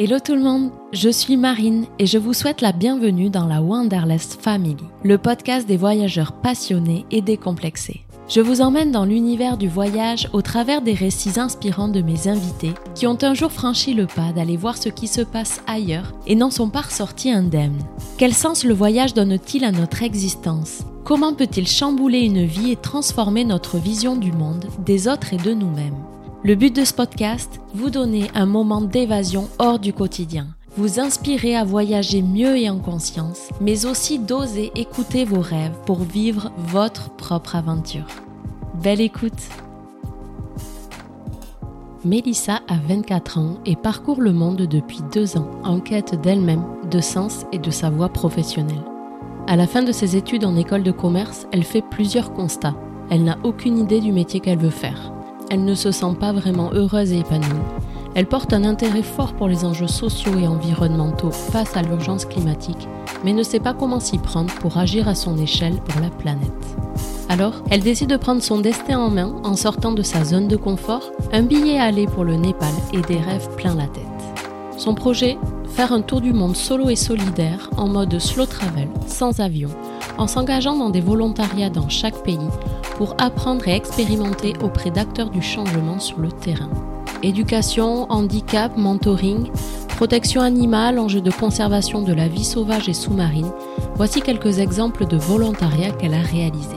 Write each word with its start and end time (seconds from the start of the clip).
Hello 0.00 0.20
tout 0.24 0.36
le 0.36 0.42
monde, 0.42 0.70
je 0.92 1.08
suis 1.08 1.36
Marine 1.36 1.86
et 1.98 2.06
je 2.06 2.18
vous 2.18 2.32
souhaite 2.32 2.60
la 2.60 2.70
bienvenue 2.70 3.30
dans 3.30 3.48
la 3.48 3.60
Wanderlust 3.60 4.40
Family, 4.40 4.76
le 5.02 5.18
podcast 5.18 5.66
des 5.66 5.76
voyageurs 5.76 6.34
passionnés 6.34 7.04
et 7.10 7.20
décomplexés. 7.20 8.02
Je 8.28 8.40
vous 8.40 8.60
emmène 8.60 8.92
dans 8.92 9.04
l'univers 9.04 9.56
du 9.56 9.66
voyage 9.66 10.28
au 10.32 10.40
travers 10.40 10.82
des 10.82 10.94
récits 10.94 11.40
inspirants 11.40 11.88
de 11.88 12.00
mes 12.00 12.28
invités 12.28 12.74
qui 12.94 13.08
ont 13.08 13.18
un 13.22 13.34
jour 13.34 13.50
franchi 13.50 13.92
le 13.92 14.06
pas 14.06 14.30
d'aller 14.32 14.56
voir 14.56 14.76
ce 14.76 14.88
qui 14.88 15.08
se 15.08 15.22
passe 15.22 15.62
ailleurs 15.66 16.12
et 16.28 16.36
n'en 16.36 16.52
sont 16.52 16.70
pas 16.70 16.82
ressortis 16.82 17.32
indemnes. 17.32 17.82
Quel 18.18 18.34
sens 18.34 18.62
le 18.62 18.74
voyage 18.74 19.14
donne-t-il 19.14 19.64
à 19.64 19.72
notre 19.72 20.04
existence? 20.04 20.82
Comment 21.02 21.34
peut-il 21.34 21.66
chambouler 21.66 22.20
une 22.20 22.44
vie 22.44 22.70
et 22.70 22.76
transformer 22.76 23.44
notre 23.44 23.78
vision 23.78 24.14
du 24.14 24.30
monde, 24.30 24.66
des 24.78 25.08
autres 25.08 25.34
et 25.34 25.38
de 25.38 25.54
nous-mêmes? 25.54 26.04
Le 26.44 26.54
but 26.54 26.74
de 26.74 26.84
ce 26.84 26.94
podcast, 26.94 27.60
vous 27.74 27.90
donner 27.90 28.30
un 28.34 28.46
moment 28.46 28.80
d'évasion 28.80 29.48
hors 29.58 29.78
du 29.78 29.92
quotidien, 29.92 30.46
vous 30.76 31.00
inspirer 31.00 31.56
à 31.56 31.64
voyager 31.64 32.22
mieux 32.22 32.56
et 32.56 32.70
en 32.70 32.78
conscience, 32.78 33.48
mais 33.60 33.86
aussi 33.86 34.20
d'oser 34.20 34.70
écouter 34.76 35.24
vos 35.24 35.40
rêves 35.40 35.76
pour 35.84 35.98
vivre 35.98 36.52
votre 36.58 37.10
propre 37.10 37.56
aventure. 37.56 38.06
Belle 38.82 39.00
écoute 39.00 39.48
Mélissa 42.04 42.60
a 42.68 42.76
24 42.76 43.38
ans 43.38 43.58
et 43.66 43.74
parcourt 43.74 44.20
le 44.20 44.32
monde 44.32 44.62
depuis 44.62 45.00
deux 45.12 45.36
ans 45.36 45.50
en 45.64 45.80
quête 45.80 46.20
d'elle-même, 46.20 46.64
de 46.88 47.00
sens 47.00 47.44
et 47.52 47.58
de 47.58 47.72
sa 47.72 47.90
voie 47.90 48.10
professionnelle. 48.10 48.84
À 49.48 49.56
la 49.56 49.66
fin 49.66 49.82
de 49.82 49.92
ses 49.92 50.14
études 50.14 50.44
en 50.44 50.54
école 50.54 50.84
de 50.84 50.92
commerce, 50.92 51.48
elle 51.52 51.64
fait 51.64 51.82
plusieurs 51.82 52.32
constats. 52.32 52.76
Elle 53.10 53.24
n'a 53.24 53.38
aucune 53.42 53.78
idée 53.78 54.00
du 54.00 54.12
métier 54.12 54.38
qu'elle 54.38 54.58
veut 54.58 54.70
faire. 54.70 55.12
Elle 55.50 55.64
ne 55.64 55.74
se 55.74 55.90
sent 55.92 56.14
pas 56.20 56.32
vraiment 56.32 56.70
heureuse 56.72 57.12
et 57.12 57.20
épanouie. 57.20 57.46
Elle 58.14 58.26
porte 58.26 58.52
un 58.52 58.64
intérêt 58.64 59.02
fort 59.02 59.32
pour 59.34 59.48
les 59.48 59.64
enjeux 59.64 59.86
sociaux 59.86 60.38
et 60.38 60.46
environnementaux 60.46 61.30
face 61.30 61.76
à 61.76 61.82
l'urgence 61.82 62.24
climatique, 62.24 62.88
mais 63.24 63.32
ne 63.32 63.42
sait 63.42 63.60
pas 63.60 63.74
comment 63.74 64.00
s'y 64.00 64.18
prendre 64.18 64.52
pour 64.56 64.76
agir 64.76 65.08
à 65.08 65.14
son 65.14 65.38
échelle 65.38 65.76
pour 65.76 66.00
la 66.00 66.10
planète. 66.10 66.52
Alors, 67.28 67.62
elle 67.70 67.82
décide 67.82 68.10
de 68.10 68.16
prendre 68.16 68.42
son 68.42 68.58
destin 68.58 68.98
en 68.98 69.10
main 69.10 69.34
en 69.44 69.54
sortant 69.54 69.92
de 69.92 70.02
sa 70.02 70.24
zone 70.24 70.48
de 70.48 70.56
confort, 70.56 71.10
un 71.32 71.42
billet 71.42 71.78
à 71.78 71.84
aller 71.84 72.06
pour 72.06 72.24
le 72.24 72.34
Népal 72.34 72.72
et 72.92 73.00
des 73.02 73.18
rêves 73.18 73.48
plein 73.56 73.74
la 73.74 73.86
tête. 73.86 74.04
Son 74.76 74.94
projet 74.94 75.38
Faire 75.78 75.92
un 75.92 76.00
tour 76.00 76.20
du 76.20 76.32
monde 76.32 76.56
solo 76.56 76.88
et 76.88 76.96
solidaire 76.96 77.70
en 77.76 77.86
mode 77.86 78.18
slow 78.18 78.46
travel, 78.46 78.88
sans 79.06 79.38
avion, 79.38 79.68
en 80.16 80.26
s'engageant 80.26 80.76
dans 80.76 80.90
des 80.90 81.00
volontariats 81.00 81.70
dans 81.70 81.88
chaque 81.88 82.24
pays 82.24 82.38
pour 82.98 83.14
apprendre 83.18 83.68
et 83.68 83.76
expérimenter 83.76 84.54
auprès 84.60 84.90
d'acteurs 84.90 85.30
du 85.30 85.40
changement 85.40 86.00
sur 86.00 86.18
le 86.18 86.32
terrain. 86.32 86.68
Éducation, 87.22 88.10
handicap, 88.10 88.76
mentoring, 88.76 89.50
protection 89.86 90.40
animale, 90.40 90.98
enjeux 90.98 91.20
de 91.20 91.30
conservation 91.30 92.02
de 92.02 92.12
la 92.12 92.26
vie 92.26 92.44
sauvage 92.44 92.88
et 92.88 92.94
sous-marine, 92.94 93.52
voici 93.94 94.20
quelques 94.20 94.58
exemples 94.58 95.06
de 95.06 95.16
volontariat 95.16 95.92
qu'elle 95.92 96.14
a 96.14 96.22
réalisés. 96.22 96.74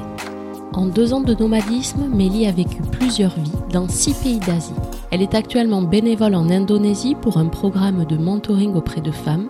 En 0.74 0.86
deux 0.86 1.12
ans 1.12 1.22
de 1.22 1.34
nomadisme, 1.34 2.08
Mélie 2.14 2.46
a 2.46 2.52
vécu 2.52 2.84
plusieurs 2.92 3.34
vies 3.36 3.52
dans 3.74 3.90
six 3.90 4.14
pays 4.14 4.40
d'Asie. 4.40 4.74
Elle 5.10 5.24
est 5.24 5.34
actuellement 5.34 5.82
bénévole 5.82 6.36
en 6.36 6.52
Indonésie 6.52 7.16
pour 7.20 7.38
un 7.38 7.48
programme 7.48 8.06
de 8.06 8.18
mentoring 8.18 8.76
auprès 8.76 9.02
de 9.02 9.12
femmes. 9.12 9.50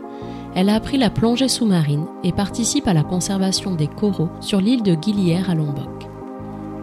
Elle 0.56 0.70
a 0.70 0.76
appris 0.76 0.98
la 0.98 1.10
plongée 1.10 1.50
sous-marine 1.50 2.06
et 2.24 2.32
participe 2.32 2.88
à 2.88 2.94
la 2.94 3.04
conservation 3.04 3.76
des 3.76 3.88
coraux 3.88 4.30
sur 4.40 4.62
l'île 4.62 4.84
de 4.84 4.96
Gilière 5.00 5.50
à 5.50 5.56
Lombok. 5.56 6.01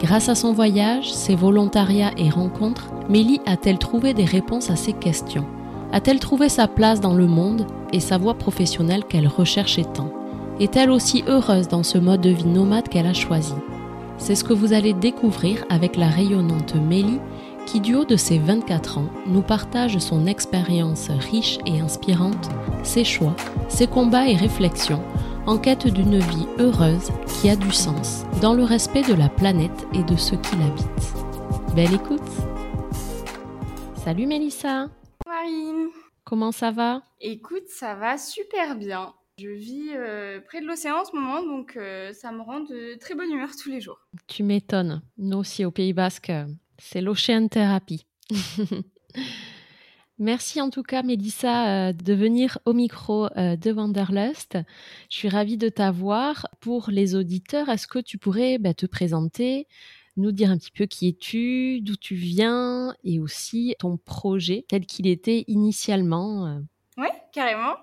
Grâce 0.01 0.29
à 0.29 0.37
son 0.37 0.53
voyage, 0.53 1.13
ses 1.13 1.35
volontariats 1.35 2.13
et 2.17 2.31
rencontres, 2.31 2.89
Mélie 3.09 3.41
a-t-elle 3.47 3.79
trouvé 3.79 4.15
des 4.15 4.25
réponses 4.25 4.71
à 4.71 4.77
ces 4.77 4.93
questions? 4.93 5.45
A-t-elle 5.93 6.21
trouvé 6.21 6.49
sa 6.49 6.69
place 6.69 7.01
dans 7.01 7.15
le 7.15 7.27
monde 7.27 7.67
et 7.93 7.99
sa 7.99 8.17
voie 8.17 8.35
professionnelle 8.35 9.05
qu'elle 9.05 9.27
recherchait 9.27 9.85
tant? 9.85 10.11
Est-elle 10.61 10.93
aussi 10.93 11.25
heureuse 11.27 11.67
dans 11.67 11.83
ce 11.83 11.99
mode 11.99 12.21
de 12.21 12.31
vie 12.31 12.47
nomade 12.47 12.89
qu'elle 12.89 13.09
a 13.09 13.13
choisi? 13.13 13.55
C'est 14.19 14.37
ce 14.37 14.45
que 14.45 14.53
vous 14.53 14.73
allez 14.73 14.93
découvrir 14.93 15.65
avec 15.69 15.97
la 15.97 16.09
rayonnante 16.09 16.77
Mélie 16.77 17.19
qui, 17.67 17.81
du 17.81 17.97
haut 17.97 18.05
de 18.05 18.17
ses 18.17 18.39
24 18.39 18.99
ans, 18.99 19.09
nous 19.27 19.43
partage 19.43 19.99
son 19.99 20.27
expérience 20.27 21.09
riche 21.31 21.59
et 21.67 21.81
inspirante, 21.81 22.49
ses 22.85 23.05
choix, 23.05 23.35
ses 23.69 23.89
combats 23.89 24.29
et 24.29 24.37
réflexions 24.37 25.03
en 25.49 25.57
quête 25.57 25.87
d'une 25.87 26.19
vie 26.19 26.47
heureuse 26.59 27.09
qui 27.41 27.49
a 27.49 27.57
du 27.57 27.73
sens, 27.73 28.25
dans 28.43 28.53
le 28.53 28.65
respect 28.65 29.01
de 29.01 29.15
la 29.15 29.31
planète 29.31 29.87
et 29.95 30.03
de 30.03 30.15
ceux 30.15 30.37
qui 30.37 30.57
l'habitent. 30.57 31.75
Belle 31.75 31.95
écoute 31.95 32.21
Salut 34.05 34.27
Mélissa 34.27 34.91
Marine 35.27 35.89
Comment 36.25 36.53
ça 36.53 36.71
va? 36.71 37.01
Écoute, 37.23 37.67
ça 37.69 37.95
va 37.95 38.19
super 38.19 38.77
bien. 38.77 39.15
Je 39.39 39.49
vis 39.49 39.93
euh, 39.97 40.39
près 40.43 40.61
de 40.61 40.67
l'océan 40.67 41.01
en 41.01 41.05
ce 41.07 41.17
moment, 41.17 41.43
donc 41.43 41.79
euh, 41.79 42.13
ça 42.13 42.31
me 42.31 42.43
rend 42.43 42.61
de 42.61 42.99
très 42.99 43.15
bonne 43.15 43.33
humeur 43.33 43.49
tous 43.57 43.71
les 43.71 43.81
jours. 43.81 44.07
Tu 44.27 44.43
m'étonnes. 44.43 45.01
Nous 45.17 45.39
aussi 45.39 45.65
au 45.65 45.71
Pays 45.71 45.95
Basque, 45.95 46.31
c'est 46.77 47.01
l'Ocean 47.01 47.49
Thérapie. 47.49 48.05
Merci 50.21 50.61
en 50.61 50.69
tout 50.69 50.83
cas, 50.83 51.05
Mélissa, 51.05 51.91
euh, 51.91 51.93
de 51.93 52.13
venir 52.13 52.59
au 52.65 52.73
micro 52.73 53.27
euh, 53.37 53.55
de 53.55 53.71
Wanderlust. 53.71 54.59
Je 55.11 55.17
suis 55.17 55.29
ravie 55.29 55.57
de 55.57 55.69
t'avoir. 55.69 56.49
Pour 56.59 56.91
les 56.91 57.15
auditeurs, 57.15 57.69
est-ce 57.69 57.87
que 57.87 58.01
tu 58.01 58.19
pourrais 58.19 58.59
bah, 58.59 58.75
te 58.75 58.87
présenter, 58.87 59.69
nous 60.17 60.33
dire 60.33 60.51
un 60.51 60.59
petit 60.59 60.73
peu 60.73 60.87
qui 60.87 61.09
es-tu, 61.09 61.81
d'où 61.83 61.95
tu 61.95 62.17
viens 62.17 62.97
et 63.05 63.21
aussi 63.21 63.77
ton 63.79 63.97
projet 63.97 64.65
tel 64.69 64.87
qu'il 64.87 65.07
était 65.07 65.45
initialement 65.47 66.47
euh? 66.47 66.59
Oui, 66.97 67.09
carrément, 67.33 67.77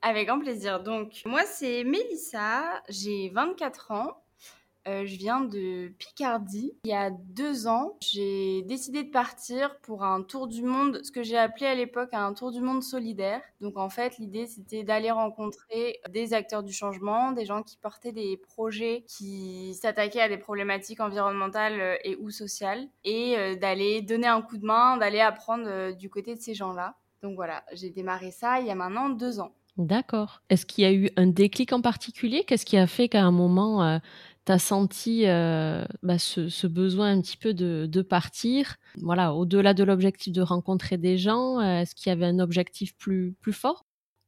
avec 0.00 0.28
grand 0.28 0.38
plaisir. 0.38 0.80
Donc, 0.84 1.22
moi, 1.26 1.42
c'est 1.44 1.82
Mélissa, 1.82 2.82
j'ai 2.88 3.30
24 3.30 3.90
ans. 3.90 4.22
Euh, 4.88 5.04
je 5.04 5.16
viens 5.16 5.42
de 5.42 5.88
Picardie. 5.98 6.72
Il 6.84 6.90
y 6.90 6.94
a 6.94 7.10
deux 7.10 7.66
ans, 7.66 7.96
j'ai 8.00 8.62
décidé 8.62 9.02
de 9.02 9.10
partir 9.10 9.78
pour 9.80 10.04
un 10.04 10.22
tour 10.22 10.48
du 10.48 10.62
monde, 10.62 11.00
ce 11.04 11.12
que 11.12 11.22
j'ai 11.22 11.36
appelé 11.36 11.66
à 11.66 11.74
l'époque 11.74 12.08
un 12.12 12.32
tour 12.32 12.50
du 12.50 12.60
monde 12.60 12.82
solidaire. 12.82 13.42
Donc 13.60 13.76
en 13.76 13.90
fait, 13.90 14.16
l'idée 14.18 14.46
c'était 14.46 14.82
d'aller 14.82 15.10
rencontrer 15.10 16.00
des 16.10 16.32
acteurs 16.32 16.62
du 16.62 16.72
changement, 16.72 17.32
des 17.32 17.44
gens 17.44 17.62
qui 17.62 17.76
portaient 17.76 18.12
des 18.12 18.38
projets 18.38 19.04
qui 19.06 19.74
s'attaquaient 19.74 20.22
à 20.22 20.28
des 20.28 20.38
problématiques 20.38 21.00
environnementales 21.00 21.80
euh, 21.80 21.96
et 22.04 22.16
ou 22.16 22.30
sociales, 22.30 22.88
et 23.04 23.36
euh, 23.36 23.56
d'aller 23.56 24.00
donner 24.00 24.28
un 24.28 24.40
coup 24.40 24.56
de 24.56 24.64
main, 24.64 24.96
d'aller 24.96 25.20
apprendre 25.20 25.92
du 25.94 26.08
côté 26.08 26.34
de 26.34 26.40
ces 26.40 26.54
gens-là. 26.54 26.96
Donc 27.22 27.34
voilà, 27.34 27.64
j'ai 27.72 27.90
démarré 27.90 28.30
ça 28.30 28.60
il 28.60 28.66
y 28.66 28.70
a 28.70 28.74
maintenant 28.74 29.10
deux 29.10 29.40
ans. 29.40 29.52
D'accord. 29.76 30.42
Est-ce 30.50 30.66
qu'il 30.66 30.84
y 30.84 30.86
a 30.86 30.92
eu 30.92 31.10
un 31.16 31.26
déclic 31.26 31.72
en 31.72 31.80
particulier? 31.80 32.44
Qu'est-ce 32.44 32.66
qui 32.66 32.76
a 32.76 32.86
fait 32.86 33.08
qu'à 33.08 33.22
un 33.22 33.30
moment, 33.30 33.98
tu 34.46 34.52
as 34.52 34.58
senti 34.58 35.26
euh, 35.26 35.84
bah, 36.02 36.18
ce, 36.18 36.66
besoin 36.66 37.12
un 37.12 37.20
petit 37.20 37.36
peu 37.36 37.54
de, 37.54 38.02
partir 38.02 38.76
Voilà, 38.96 39.34
au-delà 39.34 39.74
de 39.74 39.84
l'objectif 39.84 40.32
de 40.32 40.42
rencontrer 40.42 40.96
des 40.96 41.18
gens, 41.18 41.60
euh, 41.60 41.80
est-ce 41.80 41.94
qu'il 41.94 42.10
y 42.10 42.12
avait 42.12 42.26
un 42.26 42.38
objectif 42.38 42.96
plus, 42.96 43.34
plus 43.40 43.52
fort? 43.52 43.84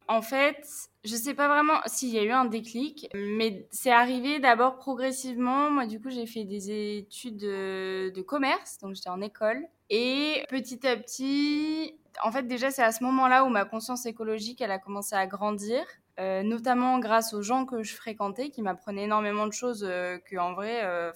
En 0.08 0.20
fait, 0.20 0.66
je 1.04 1.14
sais 1.14 1.32
pas 1.32 1.48
vraiment 1.48 1.80
s'il 1.86 2.10
y 2.10 2.18
a 2.18 2.24
eu 2.24 2.32
un 2.32 2.44
déclic, 2.44 3.08
mais 3.14 3.66
c'est 3.70 3.92
arrivé 3.92 4.40
d'abord 4.40 4.76
progressivement. 4.76 5.70
Moi, 5.70 5.86
du 5.86 6.00
coup, 6.00 6.10
j'ai 6.10 6.26
fait 6.26 6.44
des 6.44 6.98
études 6.98 7.38
de, 7.38 8.10
de 8.10 8.22
commerce, 8.22 8.78
donc 8.78 8.94
j'étais 8.94 9.08
en 9.08 9.22
école. 9.22 9.64
Et 9.88 10.42
petit 10.48 10.86
à 10.86 10.96
petit, 10.96 11.94
en 12.22 12.32
fait, 12.32 12.42
déjà, 12.42 12.70
c'est 12.70 12.82
à 12.82 12.92
ce 12.92 13.02
moment-là 13.04 13.44
où 13.44 13.48
ma 13.48 13.64
conscience 13.64 14.06
écologique, 14.06 14.60
elle 14.60 14.70
a 14.70 14.78
commencé 14.78 15.14
à 15.14 15.26
grandir. 15.26 15.82
Euh, 16.20 16.42
notamment 16.42 16.98
grâce 16.98 17.32
aux 17.32 17.40
gens 17.40 17.64
que 17.64 17.82
je 17.82 17.94
fréquentais, 17.94 18.50
qui 18.50 18.60
m'apprenaient 18.60 19.04
énormément 19.04 19.46
de 19.46 19.52
choses 19.52 19.82
euh, 19.88 20.18
que, 20.18 20.36
en 20.36 20.52
vrai, 20.52 20.84
euh, 20.84 21.10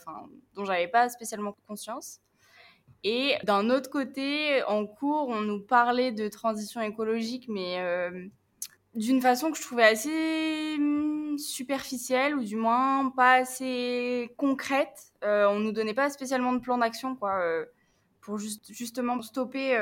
dont 0.54 0.64
j'avais 0.64 0.88
pas 0.88 1.10
spécialement 1.10 1.54
conscience. 1.68 2.20
Et 3.04 3.34
d'un 3.44 3.68
autre 3.68 3.90
côté, 3.90 4.62
en 4.64 4.86
cours, 4.86 5.28
on 5.28 5.42
nous 5.42 5.60
parlait 5.60 6.12
de 6.12 6.28
transition 6.28 6.80
écologique, 6.80 7.46
mais 7.48 7.78
d'une 8.94 9.20
façon 9.20 9.52
que 9.52 9.58
je 9.58 9.62
trouvais 9.62 9.84
assez 9.84 10.76
hum, 10.78 11.36
superficielle, 11.38 12.34
ou 12.34 12.42
du 12.42 12.56
moins 12.56 13.10
pas 13.10 13.34
assez 13.34 14.34
concrète. 14.38 15.12
on 15.22 15.60
nous 15.60 15.72
donnait 15.72 15.94
pas 15.94 16.10
spécialement 16.10 16.52
de 16.54 16.58
plan 16.58 16.78
d'action, 16.78 17.14
quoi, 17.14 17.38
pour 18.22 18.38
juste, 18.38 18.72
justement 18.72 19.20
stopper 19.22 19.76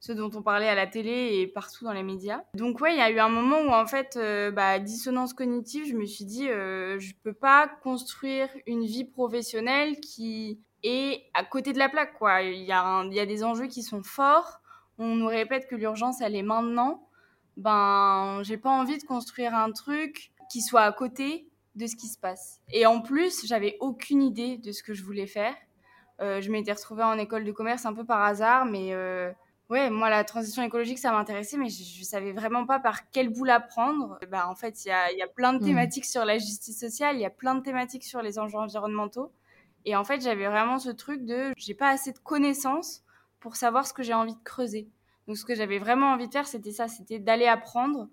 ce 0.00 0.12
dont 0.12 0.30
on 0.34 0.42
parlait 0.42 0.68
à 0.68 0.74
la 0.74 0.86
télé 0.86 1.38
et 1.38 1.46
partout 1.46 1.84
dans 1.84 1.92
les 1.92 2.02
médias. 2.02 2.42
Donc 2.54 2.80
ouais, 2.80 2.94
il 2.94 2.98
y 2.98 3.02
a 3.02 3.10
eu 3.10 3.18
un 3.18 3.28
moment 3.28 3.60
où 3.60 3.72
en 3.72 3.86
fait, 3.86 4.16
euh, 4.16 4.50
bah, 4.50 4.78
dissonance 4.78 5.34
cognitive, 5.34 5.86
je 5.86 5.94
me 5.94 6.06
suis 6.06 6.24
dit, 6.24 6.48
euh, 6.48 6.98
je 6.98 7.12
peux 7.22 7.34
pas 7.34 7.68
construire 7.82 8.48
une 8.66 8.84
vie 8.84 9.04
professionnelle 9.04 10.00
qui 10.00 10.58
est 10.82 11.24
à 11.34 11.44
côté 11.44 11.72
de 11.74 11.78
la 11.78 11.90
plaque, 11.90 12.18
quoi. 12.18 12.42
Il 12.42 12.64
y, 12.64 12.72
a 12.72 13.26
des 13.26 13.44
enjeux 13.44 13.66
qui 13.66 13.82
sont 13.82 14.02
forts. 14.02 14.60
On 14.98 15.14
nous 15.14 15.26
répète 15.26 15.68
que 15.68 15.76
l'urgence, 15.76 16.20
elle 16.22 16.34
est 16.34 16.42
maintenant. 16.42 17.06
Ben, 17.58 18.40
j'ai 18.42 18.56
pas 18.56 18.70
envie 18.70 18.96
de 18.96 19.04
construire 19.04 19.54
un 19.54 19.70
truc 19.70 20.32
qui 20.50 20.62
soit 20.62 20.82
à 20.82 20.92
côté 20.92 21.46
de 21.74 21.86
ce 21.86 21.94
qui 21.94 22.08
se 22.08 22.18
passe. 22.18 22.60
Et 22.72 22.86
en 22.86 23.00
plus, 23.00 23.46
j'avais 23.46 23.76
aucune 23.80 24.22
idée 24.22 24.56
de 24.56 24.72
ce 24.72 24.82
que 24.82 24.94
je 24.94 25.04
voulais 25.04 25.26
faire. 25.26 25.54
Euh, 26.20 26.40
je 26.40 26.50
m'étais 26.50 26.72
retrouvée 26.72 27.02
en 27.02 27.18
école 27.18 27.44
de 27.44 27.52
commerce 27.52 27.86
un 27.86 27.94
peu 27.94 28.04
par 28.04 28.22
hasard, 28.22 28.64
mais 28.66 28.92
euh, 28.92 29.30
Ouais, 29.70 29.88
moi, 29.88 30.10
la 30.10 30.24
transition 30.24 30.64
écologique, 30.64 30.98
ça 30.98 31.12
m'intéressait, 31.12 31.56
mais 31.56 31.68
je, 31.68 32.00
ne 32.00 32.04
savais 32.04 32.32
vraiment 32.32 32.66
pas 32.66 32.80
par 32.80 33.08
quel 33.12 33.28
bout 33.28 33.44
la 33.44 33.60
prendre. 33.60 34.18
Bah, 34.28 34.48
en 34.48 34.56
fait, 34.56 34.84
il 34.84 34.88
y 34.88 34.90
a, 34.90 35.12
y 35.12 35.22
a, 35.22 35.28
plein 35.28 35.52
de 35.52 35.58
mmh. 35.62 35.66
thématiques 35.66 36.04
sur 36.06 36.24
la 36.24 36.38
justice 36.38 36.80
sociale, 36.80 37.14
il 37.14 37.20
y 37.20 37.24
a 37.24 37.30
plein 37.30 37.54
de 37.54 37.62
thématiques 37.62 38.02
sur 38.02 38.20
les 38.20 38.40
enjeux 38.40 38.58
environnementaux. 38.58 39.32
Et 39.84 39.94
en 39.94 40.02
fait, 40.02 40.22
j'avais 40.22 40.48
vraiment 40.48 40.80
ce 40.80 40.90
truc 40.90 41.24
de 41.24 41.52
j'ai 41.56 41.74
pas 41.74 41.88
assez 41.88 42.10
de 42.10 42.18
connaissances 42.18 43.04
pour 43.38 43.54
savoir 43.54 43.86
ce 43.86 43.92
que 43.92 44.02
j'ai 44.02 44.12
envie 44.12 44.34
de 44.34 44.42
creuser. 44.42 44.88
Donc, 45.28 45.36
ce 45.36 45.44
que 45.44 45.54
j'avais 45.54 45.78
vraiment 45.78 46.08
envie 46.14 46.26
de 46.26 46.32
faire, 46.32 46.48
c'était 46.48 46.72
ça, 46.72 46.88
c'était 46.88 47.20
d'aller 47.20 47.46
apprendre 47.46 48.08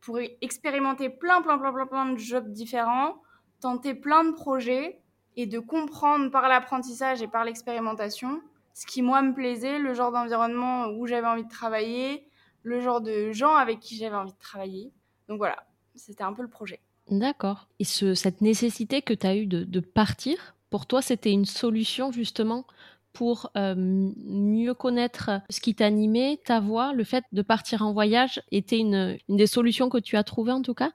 pour 0.00 0.20
expérimenter 0.40 1.10
plein, 1.10 1.42
plein, 1.42 1.58
plein, 1.58 1.72
plein, 1.72 1.86
plein 1.86 2.06
de 2.06 2.18
jobs 2.18 2.52
différents, 2.52 3.20
tenter 3.60 3.94
plein 3.94 4.22
de 4.22 4.30
projets 4.30 5.02
et 5.36 5.46
de 5.46 5.58
comprendre 5.58 6.30
par 6.30 6.48
l'apprentissage 6.48 7.20
et 7.20 7.28
par 7.28 7.44
l'expérimentation 7.44 8.40
ce 8.74 8.86
qui 8.86 9.02
moi 9.02 9.22
me 9.22 9.34
plaisait, 9.34 9.78
le 9.78 9.94
genre 9.94 10.12
d'environnement 10.12 10.86
où 10.88 11.06
j'avais 11.06 11.26
envie 11.26 11.44
de 11.44 11.50
travailler, 11.50 12.26
le 12.62 12.80
genre 12.80 13.00
de 13.00 13.32
gens 13.32 13.54
avec 13.56 13.80
qui 13.80 13.96
j'avais 13.96 14.16
envie 14.16 14.32
de 14.32 14.38
travailler. 14.38 14.92
Donc 15.28 15.38
voilà, 15.38 15.64
c'était 15.94 16.24
un 16.24 16.32
peu 16.32 16.42
le 16.42 16.48
projet. 16.48 16.80
D'accord. 17.10 17.68
Et 17.78 17.84
ce, 17.84 18.14
cette 18.14 18.40
nécessité 18.40 19.02
que 19.02 19.14
tu 19.14 19.26
as 19.26 19.36
eue 19.36 19.46
de, 19.46 19.80
partir, 19.80 20.54
pour 20.70 20.86
toi, 20.86 21.02
c'était 21.02 21.32
une 21.32 21.46
solution 21.46 22.12
justement 22.12 22.64
pour 23.12 23.50
euh, 23.56 23.74
mieux 23.76 24.74
connaître 24.74 25.30
ce 25.50 25.60
qui 25.60 25.74
t'animait, 25.74 26.40
ta 26.44 26.60
voix, 26.60 26.92
le 26.92 27.02
fait 27.02 27.24
de 27.32 27.42
partir 27.42 27.82
en 27.82 27.92
voyage 27.92 28.40
était 28.52 28.78
une, 28.78 29.18
une 29.28 29.36
des 29.36 29.48
solutions 29.48 29.88
que 29.88 29.98
tu 29.98 30.16
as 30.16 30.22
trouvées 30.22 30.52
en 30.52 30.62
tout 30.62 30.74
cas? 30.74 30.92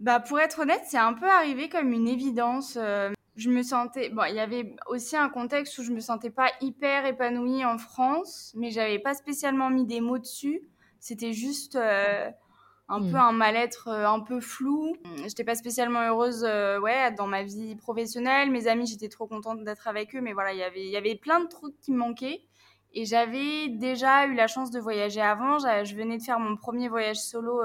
Bah, 0.00 0.20
pour 0.20 0.40
être 0.40 0.60
honnête, 0.60 0.82
c'est 0.86 0.98
un 0.98 1.12
peu 1.12 1.28
arrivé 1.30 1.68
comme 1.68 1.92
une 1.92 2.08
évidence. 2.08 2.76
Euh, 2.80 3.12
je 3.36 3.50
me 3.50 3.62
sentais 3.62 4.10
bon 4.10 4.22
il 4.28 4.36
y 4.36 4.40
avait 4.40 4.76
aussi 4.86 5.16
un 5.16 5.28
contexte 5.28 5.78
où 5.78 5.82
je 5.82 5.92
me 5.92 6.00
sentais 6.00 6.30
pas 6.30 6.50
hyper 6.60 7.04
épanouie 7.04 7.64
en 7.64 7.78
France 7.78 8.52
mais 8.56 8.70
j'avais 8.70 8.98
pas 8.98 9.14
spécialement 9.14 9.70
mis 9.70 9.86
des 9.86 10.00
mots 10.00 10.18
dessus. 10.18 10.62
C'était 11.00 11.32
juste 11.32 11.76
euh, 11.76 12.30
un 12.88 13.00
peu 13.00 13.16
hmm. 13.16 13.16
un 13.16 13.32
mal-être 13.32 13.88
euh, 13.88 14.08
un 14.08 14.20
peu 14.20 14.40
flou. 14.40 14.96
J'étais 15.26 15.44
pas 15.44 15.54
spécialement 15.54 16.00
heureuse 16.00 16.44
euh, 16.48 16.78
ouais 16.80 17.12
dans 17.12 17.26
ma 17.26 17.42
vie 17.42 17.74
professionnelle. 17.76 18.50
Mes 18.50 18.68
amis 18.68 18.86
j'étais 18.86 19.08
trop 19.08 19.26
contente 19.26 19.64
d'être 19.64 19.88
avec 19.88 20.14
eux 20.14 20.20
mais 20.20 20.32
voilà 20.32 20.52
il 20.52 20.58
y 20.58 20.62
avait 20.62 20.84
il 20.84 20.90
y 20.90 20.96
avait 20.96 21.16
plein 21.16 21.40
de 21.40 21.48
trucs 21.48 21.78
qui 21.80 21.92
me 21.92 21.98
manquaient. 21.98 22.42
Et 22.96 23.04
j'avais 23.04 23.68
déjà 23.68 24.26
eu 24.26 24.34
la 24.34 24.46
chance 24.46 24.70
de 24.70 24.78
voyager 24.78 25.20
avant. 25.20 25.58
Je 25.58 25.96
venais 25.96 26.16
de 26.16 26.22
faire 26.22 26.38
mon 26.38 26.56
premier 26.56 26.88
voyage 26.88 27.16
solo 27.16 27.60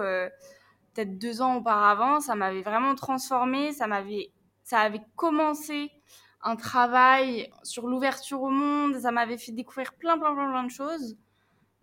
peut-être 0.96 1.20
deux 1.20 1.44
ans 1.44 1.58
auparavant. 1.58 2.20
Ça 2.20 2.34
m'avait 2.34 2.64
vraiment 2.64 2.96
transformée. 2.96 3.72
Ça 3.72 3.86
m'avait 3.86 4.32
ça 4.70 4.82
avait 4.82 5.02
commencé 5.16 5.92
un 6.44 6.56
travail 6.56 7.52
sur 7.64 7.88
l'ouverture 7.88 8.44
au 8.44 8.52
monde, 8.52 9.00
ça 9.00 9.12
m'avait 9.12 9.40
fait 9.40 9.52
découvrir 9.52 9.94
plein, 9.94 10.16
plein, 10.20 10.36
plein, 10.36 10.48
plein 10.48 10.64
de 10.64 10.70
choses. 10.70 11.18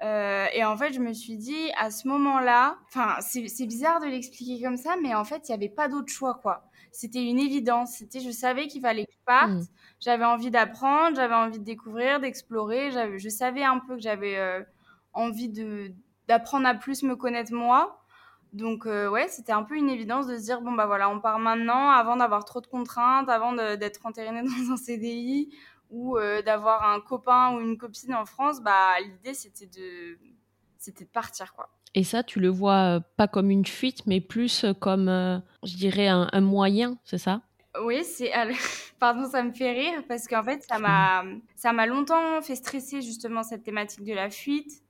Euh, 0.03 0.47
et 0.53 0.65
en 0.65 0.77
fait, 0.77 0.93
je 0.93 1.01
me 1.01 1.13
suis 1.13 1.37
dit, 1.37 1.73
à 1.77 1.91
ce 1.91 2.07
moment-là, 2.07 2.79
enfin, 2.87 3.17
c'est 3.21 3.67
bizarre 3.67 3.99
de 4.01 4.07
l'expliquer 4.07 4.63
comme 4.63 4.77
ça, 4.77 4.95
mais 5.03 5.17
en 5.17 5.25
fait, 5.25 5.49
il 5.49 5.51
n'y 5.51 5.57
avait 5.57 5.69
pas 5.69 5.89
d'autre 5.89 6.13
choix, 6.13 6.35
quoi. 6.35 6.69
C'était 6.93 7.25
une 7.25 7.41
évidence. 7.41 7.97
C'était, 7.97 8.21
je 8.21 8.31
savais 8.31 8.69
qu'il 8.69 8.83
fallait 8.83 9.05
que 9.05 9.13
je 9.13 9.25
parte. 9.25 9.51
Mmh. 9.51 9.67
J'avais 9.99 10.25
envie 10.25 10.53
d'apprendre, 10.53 11.17
j'avais 11.17 11.35
envie 11.35 11.59
de 11.59 11.65
découvrir, 11.65 12.21
d'explorer. 12.21 12.93
Je 13.19 13.29
savais 13.29 13.65
un 13.65 13.81
peu 13.81 13.97
que 13.97 14.03
j'avais 14.03 14.39
euh, 14.39 14.63
envie 15.13 15.49
d'apprendre 16.29 16.69
à 16.69 16.75
plus 16.75 17.03
me 17.03 17.17
connaître 17.17 17.53
moi. 17.53 18.06
Donc 18.57 18.87
euh, 18.87 19.09
ouais, 19.09 19.29
c'était 19.29 19.53
un 19.53 19.63
peu 19.63 19.77
une 19.77 19.91
évidence 19.91 20.27
de 20.27 20.37
se 20.39 20.43
dire 20.43 20.63
bon 20.63 20.73
bah 20.73 20.87
voilà, 20.87 21.11
on 21.11 21.21
part 21.21 21.39
maintenant 21.39 21.91
avant 21.91 22.17
d'avoir 22.17 22.45
trop 22.47 22.63
de 22.63 22.67
contraintes, 22.67 23.29
avant 23.29 23.53
d'être 23.53 24.07
entériné 24.07 24.43
dans 24.43 24.73
un 24.73 24.77
CDI 24.79 25.55
ou 25.91 26.17
euh, 26.17 26.41
d'avoir 26.41 26.89
un 26.89 27.01
copain 27.01 27.55
ou 27.55 27.61
une 27.61 27.77
copine 27.77 28.15
en 28.15 28.25
France. 28.25 28.63
Bah 28.63 28.99
l'idée 29.01 29.35
c'était 29.35 29.67
de 29.67 30.19
c'était 30.79 31.05
de 31.05 31.11
partir 31.11 31.53
quoi. 31.53 31.69
Et 31.95 32.05
ça, 32.05 32.23
tu 32.23 32.41
le 32.41 32.49
vois 32.49 32.97
euh, 32.97 33.01
pas 33.17 33.29
comme 33.29 33.51
une 33.51 33.65
fuite, 33.65 34.07
mais 34.07 34.21
plus 34.21 34.67
comme, 34.81 35.07
je 35.63 35.77
dirais, 35.77 36.09
un, 36.09 36.29
un 36.31 36.41
moyen, 36.43 36.99
c'est 37.05 37.17
ça? 37.17 37.41
Oui, 37.83 38.05
c'est. 38.05 38.31
Pardon, 38.99 39.27
ça 39.27 39.43
me 39.43 39.53
fait 39.53 39.73
rire 39.73 40.03
parce 40.07 40.27
qu'en 40.27 40.43
fait, 40.43 40.63
ça 40.63 40.79
m'a, 40.79 41.25
ça 41.55 41.73
m'a 41.73 41.87
longtemps 41.87 42.43
fait 42.43 42.57
stresser 42.57 43.01
justement 43.01 43.43
cette 43.43 43.63
thématique 43.63 44.05
de 44.05 44.13
la 44.13 44.29
fuite 44.29 44.83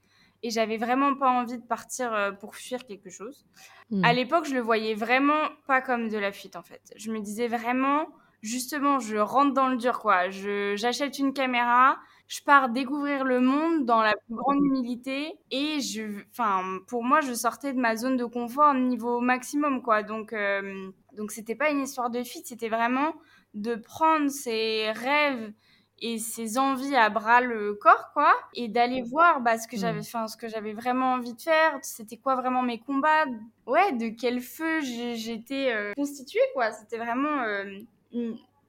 et 0.46 0.50
j'avais 0.50 0.76
vraiment 0.76 1.16
pas 1.16 1.28
envie 1.28 1.58
de 1.58 1.66
partir 1.66 2.14
euh, 2.14 2.31
pour 2.31 2.54
fuir 2.54 2.87
quelque 2.87 3.10
chose. 3.10 3.44
Hmm. 3.90 4.04
À 4.04 4.12
l'époque, 4.12 4.44
je 4.46 4.54
le 4.54 4.60
voyais 4.60 4.94
vraiment 4.94 5.48
pas 5.66 5.81
comme 5.81 6.08
de 6.08 6.16
la 6.16 6.31
fuite 6.31 6.54
en 6.54 6.62
fait. 6.62 6.82
Je 6.96 7.10
me 7.10 7.19
disais 7.19 7.48
vraiment, 7.48 8.06
justement, 8.43 9.00
je 9.00 9.16
rentre 9.16 9.54
dans 9.54 9.69
le 9.69 9.76
dur 9.76 9.98
quoi. 9.98 10.31
j'achète 10.31 11.19
une 11.19 11.32
caméra, 11.32 11.98
je 12.28 12.40
pars 12.43 12.69
découvrir 12.69 13.25
le 13.25 13.40
monde 13.40 13.87
dans 13.87 14.02
la 14.02 14.14
plus 14.14 14.37
grande 14.37 14.64
humilité 14.64 15.32
et 15.50 15.81
je, 15.81 16.22
enfin, 16.31 16.78
pour 16.87 17.02
moi, 17.02 17.20
je 17.20 17.34
sortais 17.34 17.72
de 17.72 17.81
ma 17.81 17.96
zone 17.96 18.16
de 18.16 18.25
confort 18.25 18.72
niveau 18.75 19.20
maximum 19.20 19.82
quoi. 19.82 20.04
Donc, 20.04 20.32
euh, 20.32 20.90
donc 21.16 21.32
c'était 21.32 21.56
pas 21.56 21.70
une 21.70 21.82
histoire 21.82 22.10
de 22.10 22.22
fuite, 22.22 22.46
c'était 22.46 22.69
vraiment 22.69 23.14
de 23.54 23.75
prendre 23.75 24.28
ses 24.28 24.93
rêves 24.93 25.52
et 26.00 26.19
ses 26.19 26.58
envies 26.58 26.94
à 26.94 27.08
bras 27.08 27.40
le 27.40 27.75
corps 27.75 28.10
quoi 28.12 28.34
et 28.54 28.69
d'aller 28.69 29.02
voir 29.02 29.40
bah, 29.40 29.56
ce 29.58 29.66
que 29.66 29.78
j'avais 29.78 30.00
mmh. 30.00 30.28
ce 30.28 30.37
que 30.37 30.46
j'avais 30.46 30.75
vraiment 30.75 31.14
envie 31.14 31.32
de 31.32 31.40
faire 31.40 31.78
c'était 31.81 32.19
quoi 32.19 32.34
vraiment 32.37 32.62
mes 32.62 32.78
combats 32.78 33.25
ouais 33.66 33.93
de 33.93 34.08
quel 34.08 34.40
feu 34.40 34.81
j'étais 34.81 35.72
euh, 35.72 35.93
constituée 35.94 36.40
quoi. 36.54 36.72
C'était 36.72 36.98
vraiment 36.98 37.43
euh, 37.43 37.78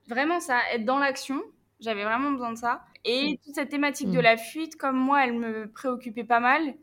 vraiment 0.07 0.39
ça 0.39 0.59
être 0.73 0.85
dans 0.85 0.99
l'action. 0.99 1.41
J'avais 1.79 2.03
vraiment 2.03 2.31
besoin 2.31 2.51
de 2.51 2.57
ça. 2.57 2.83
Et 3.05 3.39
toute 3.43 3.55
cette 3.55 3.69
thématique 3.69 4.09
de 4.09 4.19
la 4.19 4.37
fuite 4.37 4.75
comme 4.75 4.97
moi 4.97 5.25
elle 5.25 5.33
me 5.33 5.69
préoccupait 5.71 6.23
pas 6.23 6.39
mal. 6.39 6.73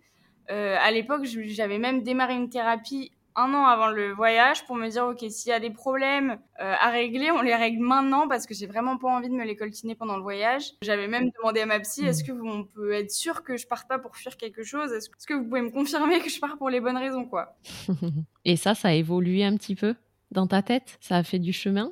Euh, 0.50 0.76
à 0.79 0.91
l'époque 0.91 1.25
j'avais 1.25 1.79
même 1.79 2.02
démarré 2.02 2.35
une 2.35 2.50
thérapie 2.50 3.11
un 3.37 3.53
an 3.53 3.65
avant 3.65 3.89
le 3.89 4.13
voyage 4.13 4.65
pour 4.65 4.77
me 4.77 4.89
dire 4.89 5.07
ok 5.07 5.25
s'il 5.29 5.51
y 5.51 5.53
a 5.53 5.61
des 5.61 5.71
problèmes 5.71 6.39
euh, 6.61 6.75
à 6.79 6.91
régler 6.91 7.31
on 7.31 7.43
les 7.43 7.55
règle 7.55 7.83
maintenant 7.83 8.29
parce 8.29 8.47
que 8.47 8.55
j'ai 8.55 8.67
vraiment 8.67 8.97
pas 8.97 9.09
envie 9.09 9.29
de 9.29 9.35
me 9.35 9.45
les 9.45 9.57
coltiner 9.57 9.95
pendant 9.95 10.17
le 10.17 10.23
voyage. 10.23 10.73
J'avais 10.83 11.09
même 11.09 11.31
demandé 11.39 11.61
à 11.61 11.67
ma 11.67 11.81
psy 11.81 12.05
est-ce 12.05 12.23
que 12.23 12.33
on 12.33 12.65
peut 12.65 12.93
être 12.93 13.11
sûr 13.11 13.43
que 13.43 13.57
je 13.57 13.67
parte 13.67 13.89
pas 13.89 13.99
pour 13.99 14.17
fuir 14.17 14.37
quelque 14.37 14.63
chose? 14.63 14.93
Est-ce 14.93 15.27
que 15.27 15.35
vous 15.35 15.45
pouvez 15.45 15.63
me 15.63 15.71
confirmer 15.71 16.21
que 16.21 16.31
je 16.31 16.39
pars 16.39 16.57
pour 16.57 16.71
les 16.71 16.81
bonnes 16.81 16.97
raisons 16.97 17.25
quoi? 17.25 17.57
Et 18.45 18.57
ça 18.57 18.75
ça 18.75 18.89
a 18.89 18.93
évolué 18.93 19.45
un 19.45 19.57
petit 19.57 19.75
peu 19.75 19.95
dans 20.31 20.47
ta 20.47 20.63
tête? 20.63 20.97
Ça 21.01 21.17
a 21.17 21.23
fait 21.23 21.39
du 21.39 21.53
chemin? 21.53 21.91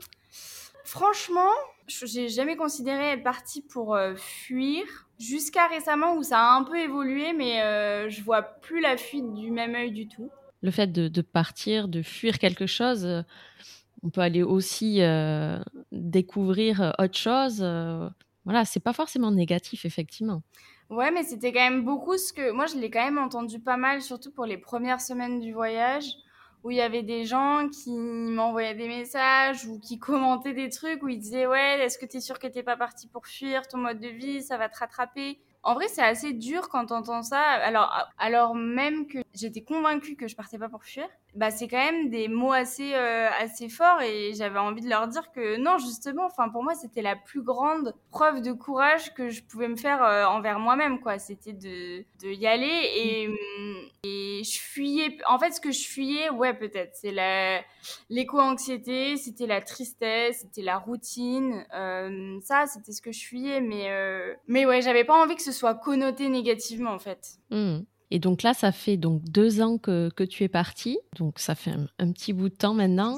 Franchement 0.85 1.51
j'ai 1.89 2.29
jamais 2.29 2.57
considéré 2.57 3.11
être 3.11 3.23
partie 3.23 3.61
pour 3.61 3.95
euh, 3.95 4.15
fuir. 4.17 4.85
Jusqu'à 5.19 5.67
récemment 5.67 6.15
où 6.15 6.23
ça 6.23 6.39
a 6.39 6.55
un 6.55 6.65
peu 6.65 6.79
évolué 6.79 7.33
mais 7.33 7.63
euh, 7.63 8.09
je 8.09 8.23
vois 8.23 8.43
plus 8.43 8.81
la 8.81 8.97
fuite 8.97 9.35
du 9.35 9.51
même 9.51 9.75
œil 9.75 9.93
du 9.93 10.09
tout 10.09 10.31
le 10.63 10.71
fait 10.71 10.93
de, 10.93 11.21
partir, 11.21 11.89
de 11.89 12.03
fuir 12.03 12.39
quelque 12.39 12.67
chose, 12.67 13.05
euh, 13.05 13.23
on 14.03 14.11
peut 14.11 14.21
aller 14.21 14.43
aussi 14.43 15.03
euh, 15.03 15.59
découvrir 15.91 16.81
euh, 16.81 16.91
autre 16.99 17.19
chose. 17.19 17.61
voilà, 18.45 18.65
c'est 18.65 18.81
pas 18.81 18.93
forcément 18.93 19.31
négatif, 19.31 19.85
effectivement. 19.85 20.43
Ouais, 20.91 21.11
mais 21.11 21.23
c'était 21.23 21.53
quand 21.53 21.71
même 21.71 21.85
beaucoup 21.85 22.17
ce 22.17 22.33
que. 22.33 22.53
Moi, 22.53 22.67
je 22.67 22.77
l'ai 22.77 22.91
quand 22.91 23.05
même 23.05 23.19
entendu 23.19 23.61
pas 23.61 23.77
mal, 23.77 24.03
surtout 24.03 24.31
pour 24.33 24.45
les 24.45 24.59
premières 24.59 25.01
semaines 25.01 25.41
du 25.41 25.53
voyage, 25.53 26.05
où 26.65 26.71
il 26.71 26.77
y 26.77 26.81
avait 26.81 27.03
des 27.03 27.25
gens 27.25 27.69
qui 27.69 27.91
m'envoyaient 27.93 28.75
des 28.75 28.89
messages 28.89 29.67
ou 29.67 29.81
qui 29.81 29.99
commentaient 29.99 30.53
des 30.55 30.69
trucs 30.69 31.03
où 31.03 31.09
ils 31.09 31.19
disaient 31.19 31.47
Ouais, 31.47 31.81
est-ce 31.81 31.99
que 31.99 32.07
tu 32.07 32.19
es 32.19 32.21
sûr 32.21 32.39
que 32.39 32.47
t'es 32.47 32.63
pas 32.63 32.77
parti 32.77 33.09
pour 33.09 33.27
fuir 33.27 33.67
ton 33.69 33.79
mode 33.79 34.01
de 34.01 34.09
vie 34.09 34.43
Ça 34.43 34.59
va 34.59 34.69
te 34.69 34.79
rattraper? 34.79 35.41
En 35.63 35.75
vrai, 35.75 35.89
c'est 35.89 36.03
assez 36.03 36.33
dur 36.33 36.69
quand 36.69 36.91
on 36.91 36.97
entend 36.97 37.23
ça. 37.23 37.41
Alors, 37.41 37.93
alors 38.19 38.55
même 38.55 39.07
que 39.07 39.19
j'étais 39.35 39.63
convaincue 39.63 40.17
que 40.17 40.27
je 40.29 40.35
partais 40.37 40.59
pas 40.59 40.69
pour 40.69 40.85
fuir, 40.85 41.09
bah 41.35 41.51
c'est 41.51 41.67
quand 41.67 41.79
même 41.79 42.11
des 42.11 42.29
mots 42.29 42.53
assez 42.53 42.95
euh, 42.95 43.29
assez 43.41 43.71
forts 43.71 44.03
et 44.03 44.35
j'avais 44.35 44.59
envie 44.59 44.83
de 44.83 44.89
leur 44.89 45.09
dire 45.09 45.33
que 45.33 45.57
non, 45.57 45.79
justement, 45.79 46.27
enfin 46.27 46.51
pour 46.51 46.63
moi, 46.63 46.75
c'était 46.75 47.01
la 47.01 47.17
plus 47.17 47.43
grande 47.43 47.95
preuve 48.11 48.43
de 48.43 48.53
courage 48.53 49.15
que 49.15 49.31
je 49.31 49.43
pouvais 49.43 49.69
me 49.69 49.77
faire 49.77 50.03
euh, 50.05 50.27
envers 50.27 50.59
moi-même 50.59 51.01
quoi. 51.01 51.19
C'était 51.19 51.55
de 51.55 52.05
de 52.23 52.29
y 52.29 52.47
aller 52.47 52.91
et 52.97 53.31
et 54.05 54.43
je 54.45 54.61
fuyais. 54.61 55.17
En 55.27 55.39
fait, 55.39 55.53
ce 55.53 55.61
que 55.61 55.71
je 55.71 55.89
fuyais, 55.89 56.29
ouais, 56.29 56.53
peut-être, 56.53 56.95
c'est 56.95 57.13
la 57.13 57.63
l'éco-anxiété, 58.11 59.17
c'était 59.17 59.47
la 59.47 59.63
tristesse, 59.63 60.41
c'était 60.43 60.63
la 60.63 60.77
routine. 60.77 61.65
Euh, 61.75 62.39
ça, 62.43 62.67
c'était 62.67 62.93
ce 62.93 63.01
que 63.01 63.13
je 63.13 63.25
fuyais, 63.25 63.63
mais 63.63 63.89
mais 64.49 64.67
ouais, 64.67 64.83
j'avais 64.83 65.05
pas 65.05 65.15
envie 65.15 65.37
que 65.37 65.43
ce 65.43 65.53
soit 65.53 65.75
connoté 65.75 66.29
négativement 66.29 66.91
en 66.93 66.99
fait. 66.99 67.39
Mmh. 67.51 67.81
Et 68.15 68.19
donc 68.19 68.43
là, 68.43 68.53
ça 68.53 68.73
fait 68.73 68.99
donc 68.99 69.25
deux 69.25 69.63
ans 69.63 69.79
que, 69.79 70.11
que 70.15 70.23
tu 70.23 70.45
es 70.45 70.49
partie, 70.49 70.99
donc 71.17 71.39
ça 71.39 71.55
fait 71.55 71.73
un, 71.99 72.13
petit 72.13 72.35
bout 72.35 72.51
de 72.51 72.55
temps 72.55 72.75
maintenant. 72.75 73.17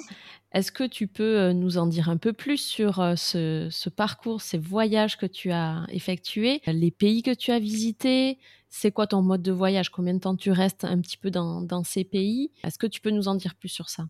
Est-ce 0.53 0.71
que 0.71 0.85
tu 0.85 1.09
peux 1.09 1.37
euh, 1.37 1.53
nous 1.53 1.79
en 1.79 1.89
dire 1.89 2.09
un 2.09 2.17
peu 2.17 2.33
plus 2.33 2.59
sur 2.59 3.01
euh, 3.01 3.17
ce, 3.17 3.89
parcours, 3.89 4.41
ces 4.41 4.57
voyages 4.57 5.19
que 5.19 5.27
tu 5.27 5.51
as 5.51 5.85
effectués, 5.89 6.63
les 6.69 6.93
pays 6.93 7.25
que 7.25 7.35
tu 7.35 7.51
as 7.51 7.59
visités? 7.59 8.39
C'est 8.69 8.93
quoi 8.93 9.09
ton 9.09 9.21
mode 9.21 9.43
de 9.43 9.51
voyage? 9.51 9.89
Combien 9.89 10.15
de 10.15 10.21
temps 10.21 10.37
tu 10.37 10.53
restes 10.53 10.85
un 10.85 11.01
petit 11.01 11.17
peu 11.17 11.33
dans 11.33 11.83
ces 11.85 12.05
pays? 12.05 12.53
Est-ce 12.63 12.79
que 12.79 12.87
tu 12.87 13.01
peux 13.01 13.11
nous 13.11 13.27
en 13.27 13.35
dire 13.35 13.57
plus 13.57 13.71
sur 13.71 13.91
ça? 13.91 14.07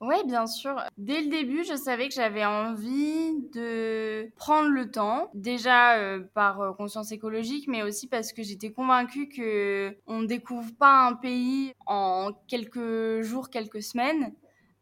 Oui, 0.00 0.16
bien 0.26 0.46
sûr. 0.46 0.82
Dès 0.98 1.22
le 1.22 1.28
début, 1.28 1.64
je 1.64 1.76
savais 1.76 2.08
que 2.08 2.14
j'avais 2.14 2.44
envie 2.44 3.34
de 3.54 4.30
prendre 4.36 4.68
le 4.68 4.90
temps, 4.90 5.30
déjà 5.34 5.96
euh, 5.96 6.20
par 6.34 6.60
euh, 6.60 6.72
conscience 6.72 7.12
écologique, 7.12 7.68
mais 7.68 7.82
aussi 7.82 8.06
parce 8.06 8.32
que 8.32 8.42
j'étais 8.42 8.70
convaincue 8.70 9.28
que 9.28 9.96
on 10.06 10.20
ne 10.20 10.26
découvre 10.26 10.70
pas 10.78 11.06
un 11.06 11.14
pays 11.14 11.72
en 11.86 12.32
quelques 12.48 13.22
jours, 13.22 13.50
quelques 13.50 13.82
semaines. 13.82 14.32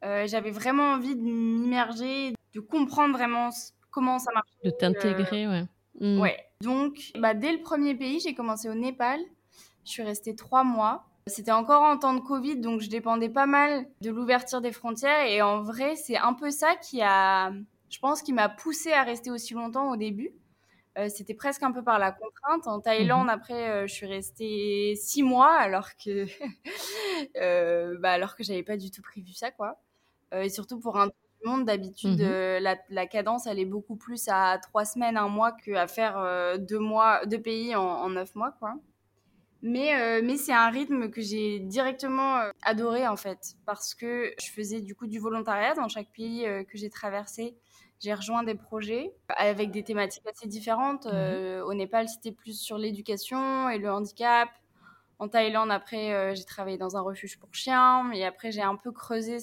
Euh, 0.04 0.26
j'avais 0.26 0.50
vraiment 0.50 0.92
envie 0.94 1.14
de 1.14 1.20
m'immerger, 1.20 2.32
de 2.54 2.60
comprendre 2.60 3.16
vraiment 3.16 3.50
comment 3.90 4.18
ça 4.18 4.32
marche. 4.32 4.50
De 4.64 4.70
t'intégrer, 4.70 5.46
ouais. 5.46 5.64
Mm. 6.00 6.20
Ouais. 6.20 6.36
Donc, 6.62 7.12
bah, 7.18 7.34
dès 7.34 7.52
le 7.52 7.60
premier 7.60 7.94
pays, 7.94 8.18
j'ai 8.20 8.34
commencé 8.34 8.68
au 8.68 8.74
Népal. 8.74 9.20
Je 9.84 9.90
suis 9.90 10.02
restée 10.02 10.34
trois 10.34 10.64
mois. 10.64 11.04
C'était 11.26 11.52
encore 11.52 11.82
en 11.82 11.98
temps 11.98 12.14
de 12.14 12.20
Covid, 12.20 12.56
donc 12.56 12.80
je 12.80 12.90
dépendais 12.90 13.28
pas 13.28 13.46
mal 13.46 13.86
de 14.00 14.10
l'ouverture 14.10 14.60
des 14.60 14.72
frontières. 14.72 15.26
Et 15.26 15.40
en 15.40 15.62
vrai, 15.62 15.94
c'est 15.94 16.16
un 16.16 16.34
peu 16.34 16.50
ça 16.50 16.74
qui 16.76 17.00
a, 17.00 17.52
je 17.90 17.98
pense, 18.00 18.22
qui 18.22 18.32
m'a 18.32 18.48
poussée 18.48 18.92
à 18.92 19.04
rester 19.04 19.30
aussi 19.30 19.54
longtemps 19.54 19.90
au 19.90 19.96
début. 19.96 20.32
Euh, 20.98 21.08
c'était 21.08 21.34
presque 21.34 21.62
un 21.62 21.72
peu 21.72 21.82
par 21.82 21.98
la 21.98 22.12
contrainte. 22.12 22.66
En 22.66 22.80
Thaïlande, 22.80 23.24
mhm. 23.24 23.30
après, 23.30 23.70
euh, 23.70 23.86
je 23.86 23.94
suis 23.94 24.06
restée 24.06 24.94
six 24.96 25.22
mois, 25.22 25.52
alors 25.52 25.90
que, 25.96 26.26
euh, 27.36 27.96
bah, 28.00 28.10
alors 28.10 28.36
que 28.36 28.42
j'avais 28.42 28.62
pas 28.64 28.76
du 28.76 28.90
tout 28.90 29.02
prévu 29.02 29.32
ça, 29.32 29.50
quoi. 29.50 29.78
et 30.32 30.48
surtout 30.48 30.80
pour 30.80 30.98
un 30.98 31.08
monde, 31.44 31.64
d'habitude, 31.64 32.20
mhm. 32.20 32.76
la, 32.90 33.06
cadence, 33.06 33.46
elle 33.46 33.58
est 33.58 33.64
beaucoup 33.64 33.96
plus 33.96 34.28
à 34.28 34.58
trois 34.58 34.84
semaines, 34.84 35.16
un 35.16 35.28
mois, 35.28 35.52
qu'à 35.52 35.86
faire 35.86 36.58
deux 36.58 36.78
mois, 36.78 37.24
deux 37.26 37.40
pays 37.40 37.74
en, 37.74 37.82
en 37.82 38.10
neuf 38.10 38.34
mois, 38.34 38.52
quoi. 38.58 38.74
Mais, 39.62 39.94
euh, 39.94 40.20
mais 40.24 40.36
c'est 40.36 40.52
un 40.52 40.70
rythme 40.70 41.08
que 41.08 41.20
j'ai 41.20 41.60
directement 41.60 42.38
euh, 42.38 42.50
adoré 42.62 43.06
en 43.06 43.16
fait, 43.16 43.54
parce 43.64 43.94
que 43.94 44.34
je 44.40 44.50
faisais 44.50 44.80
du 44.80 44.96
coup 44.96 45.06
du 45.06 45.20
volontariat 45.20 45.74
dans 45.74 45.88
chaque 45.88 46.10
pays 46.12 46.44
euh, 46.46 46.64
que 46.64 46.76
j'ai 46.76 46.90
traversé. 46.90 47.56
J'ai 48.00 48.12
rejoint 48.12 48.42
des 48.42 48.56
projets 48.56 49.14
avec 49.28 49.70
des 49.70 49.84
thématiques 49.84 50.26
assez 50.26 50.48
différentes. 50.48 51.06
Mmh 51.06 51.62
au 51.64 51.74
Népal, 51.74 52.08
c'était 52.08 52.32
plus 52.32 52.60
sur 52.60 52.76
l'éducation 52.76 53.68
et 53.68 53.78
le 53.78 53.92
handicap. 53.92 54.48
En 55.18 55.28
Thaïlande, 55.28 55.70
après, 55.70 56.12
euh, 56.12 56.34
j'ai 56.34 56.44
travaillé 56.44 56.76
dans 56.76 56.96
un 56.96 57.00
refuge 57.00 57.38
pour 57.38 57.54
chiens. 57.54 58.10
Et 58.12 58.24
après, 58.24 58.50
j'ai 58.50 58.62
un 58.62 58.76
peu 58.76 58.90
creusé 58.90 59.38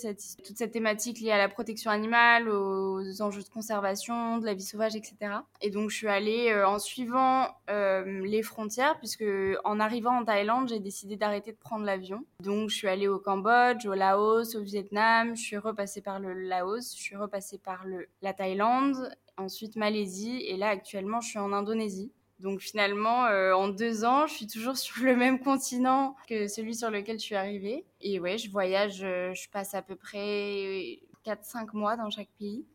toute 0.45 0.57
cette 0.57 0.71
thématique 0.71 1.19
liée 1.19 1.31
à 1.31 1.38
la 1.38 1.47
protection 1.49 1.89
animale, 1.89 2.49
aux 2.49 3.21
enjeux 3.21 3.43
de 3.43 3.49
conservation, 3.49 4.38
de 4.39 4.45
la 4.45 4.53
vie 4.53 4.63
sauvage, 4.63 4.95
etc. 4.95 5.15
Et 5.61 5.69
donc, 5.69 5.89
je 5.89 5.95
suis 5.95 6.07
allée 6.07 6.51
euh, 6.51 6.67
en 6.67 6.79
suivant 6.79 7.47
euh, 7.69 8.25
les 8.25 8.43
frontières, 8.43 8.97
puisque 8.97 9.25
en 9.63 9.79
arrivant 9.79 10.19
en 10.19 10.25
Thaïlande, 10.25 10.69
j'ai 10.69 10.79
décidé 10.79 11.15
d'arrêter 11.15 11.51
de 11.51 11.57
prendre 11.57 11.85
l'avion. 11.85 12.25
Donc, 12.41 12.69
je 12.69 12.75
suis 12.75 12.88
allée 12.88 13.07
au 13.07 13.19
Cambodge, 13.19 13.85
au 13.85 13.93
Laos, 13.93 14.55
au 14.55 14.61
Vietnam. 14.61 15.35
Je 15.35 15.41
suis 15.41 15.57
repassée 15.57 16.01
par 16.01 16.19
le 16.19 16.33
Laos, 16.33 16.93
je 16.95 17.01
suis 17.01 17.15
repassée 17.15 17.57
par 17.57 17.85
la 18.21 18.33
Thaïlande, 18.33 19.15
ensuite 19.38 19.75
Malaisie. 19.75 20.43
Et 20.47 20.57
là, 20.57 20.67
actuellement, 20.69 21.21
je 21.21 21.29
suis 21.29 21.39
en 21.39 21.53
Indonésie. 21.53 22.11
Donc 22.39 22.62
finalement, 22.62 23.25
euh, 23.25 23.53
en 23.53 23.67
deux 23.67 24.05
ans, 24.05 24.25
je 24.25 24.34
suis 24.34 24.48
toujours 24.48 24.77
sur 24.77 25.03
le 25.03 25.15
même 25.15 25.39
continent 25.39 26.15
que 26.27 26.48
celui 26.48 26.75
sur 26.75 26.89
lequel 26.89 27.19
je 27.19 27.24
suis 27.25 27.36
arrivée. 27.36 27.86
Et 28.01 28.19
ouais, 28.19 28.38
je 28.38 28.50
voyage, 28.50 29.01
euh, 29.03 29.34
je 29.34 29.50
passe 29.50 29.74
à 29.74 29.81
peu 29.81 29.96
près 29.96 31.00
4-5 31.25 31.74
mois 31.74 31.98
dans 31.98 32.10
chaque 32.10 32.29
pays. 32.38 32.65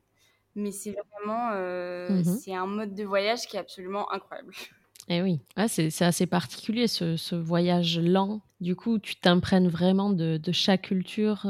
Mais 0.54 0.70
c'est 0.70 0.92
vraiment, 0.92 1.50
euh, 1.52 2.10
mhm. 2.10 2.24
c'est 2.24 2.54
un 2.54 2.66
mode 2.66 2.94
de 2.94 3.04
voyage 3.04 3.46
qui 3.46 3.56
est 3.56 3.60
absolument 3.60 4.10
incroyable. 4.12 4.54
Eh 5.08 5.20
oui, 5.20 5.40
c'est 5.68 6.02
assez 6.02 6.26
particulier 6.26 6.86
ce, 6.86 7.34
voyage 7.34 7.98
lent. 7.98 8.40
Du 8.60 8.74
coup, 8.74 8.98
tu 8.98 9.16
t'imprègnes 9.16 9.68
vraiment 9.68 10.10
de, 10.10 10.40
chaque 10.52 10.82
culture 10.82 11.46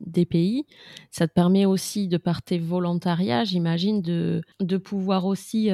des 0.00 0.26
pays. 0.26 0.66
Ça 1.10 1.26
te 1.26 1.32
permet 1.32 1.64
aussi, 1.64 2.08
de 2.08 2.18
par 2.18 2.42
tes 2.42 2.58
volontariats, 2.58 3.44
j'imagine, 3.44 4.02
de, 4.02 4.76
pouvoir 4.76 5.24
aussi 5.24 5.70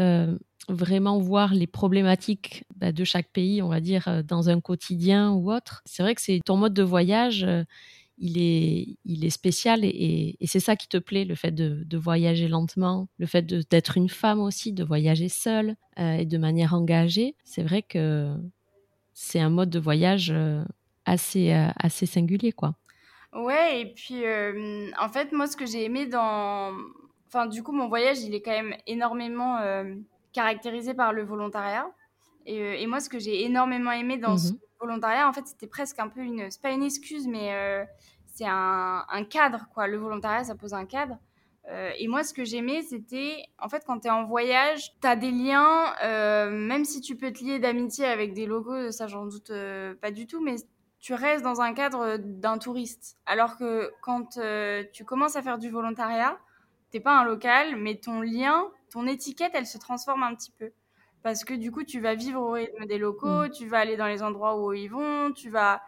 vraiment 0.68 1.18
voir 1.18 1.54
les 1.54 1.66
problématiques 1.66 2.64
bah, 2.76 2.92
de 2.92 3.04
chaque 3.04 3.30
pays, 3.30 3.62
on 3.62 3.68
va 3.68 3.80
dire, 3.80 4.08
euh, 4.08 4.22
dans 4.22 4.48
un 4.48 4.60
quotidien 4.60 5.32
ou 5.32 5.52
autre. 5.52 5.82
C'est 5.84 6.02
vrai 6.02 6.14
que 6.14 6.22
c'est 6.22 6.40
ton 6.44 6.56
mode 6.56 6.74
de 6.74 6.82
voyage, 6.82 7.44
euh, 7.44 7.64
il 8.18 8.38
est, 8.38 8.96
il 9.04 9.24
est 9.24 9.30
spécial 9.30 9.80
et, 9.84 10.36
c'est 10.46 10.60
ça 10.60 10.76
qui 10.76 10.88
te 10.88 10.98
plaît, 10.98 11.24
le 11.24 11.34
fait 11.34 11.50
de, 11.50 11.96
voyager 11.96 12.48
lentement, 12.48 13.08
le 13.18 13.26
fait 13.26 13.44
d'être 13.44 13.96
une 13.96 14.08
femme 14.08 14.40
aussi, 14.40 14.72
de 14.72 14.84
voyager 14.84 15.28
seule 15.28 15.76
euh, 15.98 16.14
et 16.14 16.26
de 16.26 16.38
manière 16.38 16.74
engagée. 16.74 17.34
C'est 17.44 17.62
vrai 17.62 17.82
que 17.82 18.34
c'est 19.12 19.40
un 19.40 19.50
mode 19.50 19.70
de 19.70 19.78
voyage 19.78 20.32
assez, 21.04 21.52
assez 21.52 22.06
singulier, 22.06 22.52
quoi. 22.52 22.74
Ouais, 23.32 23.80
et 23.80 23.86
puis 23.86 24.22
en 24.98 25.08
fait, 25.08 25.32
moi, 25.32 25.46
ce 25.46 25.56
que 25.56 25.66
j'ai 25.66 25.84
aimé 25.84 26.06
dans. 26.06 26.72
Enfin, 27.26 27.46
du 27.46 27.62
coup, 27.62 27.72
mon 27.72 27.88
voyage, 27.88 28.20
il 28.22 28.34
est 28.34 28.42
quand 28.42 28.52
même 28.52 28.76
énormément 28.86 29.58
caractérisé 30.32 30.94
par 30.94 31.12
le 31.12 31.24
volontariat. 31.24 31.86
Et, 32.46 32.60
euh, 32.60 32.76
et 32.78 32.86
moi, 32.86 33.00
ce 33.00 33.08
que 33.08 33.18
j'ai 33.18 33.44
énormément 33.44 33.92
aimé 33.92 34.18
dans 34.18 34.36
ce 34.36 34.52
mhm. 34.52 34.58
volontariat, 34.80 35.28
en 35.28 35.32
fait, 35.32 35.46
c'était 35.46 35.66
presque 35.66 35.98
un 35.98 36.08
peu 36.08 36.20
une. 36.20 36.50
C'est 36.50 36.62
pas 36.62 36.70
une 36.70 36.82
excuse, 36.82 37.26
mais 37.26 37.52
euh, 37.52 37.84
c'est 38.26 38.46
un, 38.46 39.04
un, 39.08 39.24
cadre, 39.24 39.66
quoi. 39.72 39.86
Le 39.86 39.96
volontariat, 39.96 40.44
ça 40.44 40.54
pose 40.54 40.74
un 40.74 40.86
cadre. 40.86 41.18
Euh, 41.70 41.90
et 41.98 42.08
moi, 42.08 42.22
ce 42.24 42.34
que 42.34 42.44
j'aimais, 42.44 42.82
c'était, 42.82 43.44
en 43.58 43.68
fait, 43.68 43.84
quand 43.86 44.00
tu 44.00 44.08
es 44.08 44.10
en 44.10 44.24
voyage, 44.24 44.92
tu 45.00 45.06
as 45.06 45.16
des 45.16 45.30
liens, 45.30 45.94
même 46.50 46.84
si 46.84 47.00
tu 47.00 47.16
peux 47.16 47.32
te 47.32 47.42
lier 47.42 47.58
d'amitié 47.58 48.04
avec 48.04 48.34
des 48.34 48.44
locaux, 48.46 48.90
ça, 48.90 49.06
j'en 49.06 49.24
doute 49.24 49.50
pas 50.02 50.10
du 50.10 50.26
tout, 50.26 50.42
mais 50.42 50.56
tu 51.00 51.14
restes 51.14 51.42
dans 51.42 51.62
un 51.62 51.72
cadre 51.72 52.18
d'un 52.18 52.58
touriste. 52.58 53.16
Alors 53.24 53.56
que 53.56 53.90
quand 54.02 54.38
tu 54.92 55.04
commences 55.06 55.36
à 55.36 55.42
faire 55.42 55.58
du 55.58 55.70
volontariat, 55.70 56.38
t'es 56.90 57.00
pas 57.00 57.18
un 57.18 57.24
local, 57.24 57.76
mais 57.76 57.96
ton 57.96 58.20
lien, 58.20 58.66
ton 58.90 59.06
étiquette, 59.06 59.52
elle 59.54 59.66
se 59.66 59.78
transforme 59.78 60.22
un 60.22 60.34
petit 60.34 60.52
peu. 60.52 60.70
Parce 61.24 61.42
que 61.42 61.54
du 61.54 61.72
coup, 61.72 61.84
tu 61.84 62.00
vas 62.00 62.14
vivre 62.14 62.38
au 62.38 62.52
rythme 62.52 62.84
des 62.84 62.98
locaux, 62.98 63.46
mm. 63.46 63.50
tu 63.50 63.66
vas 63.66 63.78
aller 63.78 63.96
dans 63.96 64.06
les 64.06 64.22
endroits 64.22 64.62
où 64.62 64.74
ils 64.74 64.88
vont, 64.88 65.32
tu 65.32 65.48
vas 65.48 65.82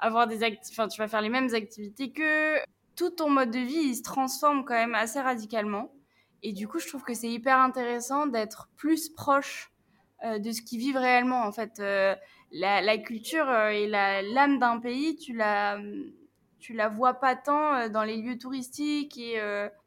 avoir 0.00 0.26
des 0.26 0.44
enfin, 0.70 0.88
tu 0.88 1.00
vas 1.00 1.06
faire 1.06 1.20
les 1.20 1.28
mêmes 1.28 1.54
activités 1.54 2.10
que 2.10 2.58
tout 2.96 3.10
ton 3.10 3.30
mode 3.30 3.52
de 3.52 3.60
vie, 3.60 3.82
il 3.84 3.94
se 3.94 4.02
transforme 4.02 4.64
quand 4.64 4.74
même 4.74 4.96
assez 4.96 5.20
radicalement. 5.20 5.92
Et 6.42 6.52
du 6.52 6.66
coup, 6.66 6.80
je 6.80 6.88
trouve 6.88 7.04
que 7.04 7.14
c'est 7.14 7.30
hyper 7.30 7.58
intéressant 7.58 8.26
d'être 8.26 8.68
plus 8.76 9.10
proche 9.10 9.70
euh, 10.24 10.40
de 10.40 10.50
ce 10.50 10.60
qui 10.60 10.76
vivent 10.76 10.96
réellement. 10.96 11.44
En 11.44 11.52
fait, 11.52 11.78
euh, 11.78 12.16
la, 12.50 12.98
culture 12.98 13.48
euh, 13.48 13.68
et 13.68 13.86
l'âme 13.86 14.58
d'un 14.58 14.80
pays, 14.80 15.14
tu 15.14 15.34
la, 15.34 15.78
tu 16.58 16.72
la 16.72 16.88
vois 16.88 17.14
pas 17.14 17.36
tant 17.36 17.88
dans 17.90 18.02
les 18.02 18.16
lieux 18.16 18.38
touristiques 18.38 19.16
et 19.18 19.40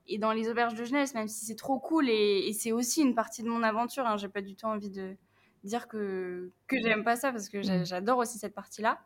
et 0.08 0.18
dans 0.18 0.32
les 0.32 0.50
auberges 0.50 0.76
de 0.76 0.84
jeunesse, 0.84 1.14
même 1.14 1.28
si 1.28 1.46
c'est 1.46 1.56
trop 1.56 1.80
cool 1.80 2.10
et, 2.10 2.52
c'est 2.54 2.72
aussi 2.72 3.02
une 3.02 3.16
partie 3.16 3.44
de 3.44 3.50
mon 3.50 3.64
aventure. 3.64 4.06
Hein, 4.06 4.18
j'ai 4.18 4.30
pas 4.30 4.42
du 4.42 4.56
tout 4.56 4.66
envie 4.66 4.90
de 4.90 5.16
dire 5.64 5.88
que, 5.88 6.52
que 6.68 6.78
j'aime 6.82 7.04
pas 7.04 7.16
ça 7.16 7.32
parce 7.32 7.50
que 7.50 7.58
mm. 7.58 7.86
j'adore 7.86 8.18
aussi 8.18 8.38
cette 8.38 8.54
partie-là. 8.54 9.00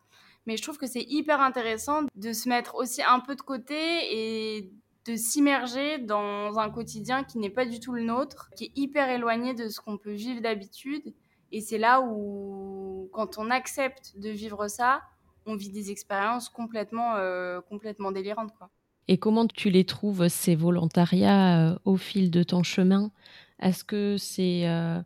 Mais 0.46 0.58
je 0.58 0.64
trouve 0.64 0.78
que 0.78 0.88
c'est 0.88 1.06
hyper 1.08 1.42
intéressant 1.42 2.04
de 2.16 2.34
se 2.34 2.48
mettre 2.50 2.76
aussi 2.76 3.04
un 3.04 3.20
peu 3.20 3.36
de 3.36 3.42
côté 3.42 3.76
et 3.78 4.72
de 5.06 5.16
s'immerger 5.16 6.00
dans 6.00 6.58
un 6.58 6.70
quotidien 6.70 7.24
qui 7.24 7.38
n'est 7.38 7.50
pas 7.50 7.66
du 7.66 7.80
tout 7.80 7.94
le 7.94 8.04
nôtre, 8.04 8.50
qui 8.56 8.66
est 8.66 8.72
hyper 8.76 9.10
éloigné 9.10 9.54
de 9.54 9.68
ce 9.68 9.80
qu'on 9.80 9.98
peut 9.98 10.14
vivre 10.14 10.42
d'habitude. 10.42 11.14
Et 11.52 11.62
c'est 11.62 11.78
là 11.78 12.02
où, 12.02 13.10
quand 13.14 13.38
on 13.38 13.50
accepte 13.50 14.18
de 14.18 14.30
vivre 14.30 14.68
ça, 14.68 15.02
on 15.46 15.56
vit 15.56 15.70
des 15.70 15.92
expériences 15.92 16.50
complètement, 16.50 17.16
euh, 17.16 17.62
complètement 17.62 18.12
délirantes. 18.12 18.54
Quoi. 18.58 18.70
Et 19.08 19.18
comment 19.18 19.48
tu 19.48 19.70
les 19.70 19.86
trouves, 19.86 20.28
ces 20.28 20.56
volontariats, 20.56 21.70
euh, 21.72 21.80
au 21.86 21.98
fil 21.98 22.30
de 22.30 22.44
ton 22.44 22.64
chemin? 22.64 23.12
Est-ce 23.60 23.84
que 23.84 24.18
c'est 24.18 24.68
euh, 24.68 25.00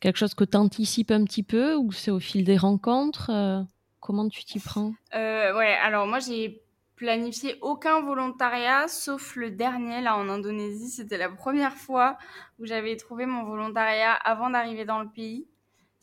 quelque 0.00 0.16
chose 0.16 0.34
que 0.34 0.44
tu 0.44 0.56
anticipes 0.56 1.10
un 1.10 1.24
petit 1.24 1.42
peu 1.42 1.74
ou 1.74 1.92
c'est 1.92 2.10
au 2.10 2.20
fil 2.20 2.44
des 2.44 2.56
rencontres 2.56 3.30
euh, 3.30 3.62
Comment 4.00 4.28
tu 4.28 4.44
t'y 4.44 4.60
prends? 4.60 4.92
Ouais, 5.12 5.76
alors 5.82 6.06
moi 6.06 6.20
j'ai 6.20 6.62
planifié 6.94 7.56
aucun 7.60 8.00
volontariat 8.00 8.88
sauf 8.88 9.36
le 9.36 9.50
dernier 9.50 10.00
là 10.00 10.16
en 10.16 10.28
Indonésie. 10.28 10.90
C'était 10.90 11.18
la 11.18 11.28
première 11.28 11.74
fois 11.74 12.16
où 12.58 12.66
j'avais 12.66 12.96
trouvé 12.96 13.26
mon 13.26 13.44
volontariat 13.44 14.12
avant 14.12 14.50
d'arriver 14.50 14.84
dans 14.84 15.00
le 15.00 15.08
pays. 15.08 15.46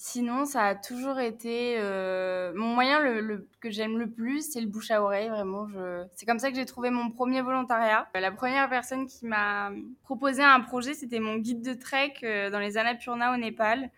Sinon, 0.06 0.44
ça 0.44 0.66
a 0.66 0.76
toujours 0.76 1.18
été 1.18 1.78
euh, 1.80 2.52
mon 2.56 2.68
moyen 2.68 3.00
le, 3.00 3.48
que 3.62 3.72
j'aime 3.72 3.98
le 3.98 4.12
plus, 4.12 4.52
c'est 4.52 4.60
le 4.60 4.68
bouche 4.68 4.92
à 4.92 5.02
oreille. 5.02 5.30
Vraiment, 5.30 5.70
c'est 6.14 6.26
comme 6.26 6.40
ça 6.40 6.50
que 6.50 6.58
j'ai 6.58 6.66
trouvé 6.66 6.90
mon 6.90 7.10
premier 7.10 7.42
volontariat. 7.42 8.10
La 8.14 8.34
première 8.34 8.70
personne 8.70 9.08
qui 9.08 9.26
m'a 9.26 9.72
proposé 10.04 10.44
un 10.44 10.60
projet, 10.60 10.94
c'était 10.94 11.22
mon 11.22 11.38
guide 11.38 11.62
de 11.62 11.74
trek 11.74 12.16
euh, 12.24 12.50
dans 12.50 12.60
les 12.60 12.78
Annapurna 12.78 13.34
au 13.34 13.38
Népal. 13.38 13.92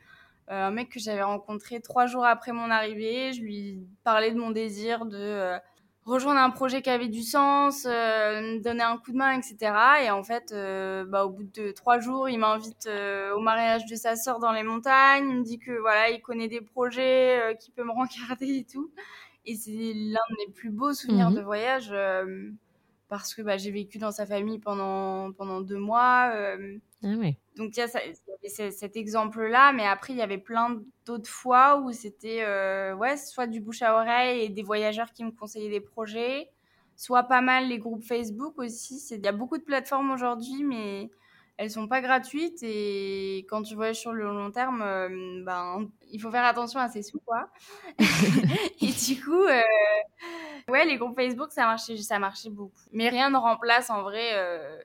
Euh, 0.52 0.68
un 0.68 0.70
mec 0.70 0.90
que 0.90 1.00
j'avais 1.00 1.24
rencontré 1.24 1.82
trois 1.82 2.06
jours 2.06 2.24
après 2.24 2.52
mon 2.52 2.70
arrivée. 2.70 3.34
Je 3.34 3.42
lui 3.42 3.88
parlais 4.04 4.30
de 4.30 4.38
mon 4.38 4.52
désir 4.52 5.08
de 5.08 5.58
rejoindre 6.06 6.40
un 6.40 6.52
projet 6.52 6.82
qui 6.82 6.90
avait 6.90 7.08
du 7.08 7.24
sens, 7.24 7.86
euh, 7.90 8.60
donner 8.62 8.84
un 8.84 8.98
coup 8.98 9.12
de 9.12 9.18
main, 9.18 9.32
etc. 9.32 9.74
Et 10.04 10.12
en 10.12 10.24
fait, 10.24 10.52
euh, 10.52 11.04
bah, 11.06 11.26
au 11.26 11.30
bout 11.30 11.44
de 11.44 11.72
trois 11.72 12.00
jours, 12.00 12.30
il 12.30 12.38
m'invite 12.38 12.86
euh, 12.86 13.34
au 13.36 13.40
mariage 13.40 13.86
de 13.88 13.96
sa 13.96 14.16
sœur 14.16 14.40
dans 14.40 14.52
les 14.52 14.64
montagnes. 14.64 15.28
Il 15.30 15.38
me 15.40 15.44
dit 15.44 15.58
que 15.58 15.72
voilà, 15.80 16.12
il 16.12 16.22
connaît 16.22 16.48
des 16.48 16.62
projets, 16.62 17.58
qu'il 17.60 17.74
peut 17.74 17.84
me 17.84 17.92
rencarder 17.92 18.58
et 18.58 18.66
tout. 18.66 18.92
Et 19.46 19.56
c'est 19.56 19.72
l'un 19.72 20.20
de 20.30 20.36
mes 20.48 20.54
plus 20.54 20.70
beaux 20.70 20.94
souvenirs 20.94 21.32
mhm. 21.32 21.38
de 21.38 21.42
voyage. 21.42 21.94
parce 23.10 23.34
que 23.34 23.42
bah, 23.42 23.58
j'ai 23.58 23.72
vécu 23.72 23.98
dans 23.98 24.12
sa 24.12 24.26
famille 24.26 24.60
pendant, 24.60 25.32
pendant 25.34 25.62
deux 25.62 25.80
mois. 25.80 26.32
Ah 27.06 27.14
oui. 27.20 27.38
Donc 27.56 27.78
il 27.78 27.80
y, 27.80 27.82
a 27.82 28.72
cet 28.72 28.98
exemple-là, 28.98 29.74
mais 29.74 29.86
après 29.86 30.14
il 30.14 30.18
y 30.18 30.24
avait 30.24 30.40
plein 30.40 30.82
d'autres 31.06 31.30
fois 31.30 31.80
où 31.80 31.92
c'était 31.92 32.42
euh, 32.42 32.96
ouais, 32.96 33.16
soit 33.16 33.46
du 33.46 33.62
bouche 33.62 33.84
à 33.84 33.94
oreille 33.94 34.42
et 34.42 34.50
des 34.50 34.64
voyageurs 34.64 35.14
qui 35.14 35.24
me 35.24 35.30
conseillaient 35.30 35.70
des 35.70 35.82
projets, 35.82 36.50
soit 36.96 37.24
pas 37.24 37.42
mal 37.42 37.68
les 37.68 37.78
groupes 37.78 38.04
Facebook 38.04 38.58
aussi. 38.58 39.00
Il 39.12 39.24
y 39.24 39.28
a 39.28 39.32
beaucoup 39.32 39.60
de 39.60 39.64
plateformes 39.64 40.10
aujourd'hui, 40.10 40.64
mais 40.64 41.12
elles 41.58 41.70
sont 41.70 41.88
pas 41.88 42.02
gratuites 42.02 42.64
et 42.64 43.46
quand 43.50 43.62
tu 43.62 43.76
voyages 43.76 44.00
sur 44.00 44.12
le 44.12 44.26
long 44.26 44.52
terme, 44.52 44.82
euh, 44.82 45.44
ben, 45.46 45.88
il 46.12 46.20
faut 46.20 46.32
faire 46.32 46.44
attention 46.44 46.80
à 46.80 46.90
ses 46.90 47.04
sous, 47.04 47.22
quoi. 47.26 47.50
et 48.00 48.92
du 48.92 49.24
coup, 49.24 49.44
euh, 49.44 49.62
ouais, 50.70 50.86
les 50.86 50.98
groupes 50.98 51.16
Facebook, 51.16 51.52
ça 51.52 51.66
marchait, 51.66 51.98
ça 51.98 52.20
marchait 52.20 52.50
beaucoup. 52.50 52.82
Mais 52.92 53.10
rien 53.10 53.30
ne 53.30 53.38
remplace 53.38 53.90
en 53.90 54.02
vrai 54.02 54.32
euh, 54.34 54.78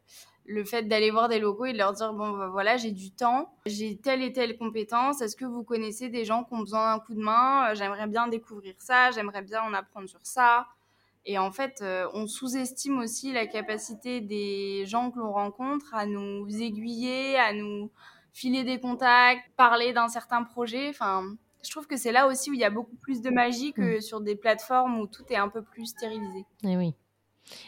le 0.51 0.65
fait 0.65 0.83
d'aller 0.83 1.11
voir 1.11 1.29
des 1.29 1.39
locaux 1.39 1.67
et 1.67 1.73
de 1.73 1.79
leur 1.79 1.93
dire 1.93 2.13
bon, 2.13 2.31
ben, 2.31 2.49
voilà, 2.49 2.77
j'ai 2.77 2.91
du 2.91 3.13
temps, 3.13 3.55
j'ai 3.67 3.97
telle 3.97 4.23
et 4.23 4.33
telle 4.33 4.59
compétence. 4.59 5.23
Est-ce 5.23 5.37
que 5.37 5.45
vous 5.45 5.63
connaissez 5.63 6.09
des 6.09 6.25
gens 6.25 6.43
qui 6.43 6.55
ont 6.55 6.59
besoin 6.59 6.93
d'un 6.93 7.01
coup 7.01 7.15
de 7.15 7.21
main 7.21 7.73
J'aimerais 7.75 8.09
bien 8.09 8.27
découvrir 8.27 8.75
ça, 8.79 9.13
j'aimerais 9.13 9.43
bien 9.43 9.63
en 9.63 9.73
apprendre 9.73 10.09
sur 10.09 10.21
ça. 10.25 10.67
Et 11.25 11.39
en 11.39 11.53
fait, 11.53 11.81
euh, 11.83 12.09
on 12.15 12.27
sous-estime 12.27 12.99
aussi 12.99 13.33
la 13.33 13.47
capacité 13.47 14.21
des 14.21 14.87
gens 14.87 15.11
que 15.11 15.21
l'on 15.21 15.33
rencontre 15.33 15.95
à 15.95 16.07
nous 16.07 16.47
aiguiller, 16.61 17.39
à 17.39 17.53
nous 17.53 17.91
filer 18.33 18.65
des 18.65 18.81
contacts, 18.81 19.49
parler 19.57 19.93
d'un 19.93 20.09
certain 20.09 20.43
projet. 20.43 20.89
Enfin, 20.89 21.25
je 21.63 21.71
trouve 21.71 21.87
que 21.87 21.97
c'est 21.97 22.13
là 22.13 22.27
aussi 22.27 22.51
où 22.51 22.55
il 22.55 22.61
y 22.61 22.65
a 22.65 22.71
beaucoup 22.71 22.97
plus 22.97 23.21
de 23.23 23.31
magie 23.31 23.73
que 23.73 23.99
mm. 23.99 24.01
sur 24.01 24.21
des 24.21 24.35
plateformes 24.35 24.99
où 24.99 25.07
tout 25.07 25.25
est 25.31 25.37
un 25.37 25.49
peu 25.49 25.63
plus 25.63 25.87
stérilisé. 25.87 26.41
Et 26.65 26.73
eh 26.73 26.77
oui. 26.77 26.95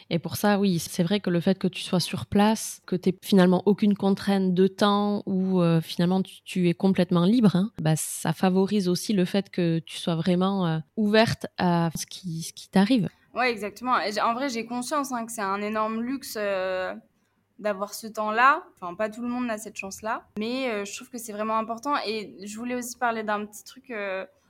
Et 0.09 0.19
pour 0.19 0.35
ça, 0.35 0.59
oui, 0.59 0.79
c'est 0.79 1.03
vrai 1.03 1.19
que 1.19 1.29
le 1.29 1.39
fait 1.39 1.57
que 1.57 1.67
tu 1.67 1.81
sois 1.81 1.99
sur 1.99 2.25
place, 2.25 2.81
que 2.85 2.95
tu 2.95 3.13
finalement 3.21 3.63
aucune 3.65 3.95
contrainte 3.95 4.53
de 4.53 4.67
temps 4.67 5.23
ou 5.25 5.61
euh, 5.61 5.81
finalement 5.81 6.21
tu, 6.21 6.69
es 6.69 6.73
complètement 6.73 7.25
libre, 7.25 7.55
hein, 7.55 7.71
bah, 7.81 7.95
ça 7.95 8.33
favorise 8.33 8.87
aussi 8.87 9.13
le 9.13 9.25
fait 9.25 9.49
que 9.49 9.79
tu 9.79 9.97
sois 9.97 10.15
vraiment 10.15 10.67
euh, 10.67 10.79
ouverte 10.97 11.47
à 11.57 11.89
ce 11.95 12.05
qui, 12.05 12.53
t'arrive. 12.71 13.09
Ouais, 13.33 13.51
exactement. 13.51 13.95
En 14.23 14.33
vrai, 14.33 14.49
j'ai 14.49 14.65
conscience 14.65 15.11
hein, 15.11 15.25
que 15.25 15.31
c'est 15.31 15.41
un 15.41 15.61
énorme 15.61 16.01
luxe 16.01 16.35
euh, 16.37 16.93
d'avoir 17.59 17.93
ce 17.93 18.07
temps-là. 18.07 18.63
Enfin, 18.75 18.93
pas 18.93 19.09
tout 19.09 19.21
le 19.21 19.27
monde 19.27 19.47
n'a 19.47 19.57
cette 19.57 19.77
chance-là. 19.77 20.23
Mais 20.37 20.85
je 20.85 20.95
trouve 20.95 21.09
que 21.09 21.17
c'est 21.17 21.33
vraiment 21.33 21.57
important. 21.57 21.95
Et 22.05 22.35
je 22.43 22.57
voulais 22.57 22.75
aussi 22.75 22.95
parler 22.97 23.23
d'un 23.23 23.45
petit 23.45 23.63
truc. 23.63 23.91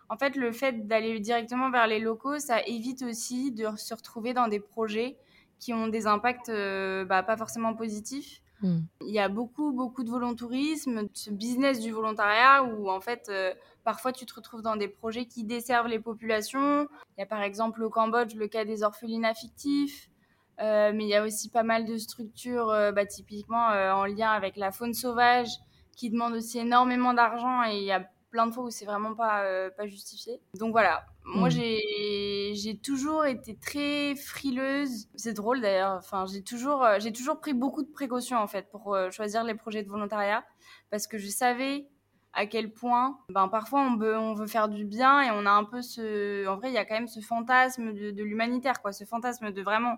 Euh, 0.10 0.14
en 0.14 0.18
fait, 0.18 0.36
le 0.36 0.52
fait 0.52 0.88
d'aller 0.88 1.20
directement 1.20 1.72
vers 1.72 1.88
les 1.88 2.00
locaux, 2.00 2.40
ça 2.40 2.62
évite 2.64 3.04
aussi 3.04 3.52
de 3.52 3.68
se 3.76 3.94
retrouver 3.94 4.34
dans 4.34 4.48
des 4.48 4.60
projets 4.60 5.18
qui 5.60 5.74
ont 5.74 5.88
des 5.88 6.08
impacts 6.08 6.52
bah, 7.08 7.24
pas 7.24 7.38
forcément 7.38 7.74
positifs. 7.74 8.42
Hmm. 8.62 8.80
Il 9.02 9.14
y 9.14 9.20
a 9.20 9.30
beaucoup, 9.30 9.72
beaucoup 9.72 10.04
de 10.04 10.10
volontourisme, 10.10 11.08
ce 11.14 11.32
business 11.32 11.80
du 11.80 11.92
volontariat 11.92 12.64
où 12.64 12.90
en 12.90 13.02
fait 13.02 13.30
Parfois, 13.84 14.14
tu 14.14 14.26
te 14.26 14.34
retrouves 14.34 14.62
dans 14.62 14.78
des 14.78 14.88
projets 14.88 15.26
qui 15.26 15.44
desservent 15.44 15.88
les 15.88 16.00
populations. 16.00 16.88
Il 17.18 17.20
y 17.20 17.24
a 17.24 17.26
par 17.26 17.42
exemple 17.42 17.84
au 17.84 17.90
Cambodge 17.90 18.36
le 18.36 18.48
cas 18.48 18.64
des 18.64 18.84
orphelinats 18.84 19.34
fictifs. 19.34 20.10
Euh, 20.62 20.92
mais 20.94 21.04
il 21.06 21.10
y 21.10 21.16
a 21.16 21.24
aussi 21.24 21.50
pas 21.50 21.64
mal 21.64 21.86
de 21.86 21.98
structures, 21.98 22.70
euh, 22.70 22.92
bah, 22.92 23.06
typiquement 23.06 23.72
euh, 23.72 23.92
en 23.92 24.06
lien 24.06 24.30
avec 24.30 24.56
la 24.56 24.72
faune 24.72 24.94
sauvage, 24.94 25.50
qui 25.98 26.12
demandent 26.12 26.36
aussi 26.36 26.60
énormément 26.60 27.14
d'argent 27.14 27.64
et 27.64 27.78
il 27.78 27.84
y 27.84 27.92
a 27.92 28.08
plein 28.34 28.48
de 28.48 28.52
fois 28.52 28.64
où 28.64 28.72
c'est 28.72 28.86
vraiment 28.86 29.14
pas, 29.14 29.70
pas 29.78 29.86
justifié. 29.86 30.42
Donc 30.56 30.72
voilà, 30.72 31.06
moi 31.24 31.48
mm. 31.48 31.52
j'ai 31.52 32.80
toujours 32.84 33.26
été 33.26 33.56
très 33.56 34.16
frileuse. 34.16 35.08
C'est 35.16 35.34
drôle 35.34 35.62
d'ailleurs, 35.62 35.94
enfin, 36.00 36.26
j'ai 36.26 36.42
toujours, 36.42 36.86
j'ai 36.98 37.14
toujours 37.14 37.40
pris 37.40 37.54
beaucoup 37.54 37.84
de 37.84 37.92
précautions 37.92 38.40
en 38.40 38.48
fait 38.48 38.70
pour 38.72 38.98
choisir 39.12 39.44
les 39.44 39.54
projets 39.54 39.84
de 39.84 39.90
volontariat 39.90 40.44
parce 40.90 41.08
que 41.08 41.18
je 41.18 41.28
savais 41.28 41.88
à 42.34 42.48
quel 42.48 42.72
point 42.72 43.20
ben, 43.30 43.48
parfois 43.48 43.82
on 43.82 43.96
veut, 43.96 44.18
on 44.18 44.34
veut 44.34 44.48
faire 44.48 44.68
du 44.68 44.86
bien 44.86 45.22
et 45.22 45.32
on 45.32 45.46
a 45.46 45.52
un 45.52 45.64
peu 45.64 45.82
ce... 45.82 46.48
En 46.48 46.58
vrai, 46.58 46.70
il 46.70 46.74
y 46.74 46.78
a 46.78 46.86
quand 46.86 46.96
même 46.96 47.08
ce 47.08 47.20
fantasme 47.20 47.94
de, 47.94 48.24
l'humanitaire, 48.24 48.82
quoi, 48.82 48.92
ce 48.92 49.06
fantasme 49.06 49.52
de 49.52 49.62
vraiment 49.62 49.98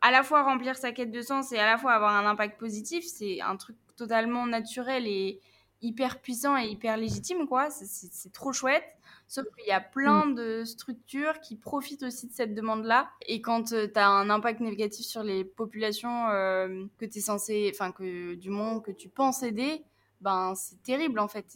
à 0.00 0.10
la 0.10 0.22
fois 0.22 0.42
remplir 0.42 0.76
sa 0.76 0.92
quête 0.92 1.10
de 1.10 1.20
sens 1.20 1.52
et 1.52 1.58
à 1.58 1.66
la 1.66 1.78
fois 1.78 1.92
avoir 1.92 2.14
un 2.16 2.26
impact 2.26 2.58
positif. 2.58 3.04
C'est 3.06 3.40
un 3.42 3.56
truc 3.56 3.76
totalement 3.96 4.46
naturel 4.46 5.06
et 5.06 5.40
hyper 5.84 6.20
puissant 6.20 6.56
et 6.56 6.66
hyper 6.66 6.96
légitime, 6.96 7.46
quoi. 7.46 7.68
C'est 7.70 8.32
trop 8.32 8.52
chouette. 8.52 8.84
Sauf 9.26 9.46
qu'il 9.56 9.66
y 9.66 9.72
a 9.72 9.80
plein 9.80 10.26
mm. 10.26 10.34
de 10.34 10.64
structures 10.64 11.40
qui 11.40 11.56
profitent 11.56 12.02
aussi 12.02 12.28
de 12.28 12.32
cette 12.32 12.54
demande-là. 12.54 13.10
Et 13.26 13.40
quand 13.40 13.72
euh, 13.72 13.86
tu 13.92 13.98
as 13.98 14.08
un 14.08 14.30
impact 14.30 14.60
négatif 14.60 15.06
sur 15.06 15.22
les 15.22 15.44
populations 15.44 16.28
euh, 16.28 16.84
que 16.98 17.04
tu 17.04 17.18
es 17.18 17.22
censé, 17.22 17.70
enfin, 17.72 17.92
que 17.92 18.34
du 18.34 18.50
monde 18.50 18.82
que 18.82 18.90
tu 18.90 19.08
penses 19.08 19.42
aider, 19.42 19.82
ben 20.20 20.54
c'est 20.54 20.82
terrible 20.82 21.18
en 21.18 21.28
fait. 21.28 21.46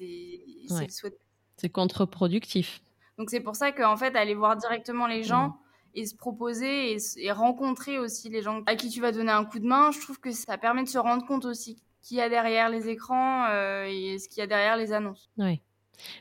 C'est 1.57 1.69
contre-productif. 1.71 2.83
Donc 3.19 3.31
c'est 3.31 3.41
pour 3.41 3.57
ça 3.57 3.73
qu'en 3.73 3.97
fait, 3.97 4.15
aller 4.17 4.35
voir 4.35 4.57
directement 4.57 5.07
les 5.07 5.23
gens 5.23 5.59
et 5.95 6.07
se 6.07 6.15
proposer 6.15 6.97
et, 7.17 7.33
rencontrer 7.33 7.99
aussi 7.99 8.29
les 8.29 8.43
gens 8.43 8.63
à 8.67 8.77
qui 8.77 8.89
tu 8.89 9.01
vas 9.01 9.11
donner 9.11 9.33
un 9.33 9.45
coup 9.45 9.59
de 9.59 9.67
main, 9.67 9.91
je 9.91 10.01
trouve 10.01 10.21
que 10.21 10.31
ça 10.31 10.57
permet 10.59 10.85
de 10.85 10.89
se 10.89 10.99
rendre 10.99 11.27
compte 11.27 11.45
aussi 11.45 11.83
qui 12.09 12.15
y 12.15 12.21
a 12.23 12.31
derrière 12.31 12.71
les 12.71 12.89
écrans 12.89 13.45
euh, 13.51 13.85
et 13.87 14.19
ce 14.19 14.29
qu'il 14.29 14.39
y 14.39 14.43
a 14.43 14.47
derrière 14.47 14.79
les 14.79 14.95
annonces. 14.95 15.29
Oui, 15.37 15.61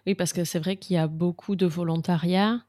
oui 0.06 0.15
parce 0.15 0.34
que 0.34 0.43
c'est 0.43 0.60
vrai 0.60 0.76
qu'il 0.76 0.95
y 0.97 1.00
a 1.00 1.08
beaucoup 1.08 1.56
de 1.56 1.65
volontariat 1.65 2.60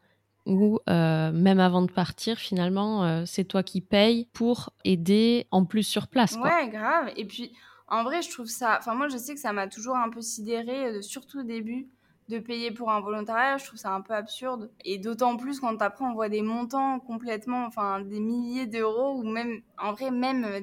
où 0.46 0.78
euh, 0.88 1.32
même 1.32 1.58
avant 1.58 1.82
de 1.82 1.90
partir, 1.90 2.38
finalement, 2.38 3.04
euh, 3.04 3.24
c'est 3.26 3.44
toi 3.44 3.62
qui 3.64 3.80
payes 3.80 4.26
pour 4.32 4.70
aider 4.84 5.46
en 5.50 5.64
plus 5.64 5.82
sur 5.82 6.06
place. 6.06 6.36
Quoi. 6.36 6.48
Ouais, 6.48 6.68
grave. 6.68 7.10
Et 7.16 7.26
puis, 7.26 7.52
en 7.88 8.04
vrai, 8.04 8.22
je 8.22 8.30
trouve 8.30 8.46
ça. 8.46 8.76
Enfin, 8.78 8.94
moi, 8.94 9.08
je 9.08 9.16
sais 9.18 9.34
que 9.34 9.40
ça 9.40 9.52
m'a 9.52 9.66
toujours 9.66 9.96
un 9.96 10.08
peu 10.08 10.22
sidéré, 10.22 11.02
surtout 11.02 11.40
au 11.40 11.42
début, 11.42 11.88
de 12.28 12.38
payer 12.38 12.70
pour 12.70 12.90
un 12.90 13.00
volontariat. 13.00 13.58
Je 13.58 13.66
trouve 13.66 13.78
ça 13.78 13.92
un 13.92 14.00
peu 14.00 14.14
absurde. 14.14 14.70
Et 14.84 14.96
d'autant 14.96 15.36
plus 15.36 15.60
quand 15.60 15.82
après, 15.82 16.04
on 16.04 16.14
voit 16.14 16.28
des 16.30 16.42
montants 16.42 17.00
complètement. 17.00 17.66
Enfin, 17.66 18.00
des 18.00 18.20
milliers 18.20 18.66
d'euros 18.66 19.18
ou 19.18 19.28
même. 19.28 19.60
En 19.76 19.92
vrai, 19.92 20.10
même 20.10 20.44
euh, 20.44 20.60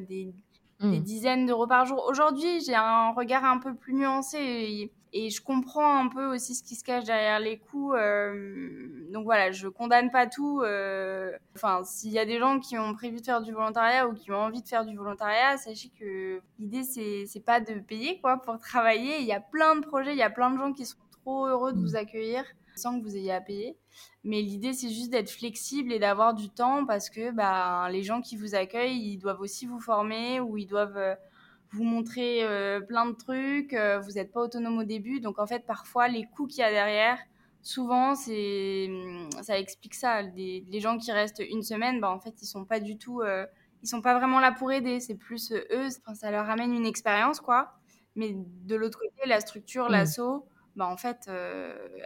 des, 0.86 0.92
des 0.92 1.00
mmh. 1.00 1.04
dizaines 1.04 1.46
d'euros 1.46 1.68
par 1.68 1.86
jour. 1.86 2.06
Aujourd'hui, 2.08 2.62
j'ai 2.62 2.76
un 2.76 3.12
regard 3.12 3.46
un 3.46 3.60
peu 3.60 3.74
plus 3.74 3.94
nuancé. 3.94 4.38
Et, 4.38 4.92
et 5.18 5.30
je 5.30 5.42
comprends 5.42 5.98
un 5.98 6.10
peu 6.10 6.26
aussi 6.26 6.56
ce 6.56 6.62
qui 6.62 6.76
se 6.76 6.84
cache 6.84 7.06
derrière 7.06 7.40
les 7.40 7.58
coûts. 7.58 7.94
Euh, 7.94 9.10
donc 9.14 9.24
voilà, 9.24 9.52
je 9.52 9.70
condamne 9.70 10.12
pas 10.12 10.28
tout. 10.28 10.62
Euh, 10.62 11.32
enfin, 11.56 11.84
s'il 11.86 12.12
y 12.12 12.20
a 12.20 12.26
des 12.26 12.38
gens 12.38 12.60
qui 12.60 12.78
ont 12.78 12.94
prévu 12.94 13.22
de 13.22 13.26
faire 13.26 13.42
du 13.42 13.54
volontariat 13.54 14.10
ou 14.10 14.14
qui 14.14 14.32
ont 14.32 14.42
envie 14.42 14.62
de 14.62 14.68
faire 14.68 14.86
du 14.86 14.98
volontariat, 14.98 15.56
sachez 15.56 15.90
que 15.98 16.42
l'idée 16.60 16.84
c'est 16.84 17.24
c'est 17.28 17.40
pas 17.46 17.62
de 17.62 17.76
payer 17.80 18.20
quoi 18.20 18.42
pour 18.42 18.60
travailler. 18.60 19.20
Il 19.20 19.26
y 19.26 19.32
a 19.32 19.40
plein 19.40 19.78
de 19.78 19.86
projets, 19.86 20.12
il 20.12 20.18
y 20.18 20.22
a 20.22 20.30
plein 20.30 20.52
de 20.52 20.58
gens 20.58 20.74
qui 20.74 20.86
sont 20.86 20.98
trop 21.24 21.48
heureux 21.48 21.72
de 21.72 21.80
vous 21.80 21.96
accueillir 21.96 22.44
sans 22.76 23.00
que 23.00 23.04
vous 23.06 23.16
ayez 23.16 23.32
à 23.32 23.40
payer. 23.40 23.78
Mais 24.24 24.42
l'idée, 24.42 24.74
c'est 24.74 24.90
juste 24.90 25.12
d'être 25.12 25.30
flexible 25.30 25.92
et 25.92 26.00
d'avoir 26.00 26.34
du 26.34 26.50
temps 26.50 26.86
parce 26.86 27.10
que 27.10 27.32
bah, 27.32 27.88
les 27.92 28.04
gens 28.04 28.22
qui 28.22 28.38
vous 28.38 28.56
accueillent, 28.56 29.14
ils 29.14 29.18
doivent 29.18 29.42
aussi 29.42 29.66
vous 29.66 29.80
former 29.80 30.40
ou 30.40 30.58
ils 30.58 30.68
doivent 30.68 30.98
euh, 30.98 31.16
vous 31.76 31.84
montrer 31.84 32.44
euh, 32.44 32.80
plein 32.80 33.06
de 33.06 33.16
trucs, 33.16 33.74
euh, 33.74 34.00
vous 34.00 34.12
n'êtes 34.12 34.32
pas 34.32 34.42
autonome 34.42 34.78
au 34.80 34.84
début. 34.84 35.20
Donc 35.20 35.40
en 35.40 35.46
fait, 35.46 35.66
parfois, 35.66 36.08
les 36.08 36.26
coûts 36.26 36.48
qu'il 36.48 36.60
y 36.60 36.64
a 36.64 36.72
derrière, 36.72 37.20
souvent, 37.62 38.16
c'est, 38.16 38.90
ça 39.42 39.60
explique 39.60 39.96
ça. 39.96 40.22
les 40.22 40.80
gens 40.80 40.98
qui 40.98 41.12
restent 41.12 41.44
une 41.48 41.64
semaine, 41.64 42.00
bah, 42.00 42.10
en 42.10 42.20
fait, 42.20 42.42
ils 42.42 42.46
sont 42.48 42.66
pas 42.66 42.80
du 42.80 42.98
tout, 42.98 43.22
euh, 43.22 43.46
ils 43.84 43.88
sont 43.88 44.02
pas 44.02 44.18
vraiment 44.18 44.40
là 44.40 44.52
pour 44.52 44.72
aider. 44.72 45.00
C'est 45.00 45.16
plus 45.16 45.52
eux, 45.52 45.90
ça 46.14 46.32
leur 46.32 46.50
amène 46.50 46.74
une 46.74 46.86
expérience, 46.86 47.40
quoi. 47.40 47.74
Mais 48.16 48.34
de 48.34 48.76
l'autre 48.76 48.98
côté, 48.98 49.28
la 49.28 49.42
structure, 49.42 49.90
l'assaut, 49.90 50.48
bah, 50.76 50.88
en 50.88 50.98
fait, 50.98 51.30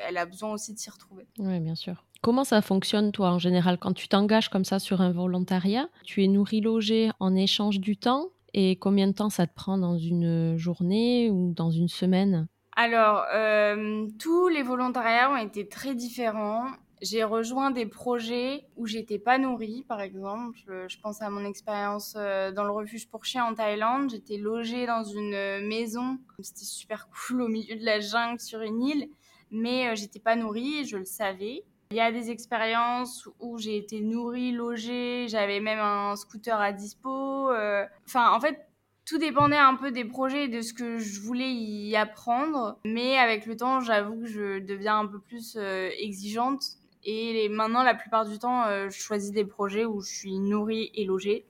elle 0.08 0.18
a 0.18 0.26
besoin 0.26 0.52
aussi 0.52 0.74
de 0.74 0.80
s'y 0.80 0.90
retrouver. 0.90 1.28
Oui, 1.38 1.60
bien 1.60 1.76
sûr. 1.76 2.06
Comment 2.22 2.44
ça 2.44 2.62
fonctionne, 2.62 3.12
toi, 3.12 3.32
en 3.32 3.40
général, 3.40 3.78
quand 3.78 3.94
tu 3.94 4.08
t'engages 4.10 4.50
comme 4.50 4.66
ça 4.66 4.80
sur 4.80 5.02
un 5.02 5.12
volontariat? 5.12 5.88
Tu 6.04 6.24
es 6.24 6.28
nourri, 6.28 6.60
logé 6.60 7.12
en 7.20 7.36
échange 7.36 7.80
du 7.80 7.98
temps? 7.98 8.28
Et 8.54 8.78
combien 8.78 9.08
de 9.08 9.14
temps 9.14 9.30
ça 9.30 9.48
te 9.48 9.54
prend 9.54 9.78
dans 9.78 9.98
une 9.98 10.58
journée 10.58 11.30
ou 11.30 11.54
dans 11.54 11.72
une 11.72 11.88
semaine? 11.88 12.48
Alors, 12.76 13.26
euh, 13.34 14.08
tous 14.20 14.48
les 14.48 14.64
volontariats 14.64 15.32
ont 15.32 15.38
été 15.38 15.68
très 15.68 15.96
différents. 15.96 16.66
J'ai 17.02 17.24
rejoint 17.24 17.72
des 17.72 17.86
projets 17.86 18.66
où 18.76 18.86
j'étais 18.86 19.20
pas 19.20 19.38
nourrie, 19.38 19.86
par 19.88 20.02
exemple. 20.02 20.60
Je, 20.88 21.00
pense 21.00 21.22
à 21.22 21.30
mon 21.30 21.46
expérience 21.46 22.16
euh, 22.18 22.52
dans 22.52 22.66
le 22.66 22.72
refuge 22.72 23.08
pour 23.08 23.26
chiens 23.26 23.46
en 23.46 23.54
Thaïlande. 23.54 24.10
J'étais 24.10 24.38
logée 24.38 24.86
dans 24.86 25.04
une 25.04 25.66
maison. 25.66 26.18
C'était 26.40 26.66
super 26.66 27.08
cool 27.28 27.42
au 27.42 27.48
milieu 27.48 27.76
de 27.76 27.86
la 27.86 28.00
jungle 28.00 28.40
sur 28.40 28.62
une 28.62 28.82
île. 28.84 29.10
Mais 29.52 29.88
euh, 29.88 29.96
j'étais 29.96 30.20
pas 30.20 30.36
nourrie, 30.36 30.86
je 30.86 30.98
le 30.98 31.06
savais. 31.06 31.64
Il 31.92 31.98
y 31.98 32.02
a 32.02 32.12
des 32.12 32.30
expériences 32.30 33.28
où 33.40 33.58
j'ai 33.58 33.76
été 33.76 34.00
nourrie, 34.02 34.52
logée, 34.52 35.26
j'avais 35.28 35.60
même 35.60 35.80
un 35.80 36.16
scooter 36.16 36.60
à 36.60 36.72
dispo. 36.72 37.50
Euh. 37.50 37.84
Enfin, 38.06 38.32
en 38.32 38.40
fait, 38.40 38.68
tout 39.06 39.18
dépendait 39.18 39.58
un 39.58 39.74
peu 39.74 39.92
des 39.92 40.06
projets 40.06 40.46
et 40.46 40.48
de 40.50 40.62
ce 40.62 40.72
que 40.72 41.00
je 41.00 41.20
voulais 41.20 41.52
y 41.52 41.96
apprendre. 41.96 42.78
Mais 42.86 43.18
avec 43.18 43.48
le 43.48 43.58
temps, 43.58 43.80
j'avoue 43.80 44.20
que 44.22 44.28
je 44.28 44.60
deviens 44.60 45.00
un 45.00 45.08
peu 45.08 45.20
plus 45.20 45.56
euh, 45.58 45.90
exigeante. 45.98 46.64
Et 47.12 47.50
maintenant, 47.50 47.84
la 47.84 47.96
plupart 47.96 48.26
du 48.26 48.38
temps, 48.38 48.66
euh, 48.66 48.90
je 48.90 49.00
choisis 49.00 49.32
des 49.32 49.46
projets 49.46 49.86
où 49.86 50.02
je 50.02 50.10
suis 50.10 50.38
nourrie 50.40 50.92
et 50.94 51.06
logée. 51.06 51.46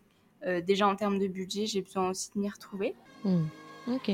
déjà 0.65 0.87
en 0.87 0.95
termes 0.95 1.19
de 1.19 1.27
budget, 1.27 1.65
j'ai 1.65 1.81
besoin 1.81 2.11
aussi 2.11 2.31
de 2.33 2.39
m'y 2.39 2.49
retrouver. 2.49 2.95
Hmm. 3.25 3.43
Ok. 3.87 4.11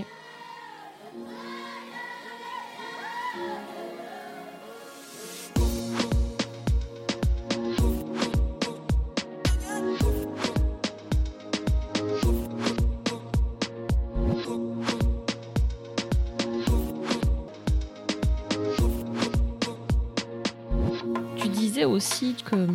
Aussi 21.84 22.36
que 22.50 22.68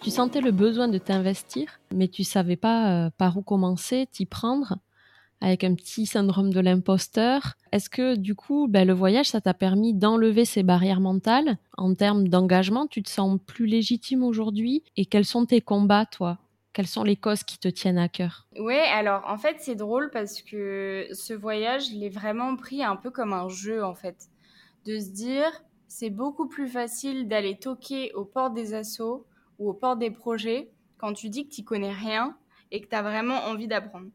tu 0.00 0.10
sentais 0.10 0.40
le 0.40 0.52
besoin 0.52 0.86
de 0.86 0.98
t'investir, 0.98 1.80
mais 1.92 2.06
tu 2.06 2.22
savais 2.22 2.56
pas 2.56 3.06
euh, 3.06 3.10
par 3.18 3.36
où 3.36 3.42
commencer, 3.42 4.06
t'y 4.12 4.26
prendre, 4.26 4.78
avec 5.40 5.64
un 5.64 5.74
petit 5.74 6.06
syndrome 6.06 6.52
de 6.52 6.60
l'imposteur. 6.60 7.54
Est-ce 7.72 7.90
que 7.90 8.14
du 8.14 8.34
coup, 8.34 8.68
ben, 8.68 8.86
le 8.86 8.92
voyage, 8.92 9.30
ça 9.30 9.40
t'a 9.40 9.54
permis 9.54 9.94
d'enlever 9.94 10.44
ces 10.44 10.62
barrières 10.62 11.00
mentales? 11.00 11.58
En 11.76 11.94
termes 11.94 12.28
d'engagement 12.28 12.86
Tu 12.86 13.02
te 13.02 13.10
sens 13.10 13.40
plus 13.44 13.66
légitime 13.66 14.22
aujourd'hui? 14.22 14.84
Et 14.96 15.06
quels 15.06 15.24
sont 15.24 15.46
tes 15.46 15.60
combats, 15.60 16.06
toi? 16.06 16.38
Quelles 16.72 16.86
sont 16.86 17.04
les 17.04 17.16
causes 17.16 17.44
qui 17.44 17.58
te 17.58 17.68
tiennent 17.68 17.98
à 17.98 18.08
cœur? 18.08 18.46
Oui, 18.58 18.74
alors 18.74 19.22
en 19.26 19.38
fait 19.38 19.56
c'est 19.60 19.76
drôle 19.76 20.10
parce 20.10 20.42
que 20.42 21.06
ce 21.12 21.32
voyage, 21.32 21.88
je 21.90 21.94
l'ai 21.94 22.08
vraiment 22.08 22.56
pris 22.56 22.82
un 22.82 22.96
peu 22.96 23.10
comme 23.10 23.32
un 23.32 23.48
jeu 23.48 23.84
en 23.84 23.94
fait. 23.94 24.28
De 24.84 24.98
se 24.98 25.10
dire, 25.10 25.50
c'est 25.96 26.10
beaucoup 26.10 26.48
plus 26.48 26.66
facile 26.66 27.28
d'aller 27.28 27.56
toquer 27.56 28.12
aux 28.14 28.24
portes 28.24 28.52
des 28.52 28.74
assos 28.74 29.24
ou 29.60 29.70
aux 29.70 29.74
portes 29.74 30.00
des 30.00 30.10
projets 30.10 30.72
quand 30.98 31.12
tu 31.12 31.28
dis 31.28 31.48
que 31.48 31.54
tu 31.54 31.62
connais 31.62 31.92
rien 31.92 32.36
et 32.72 32.80
que 32.80 32.88
tu 32.88 32.96
as 32.96 33.02
vraiment 33.02 33.36
envie 33.44 33.68
d'apprendre. 33.68 34.08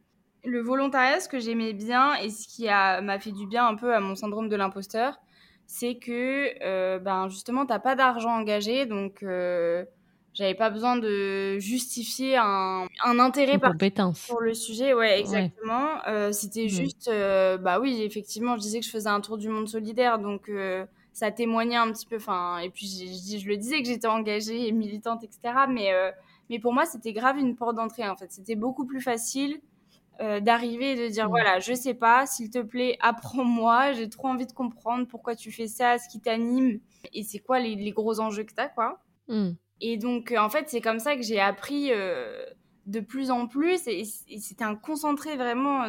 Le 0.43 0.59
volontariat, 0.59 1.21
ce 1.21 1.29
que 1.29 1.39
j'aimais 1.39 1.71
bien 1.71 2.15
et 2.15 2.31
ce 2.31 2.49
qui 2.49 2.65
m'a 2.65 3.19
fait 3.19 3.31
du 3.31 3.47
bien 3.47 3.65
un 3.65 3.75
peu 3.75 3.95
à 3.95 4.01
mon 4.01 4.15
syndrome 4.15 4.49
de 4.49 4.57
l'imposteur, 4.57 5.21
c'est 5.67 5.95
que 5.95 6.53
euh, 6.61 6.99
ben 6.99 7.29
justement, 7.29 7.65
tu 7.65 7.71
n'as 7.71 7.79
pas 7.79 7.95
d'argent 7.95 8.31
engagé, 8.31 8.85
donc 8.85 9.23
euh, 9.23 9.85
j'avais 10.33 10.55
pas 10.55 10.69
besoin 10.71 10.97
de 10.97 11.59
justifier 11.59 12.35
un, 12.35 12.87
un 13.05 13.19
intérêt 13.19 13.57
pour 13.57 14.41
le 14.41 14.53
sujet. 14.53 14.93
Ouais, 14.93 15.17
exactement. 15.17 16.05
Euh, 16.07 16.33
c'était 16.33 16.65
mmh. 16.65 16.69
juste, 16.69 17.09
bah 17.61 17.79
oui, 17.79 18.01
effectivement, 18.01 18.57
je 18.57 18.61
disais 18.63 18.81
que 18.81 18.85
je 18.85 18.91
faisais 18.91 19.09
un 19.09 19.21
tour 19.21 19.37
du 19.37 19.47
monde 19.47 19.69
solidaire, 19.69 20.19
donc 20.19 20.51
ça 21.19 21.31
témoignait 21.31 21.75
un 21.75 21.91
petit 21.91 22.05
peu. 22.05 22.15
Enfin, 22.15 22.59
et 22.59 22.69
puis 22.69 22.87
je, 22.87 23.37
je 23.37 23.47
le 23.47 23.57
disais 23.57 23.81
que 23.81 23.87
j'étais 23.87 24.07
engagée 24.07 24.67
et 24.67 24.71
militante, 24.71 25.21
etc. 25.23 25.65
Mais, 25.67 25.91
euh, 25.91 26.11
mais 26.49 26.59
pour 26.59 26.73
moi, 26.73 26.85
c'était 26.85 27.11
grave 27.11 27.37
une 27.37 27.57
porte 27.57 27.75
d'entrée. 27.75 28.07
En 28.07 28.15
fait, 28.15 28.31
c'était 28.31 28.55
beaucoup 28.55 28.85
plus 28.85 29.01
facile 29.01 29.59
euh, 30.21 30.39
d'arriver 30.39 30.93
et 30.93 30.95
de 30.95 31.11
dire 31.11 31.25
mmh. 31.25 31.29
voilà, 31.29 31.59
je 31.59 31.73
sais 31.73 31.93
pas, 31.93 32.25
s'il 32.25 32.49
te 32.49 32.59
plaît, 32.59 32.97
apprends-moi. 33.01 33.91
J'ai 33.91 34.07
trop 34.07 34.29
envie 34.29 34.45
de 34.45 34.53
comprendre 34.53 35.07
pourquoi 35.07 35.35
tu 35.35 35.51
fais 35.51 35.67
ça, 35.67 35.97
ce 35.97 36.07
qui 36.07 36.21
t'anime 36.21 36.79
et 37.13 37.23
c'est 37.23 37.39
quoi 37.39 37.59
les, 37.59 37.75
les, 37.75 37.91
gros 37.91 38.21
enjeux 38.21 38.43
que 38.43 38.53
t'as, 38.53 38.69
quoi. 38.69 39.01
Mmh. 39.27 39.49
Et 39.81 39.97
donc, 39.97 40.31
euh, 40.31 40.37
en 40.37 40.49
fait, 40.49 40.69
c'est 40.69 40.81
comme 40.81 40.99
ça 40.99 41.17
que 41.17 41.21
j'ai 41.21 41.41
appris 41.41 41.91
de 42.85 42.99
plus 43.01 43.29
en 43.29 43.45
plus 43.45 43.87
et, 43.87 44.03
et 44.29 44.39
c'était 44.39 44.63
un 44.63 44.75
concentré 44.75 45.35
vraiment. 45.35 45.85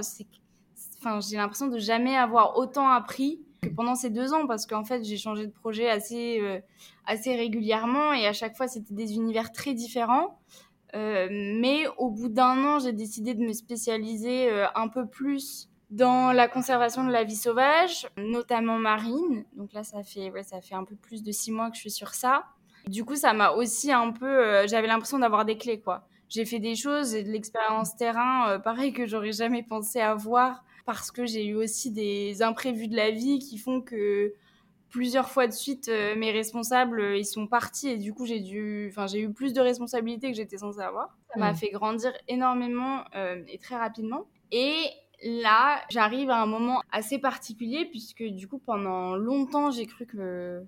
Enfin, 0.99 1.21
j'ai 1.21 1.37
l'impression 1.37 1.69
de 1.69 1.79
jamais 1.79 2.17
avoir 2.17 2.57
autant 2.57 2.89
appris 2.89 3.41
que 3.61 3.69
pendant 3.69 3.95
ces 3.95 4.11
deux 4.11 4.33
ans 4.33 4.47
parce 4.47 4.67
qu'en 4.67 4.85
fait 4.85 5.05
j'ai 5.05 5.17
changé 5.17 5.47
de 5.47 5.53
projet 5.53 5.89
assez 5.89 6.41
euh, 6.41 6.61
assez 7.07 7.35
régulièrement 7.35 8.13
et 8.13 8.27
à 8.27 8.33
chaque 8.33 8.57
fois 8.57 8.69
c'était 8.69 8.95
des 8.95 9.15
univers 9.15 9.53
très 9.53 9.75
différents. 9.75 10.39
Euh, 10.97 11.29
mais 11.31 11.85
au 11.99 12.11
bout 12.11 12.29
d'un 12.29 12.65
an 12.65 12.79
j'ai 12.81 12.93
décidé 12.93 13.35
de 13.35 13.41
me 13.41 13.53
spécialiser 13.53 14.51
euh, 14.51 14.67
un 14.75 14.89
peu 14.89 15.07
plus 15.07 15.69
dans 15.91 16.33
la 16.33 16.49
conservation 16.49 17.05
de 17.05 17.13
la 17.13 17.23
vie 17.23 17.37
sauvage 17.37 18.09
notamment 18.17 18.79
marine. 18.79 19.45
Donc 19.57 19.73
là 19.73 19.85
ça 19.85 20.03
fait 20.03 20.31
ouais, 20.31 20.43
ça 20.43 20.61
fait 20.61 20.75
un 20.75 20.85
peu 20.85 20.97
plus 20.97 21.23
de 21.23 21.31
six 21.31 21.53
mois 21.53 21.71
que 21.71 21.77
je 21.77 21.81
suis 21.81 21.91
sur 21.91 22.15
ça. 22.15 22.45
Du 22.87 23.05
coup 23.05 23.17
ça 23.17 23.35
m'a 23.35 23.51
aussi 23.53 23.93
un 23.93 24.11
peu 24.11 24.67
j'avais 24.67 24.87
l'impression 24.87 25.19
d'avoir 25.19 25.45
des 25.45 25.59
clés 25.59 25.81
quoi. 25.81 26.07
J'ai 26.29 26.45
fait 26.45 26.61
des 26.61 26.77
choses 26.77 27.15
et 27.15 27.25
de 27.25 27.31
l'expérience 27.31 27.97
terrain 27.97 28.59
pareil 28.61 28.93
que 28.93 29.07
j'aurais 29.07 29.33
jamais 29.33 29.63
pensé 29.63 30.01
avoir 30.01 30.65
parce 30.85 31.11
que 31.11 31.27
j'ai 31.27 31.47
eu 31.47 31.55
aussi 31.55 31.91
des 31.91 32.43
imprévus 32.43 32.89
de 32.89 32.97
la 32.97 33.11
vie 33.11 33.39
qui 33.39 33.59
font 33.59 33.81
que 33.81 34.33
plusieurs 34.91 35.29
fois 35.29 35.47
de 35.47 35.53
suite, 35.53 35.89
euh, 35.89 36.15
mes 36.17 36.31
responsables, 36.33 37.01
euh, 37.01 37.17
ils 37.17 37.25
sont 37.25 37.47
partis 37.47 37.89
et 37.89 37.97
du 37.97 38.13
coup, 38.13 38.27
j'ai 38.27 38.41
dû, 38.41 38.89
enfin, 38.91 39.07
j'ai 39.07 39.21
eu 39.21 39.33
plus 39.33 39.53
de 39.53 39.61
responsabilités 39.61 40.31
que 40.31 40.37
j'étais 40.37 40.59
censée 40.59 40.81
avoir. 40.81 41.17
Ça 41.33 41.39
m'a 41.39 41.55
fait 41.55 41.71
grandir 41.71 42.13
énormément 42.29 43.05
euh, 43.15 43.43
et 43.49 43.59
très 43.59 43.77
rapidement. 43.77 44.27
Et 44.51 44.91
là, 45.23 45.81
j'arrive 45.91 46.31
à 46.31 46.43
un 46.43 46.47
moment 46.47 46.83
assez 46.91 47.19
particulier 47.19 47.87
puisque 47.87 48.25
du 48.25 48.49
coup, 48.49 48.59
pendant 48.59 49.15
longtemps, 49.17 49.71
j'ai 49.71 49.87
cru 49.87 50.07
que 50.07 50.67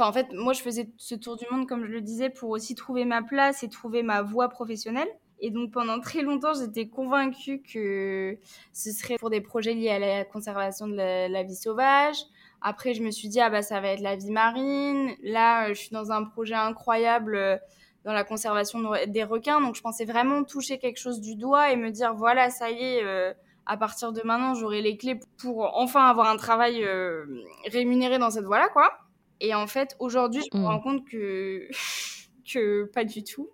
Enfin, 0.00 0.08
en 0.08 0.12
fait, 0.14 0.32
moi, 0.32 0.54
je 0.54 0.62
faisais 0.62 0.90
ce 0.96 1.14
tour 1.14 1.36
du 1.36 1.44
monde, 1.50 1.66
comme 1.68 1.84
je 1.84 1.90
le 1.90 2.00
disais, 2.00 2.30
pour 2.30 2.48
aussi 2.48 2.74
trouver 2.74 3.04
ma 3.04 3.22
place 3.22 3.62
et 3.62 3.68
trouver 3.68 4.02
ma 4.02 4.22
voie 4.22 4.48
professionnelle. 4.48 5.08
Et 5.40 5.50
donc 5.50 5.72
pendant 5.72 6.00
très 6.00 6.22
longtemps, 6.22 6.52
j'étais 6.54 6.88
convaincue 6.88 7.62
que 7.62 8.38
ce 8.72 8.90
serait 8.92 9.16
pour 9.16 9.30
des 9.30 9.40
projets 9.40 9.72
liés 9.72 9.90
à 9.90 9.98
la 9.98 10.24
conservation 10.24 10.86
de 10.86 10.94
la, 10.94 11.42
vie 11.42 11.56
sauvage. 11.56 12.16
Après, 12.60 12.92
je 12.92 13.02
me 13.02 13.10
suis 13.10 13.28
dit, 13.28 13.40
ah 13.40 13.48
bah 13.48 13.62
ça 13.62 13.80
va 13.80 13.88
être 13.88 14.02
la 14.02 14.16
vie 14.16 14.30
marine. 14.30 15.12
Là, 15.22 15.68
je 15.72 15.80
suis 15.80 15.90
dans 15.90 16.12
un 16.12 16.24
projet 16.24 16.54
incroyable 16.54 17.36
euh, 17.36 17.56
dans 18.04 18.12
la 18.12 18.22
conservation 18.22 18.80
des 19.06 19.24
requins. 19.24 19.62
Donc 19.62 19.76
je 19.76 19.80
pensais 19.80 20.04
vraiment 20.04 20.44
toucher 20.44 20.78
quelque 20.78 20.98
chose 20.98 21.20
du 21.20 21.36
doigt 21.36 21.72
et 21.72 21.76
me 21.76 21.90
dire, 21.90 22.14
voilà, 22.14 22.50
ça 22.50 22.70
y 22.70 22.82
est, 22.82 23.02
euh, 23.02 23.32
à 23.64 23.78
partir 23.78 24.12
de 24.12 24.20
maintenant, 24.22 24.52
j'aurai 24.52 24.82
les 24.82 24.98
clés 24.98 25.18
pour 25.38 25.74
enfin 25.74 26.04
avoir 26.06 26.28
un 26.28 26.36
travail 26.36 26.84
euh, 26.84 27.24
rémunéré 27.72 28.18
dans 28.18 28.30
cette 28.30 28.44
voie-là, 28.44 28.68
quoi. 28.68 28.92
Et 29.40 29.54
en 29.54 29.66
fait, 29.66 29.96
aujourd'hui, 30.00 30.42
je 30.52 30.58
me 30.58 30.62
mmh. 30.62 30.66
rends 30.66 30.80
compte 30.80 31.08
que... 31.08 31.66
que 32.52 32.90
pas 32.92 33.04
du 33.04 33.22
tout 33.22 33.48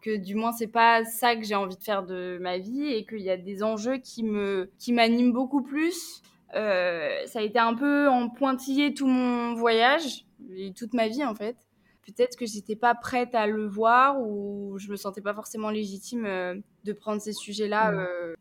que 0.00 0.16
du 0.16 0.34
moins 0.34 0.52
c'est 0.52 0.66
pas 0.66 1.04
ça 1.04 1.36
que 1.36 1.44
j'ai 1.44 1.54
envie 1.54 1.76
de 1.76 1.82
faire 1.82 2.04
de 2.04 2.38
ma 2.40 2.58
vie 2.58 2.86
et 2.86 3.04
qu'il 3.04 3.20
y 3.20 3.30
a 3.30 3.36
des 3.36 3.62
enjeux 3.62 3.98
qui 3.98 4.22
me 4.22 4.70
qui 4.78 4.92
m'animent 4.92 5.32
beaucoup 5.32 5.62
plus. 5.62 6.22
Euh, 6.54 7.26
ça 7.26 7.40
a 7.40 7.42
été 7.42 7.58
un 7.58 7.74
peu 7.74 8.08
en 8.08 8.28
pointillé 8.28 8.94
tout 8.94 9.06
mon 9.06 9.54
voyage 9.54 10.24
et 10.56 10.72
toute 10.72 10.94
ma 10.94 11.08
vie 11.08 11.24
en 11.24 11.34
fait. 11.34 11.56
Peut-être 12.06 12.38
que 12.38 12.46
j'étais 12.46 12.76
pas 12.76 12.94
prête 12.94 13.34
à 13.34 13.46
le 13.46 13.66
voir 13.66 14.18
ou 14.20 14.78
je 14.78 14.90
me 14.90 14.96
sentais 14.96 15.20
pas 15.20 15.34
forcément 15.34 15.68
légitime 15.68 16.24
euh, 16.24 16.54
de 16.84 16.92
prendre 16.92 17.20
ces 17.20 17.34
sujets-là. 17.34 17.92
Mmh. 17.92 17.98
Euh. 17.98 18.34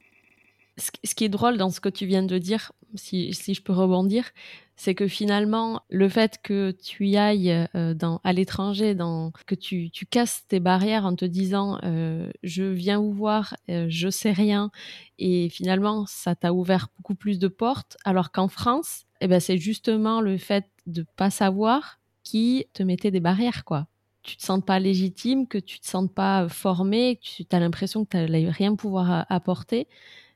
Ce 1.03 1.15
qui 1.15 1.25
est 1.25 1.29
drôle 1.29 1.57
dans 1.57 1.69
ce 1.69 1.81
que 1.81 1.89
tu 1.89 2.05
viens 2.05 2.23
de 2.23 2.37
dire, 2.37 2.71
si, 2.93 3.33
si 3.33 3.55
je 3.55 3.63
peux 3.63 3.73
rebondir, 3.73 4.31
c'est 4.79 4.93
que 4.93 5.07
finalement, 5.07 5.81
le 5.89 6.07
fait 6.07 6.39
que 6.41 6.69
tu 6.69 7.07
y 7.07 7.17
ailles 7.17 7.67
euh, 7.75 7.95
dans, 7.95 8.21
à 8.23 8.31
l'étranger, 8.31 8.93
dans, 8.93 9.31
que 9.47 9.55
tu, 9.55 9.89
tu 9.89 10.05
casses 10.05 10.45
tes 10.47 10.59
barrières 10.59 11.05
en 11.05 11.15
te 11.15 11.25
disant 11.25 11.79
euh, 11.83 12.29
je 12.43 12.63
viens 12.63 12.99
vous 12.99 13.11
voir, 13.11 13.55
euh, 13.69 13.87
je 13.89 14.07
sais 14.09 14.31
rien, 14.31 14.69
et 15.17 15.49
finalement, 15.49 16.05
ça 16.07 16.35
t'a 16.35 16.53
ouvert 16.53 16.89
beaucoup 16.95 17.15
plus 17.15 17.39
de 17.39 17.47
portes, 17.47 17.97
alors 18.05 18.31
qu'en 18.31 18.47
France, 18.47 19.05
eh 19.19 19.27
ben, 19.27 19.39
c'est 19.39 19.57
justement 19.57 20.21
le 20.21 20.37
fait 20.37 20.65
de 20.85 21.03
pas 21.15 21.31
savoir 21.31 21.99
qui 22.21 22.67
te 22.73 22.83
mettait 22.83 23.11
des 23.11 23.19
barrières, 23.19 23.65
quoi. 23.65 23.87
Tu 24.21 24.37
te 24.37 24.43
sens 24.43 24.61
pas 24.63 24.77
légitime, 24.77 25.47
que 25.47 25.57
tu 25.57 25.79
te 25.79 25.87
sens 25.87 26.07
pas 26.13 26.47
formé, 26.49 27.15
que 27.15 27.43
tu 27.43 27.55
as 27.55 27.59
l'impression 27.59 28.05
que 28.05 28.11
tu 28.11 28.17
n'allais 28.17 28.49
rien 28.49 28.75
pouvoir 28.75 29.25
apporter 29.29 29.87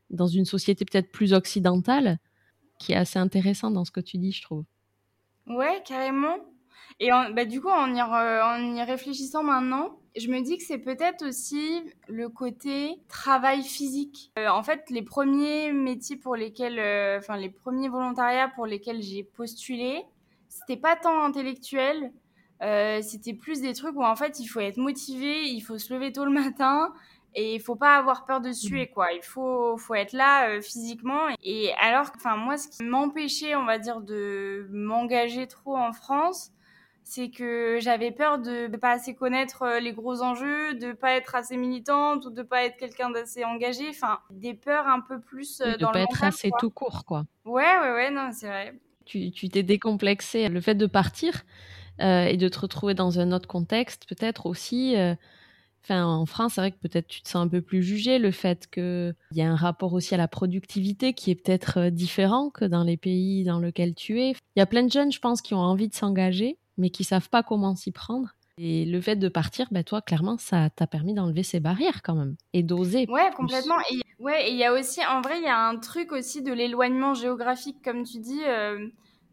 dans 0.10 0.28
une 0.28 0.46
société 0.46 0.84
peut-être 0.86 1.12
plus 1.12 1.34
occidentale 1.34 2.18
qui 2.82 2.94
est 2.94 2.98
assez 2.98 3.20
intéressant 3.20 3.72
dans 3.72 3.86
ce 3.86 3.92
que 3.92 4.00
tu 4.00 4.18
dis, 4.18 4.32
je 4.32 4.42
trouve. 4.42 4.66
Ouais, 5.48 5.82
carrément. 5.86 6.36
Et 7.00 7.10
bah, 7.10 7.46
du 7.46 7.62
coup, 7.62 7.70
en 7.70 7.94
y, 7.96 8.02
en 8.02 8.76
y, 8.76 8.82
réfléchissant 8.84 9.44
maintenant, 9.44 9.98
je 10.18 10.28
me 10.28 10.42
dis 10.42 10.58
que 10.58 10.64
c'est 10.64 10.78
peut-être 10.78 11.26
aussi 11.26 11.82
le 12.10 12.28
côté 12.30 12.96
travail 13.08 13.64
physique. 13.64 14.32
Euh, 14.38 14.50
en 14.50 14.62
fait, 14.62 14.90
les 14.90 15.02
premiers 15.02 15.72
métiers 15.72 16.18
pour 16.18 16.36
lesquels, 16.36 16.80
euh, 16.80 17.18
enfin 17.18 17.38
les 17.38 17.50
premiers 17.50 17.88
volontariats 17.88 18.50
pour 18.50 18.66
lesquels 18.66 19.02
j'ai 19.02 19.24
postulé, 19.24 20.04
c'était 20.50 20.78
pas 20.78 20.96
tant 20.98 21.24
intellectuel, 21.24 22.12
euh, 22.62 23.02
c'était 23.02 23.34
plus 23.34 23.62
des 23.62 23.74
trucs 23.74 23.96
où 23.96 24.04
en 24.04 24.16
fait 24.16 24.40
il 24.40 24.48
faut 24.48 24.60
être 24.60 24.78
motivé, 24.78 25.46
il 25.46 25.62
faut 25.62 25.78
se 25.78 25.94
lever 25.94 26.12
tôt 26.12 26.26
le 26.26 26.32
matin, 26.32 26.94
et 27.34 27.56
il 27.56 27.62
faut 27.62 27.76
pas 27.76 27.96
avoir 27.96 28.26
peur 28.26 28.42
de 28.42 28.52
suer 28.52 28.88
quoi 28.88 29.14
il 29.14 29.24
faut 29.24 29.78
faut 29.78 29.96
être 29.96 30.14
là 30.14 30.50
euh, 30.50 30.62
physiquement 30.62 31.28
et 31.44 31.74
alors 31.80 32.12
enfin 32.16 32.36
moi 32.36 32.58
ce 32.58 32.68
qui 32.68 32.84
m'empêchait 32.84 33.56
on 33.56 33.66
va 33.66 33.80
dire 33.80 34.02
de 34.02 34.68
m'engager 34.72 35.48
trop 35.48 35.78
en 35.78 35.94
France 35.94 36.52
c'est 37.04 37.30
que 37.30 37.80
j'avais 37.82 38.12
peur 38.12 38.40
de 38.40 38.68
ne 38.68 38.78
pas 38.78 38.92
assez 38.92 39.16
connaître 39.16 39.64
euh, 39.64 39.80
les 39.80 39.92
gros 39.92 40.22
enjeux, 40.22 40.76
de 40.76 40.94
pas 40.94 41.14
être 41.14 41.34
assez 41.34 41.58
militante 41.58 42.26
ou 42.26 42.30
de 42.30 42.44
pas 42.44 42.64
être 42.64 42.78
quelqu'un 42.78 43.10
d'assez 43.10 43.44
engagé. 43.44 43.90
Enfin, 43.90 44.20
des 44.30 44.54
peurs 44.54 44.88
un 44.88 45.02
peu 45.02 45.20
plus 45.20 45.62
euh, 45.62 45.78
dans 45.78 45.88
de 45.88 45.94
pas 45.94 46.02
être 46.02 46.24
assez 46.24 46.52
tout 46.60 46.70
court, 46.70 47.04
quoi. 47.06 47.26
Ouais, 47.44 47.80
ouais, 47.82 47.92
ouais, 47.92 48.12
non, 48.12 48.30
c'est 48.32 48.48
vrai. 48.48 48.80
Tu 49.06 49.32
t'es 49.32 49.64
décomplexé. 49.64 50.48
Le 50.48 50.62
fait 50.62 50.76
de 50.76 50.86
partir 50.86 51.44
et 52.00 52.38
de 52.38 52.48
te 52.48 52.60
retrouver 52.60 52.94
dans 52.94 53.20
un 53.20 53.32
autre 53.32 53.48
contexte, 53.48 54.08
peut-être 54.08 54.46
aussi, 54.46 54.96
Enfin, 55.84 56.06
en 56.06 56.26
France, 56.26 56.54
c'est 56.56 56.62
vrai 56.62 56.72
que 56.72 56.80
peut-être 56.80 57.08
tu 57.08 57.22
te 57.22 57.30
sens 57.30 57.44
un 57.44 57.48
peu 57.48 57.62
plus 57.62 57.82
jugé, 57.82 58.20
le 58.20 58.32
fait 58.32 58.68
qu'il 58.72 59.16
y 59.32 59.42
a 59.42 59.50
un 59.50 59.56
rapport 59.56 59.94
aussi 59.94 60.14
à 60.14 60.18
la 60.18 60.28
productivité 60.28 61.14
qui 61.14 61.32
est 61.32 61.36
peut-être 61.36 61.80
euh, 61.80 61.90
différent 61.90 62.50
que 62.52 62.66
dans 62.66 62.84
les 62.84 62.98
pays 62.98 63.44
dans 63.44 63.60
lesquels 63.60 63.96
tu 63.96 64.22
es. 64.22 64.32
Il 64.56 64.60
y 64.60 64.62
a 64.62 64.68
plein 64.68 64.84
de 64.84 64.92
jeunes, 64.92 65.12
je 65.12 65.20
pense, 65.20 65.42
qui 65.42 65.54
ont 65.54 65.60
envie 65.60 65.88
de 65.88 65.96
s'engager, 65.96 66.58
mais 66.78 66.92
qui 66.92 67.04
savent 67.04 67.30
pas 67.30 67.42
comment 67.42 67.76
s'y 67.76 67.92
prendre. 67.92 68.30
Et 68.58 68.86
le 68.86 69.02
fait 69.02 69.16
de 69.16 69.28
partir, 69.28 69.68
ben 69.72 69.84
toi, 69.84 70.02
clairement, 70.02 70.38
ça 70.38 70.70
t'a 70.70 70.86
permis 70.86 71.16
d'enlever 71.16 71.42
ces 71.42 71.60
barrières 71.60 72.04
quand 72.04 72.14
même 72.14 72.36
et 72.54 72.62
d'oser. 72.62 73.08
Ouais, 73.10 73.32
complètement. 73.36 73.80
Et 73.92 74.02
ouais, 74.20 74.50
et 74.50 74.52
il 74.52 74.58
y 74.58 74.66
a 74.66 74.74
aussi, 74.74 75.00
en 75.04 75.22
vrai, 75.22 75.40
il 75.40 75.44
y 75.44 75.48
a 75.48 75.68
un 75.68 75.78
truc 75.78 76.12
aussi 76.12 76.44
de 76.44 76.54
l'éloignement 76.54 77.16
géographique, 77.16 77.78
comme 77.84 78.04
tu 78.04 78.20
dis, 78.20 78.42
euh, 78.46 78.88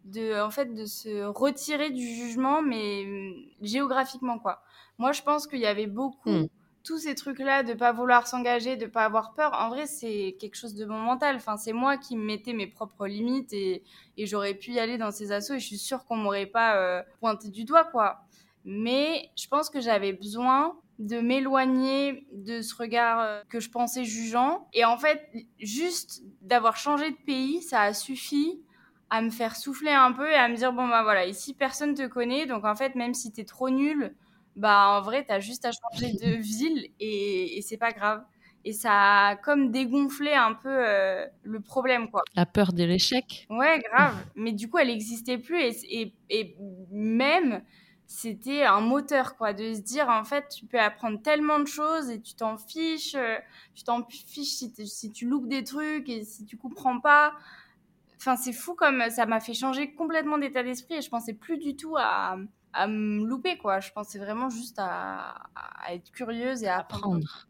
de 0.05 0.41
en 0.41 0.51
fait 0.51 0.75
de 0.75 0.87
se 0.87 1.25
retirer 1.25 1.91
du 1.91 2.07
jugement, 2.07 2.63
mais 2.63 3.05
euh, 3.05 3.33
géographiquement 3.61 4.39
quoi. 4.39 4.63
Moi, 4.99 5.13
je 5.13 5.23
pense 5.23 5.47
qu'il 5.47 5.61
y 5.61 5.67
avait 5.67 5.87
beaucoup 5.87 6.31
hmm. 6.31 6.49
tous 6.85 6.99
ces 6.99 7.15
trucs-là 7.15 7.63
de 7.63 7.75
pas 7.75 7.93
vouloir 7.93 8.27
s'engager, 8.27 8.77
de 8.77 8.87
pas 8.87 9.05
avoir 9.05 9.33
peur. 9.35 9.53
En 9.55 9.69
vrai, 9.69 9.87
c'est 9.87 10.37
quelque 10.41 10.57
chose 10.57 10.75
de 10.75 10.85
mon 10.85 10.99
mental. 10.99 11.37
Enfin, 11.37 11.57
c'est 11.57 11.73
moi 11.73 11.97
qui 11.97 12.17
me 12.17 12.25
mettais 12.25 12.53
mes 12.53 12.67
propres 12.67 13.07
limites 13.07 13.53
et, 13.53 13.85
et 14.17 14.27
j'aurais 14.27 14.55
pu 14.55 14.73
y 14.73 14.81
aller 14.81 14.99
dans 14.99 15.13
ces 15.13 15.31
assauts 15.31 15.55
et 15.55 15.61
je 15.61 15.67
suis 15.67 15.79
sûre 15.79 16.05
qu'on 16.05 16.17
m'aurait 16.17 16.47
pas 16.47 16.77
euh, 16.77 17.03
pointé 17.21 17.49
du 17.49 17.65
doigt 17.65 17.85
quoi. 17.85 18.21
Mais 18.65 19.31
je 19.37 19.47
pense 19.47 19.71
que 19.71 19.81
j'avais 19.81 20.13
besoin 20.13 20.77
de 20.99 21.21
m'éloigner 21.21 22.27
de 22.33 22.61
ce 22.61 22.75
regard 22.75 23.21
euh, 23.21 23.43
que 23.49 23.61
je 23.61 23.71
pensais 23.71 24.05
jugeant. 24.05 24.67
Et 24.73 24.85
en 24.85 24.99
fait, 24.99 25.31
juste 25.61 26.23
d'avoir 26.43 26.77
changé 26.77 27.13
de 27.13 27.17
pays, 27.25 27.63
ça 27.63 27.83
a 27.83 27.95
suffi 27.95 28.61
à 29.11 29.23
me 29.23 29.31
faire 29.31 29.57
souffler 29.57 29.93
un 29.93 30.13
peu 30.13 30.29
et 30.29 30.35
à 30.35 30.49
me 30.49 30.57
dire 30.57 30.73
bon 30.73 30.87
bah 30.87 31.03
voilà 31.03 31.25
ici 31.25 31.55
personne 31.55 31.95
te 31.95 32.07
connaît 32.07 32.45
donc 32.45 32.67
en 32.67 32.75
fait 32.75 32.95
même 32.95 33.15
si 33.15 33.33
t'es 33.33 33.45
trop 33.45 33.71
nul 33.71 34.15
bah 34.59 34.99
en 34.99 35.03
vrai 35.03 35.25
t'as 35.27 35.41
juste 35.41 35.65
à 35.65 35.71
changer 35.73 36.13
de 36.13 36.37
ville 36.41 36.89
et, 37.01 37.59
et 37.59 37.63
c'est 37.63 37.77
pas 37.77 37.93
grave. 37.93 38.25
Et 38.65 38.73
ça 38.73 39.29
a 39.29 39.37
comme 39.37 39.71
dégonflé 39.71 40.33
un 40.35 40.53
peu 40.53 40.69
euh, 40.69 41.25
le 41.45 41.61
problème 41.61 42.11
quoi. 42.11 42.23
La 42.35 42.45
peur 42.45 42.73
de 42.73 42.85
l'échec. 42.85 43.47
Ouais 43.51 43.81
grave. 43.91 44.17
Mais 44.35 44.53
du 44.53 44.69
coup 44.69 44.79
elle 44.79 44.91
existait 44.91 45.39
plus 45.39 45.61
et, 45.61 45.81
et, 45.89 46.15
et 46.29 46.57
même 46.91 47.63
c'était 48.07 48.65
un 48.65 48.81
moteur 48.81 49.37
quoi 49.37 49.53
de 49.53 49.75
se 49.75 49.81
dire 49.81 50.09
en 50.09 50.25
fait 50.25 50.49
tu 50.49 50.67
peux 50.67 50.81
apprendre 50.81 51.23
tellement 51.23 51.61
de 51.61 51.67
choses 51.67 52.11
et 52.11 52.21
tu 52.21 52.35
t'en 52.35 52.57
fiches 52.59 53.15
euh, 53.15 53.37
tu 53.75 53.85
t'en 53.85 54.05
fiches 54.09 54.49
si, 54.49 54.73
si 54.87 55.13
tu 55.13 55.27
loupes 55.27 55.49
des 55.49 55.63
trucs 55.63 56.09
et 56.09 56.25
si 56.25 56.45
tu 56.45 56.57
comprends 56.57 57.01
pas. 57.01 57.35
Enfin, 58.17 58.35
c'est 58.35 58.53
fou 58.53 58.75
comme 58.75 59.09
ça 59.11 59.27
m'a 59.27 59.39
fait 59.39 59.55
changer 59.55 59.95
complètement 59.95 60.39
d'état 60.39 60.65
d'esprit 60.65 60.95
et 60.95 61.03
je 61.03 61.09
pensais 61.09 61.35
plus 61.35 61.59
du 61.59 61.77
tout 61.77 61.95
à, 61.97 62.37
à 62.73 62.87
me 62.87 63.25
louper, 63.25 63.57
quoi. 63.57 63.81
Je 63.81 63.91
pensais 63.93 64.19
vraiment 64.19 64.51
juste 64.51 64.77
à, 64.79 65.35
être 65.91 66.11
curieuse 66.11 66.63
et 66.63 66.69
à 66.69 66.79
apprendre. 66.79 67.49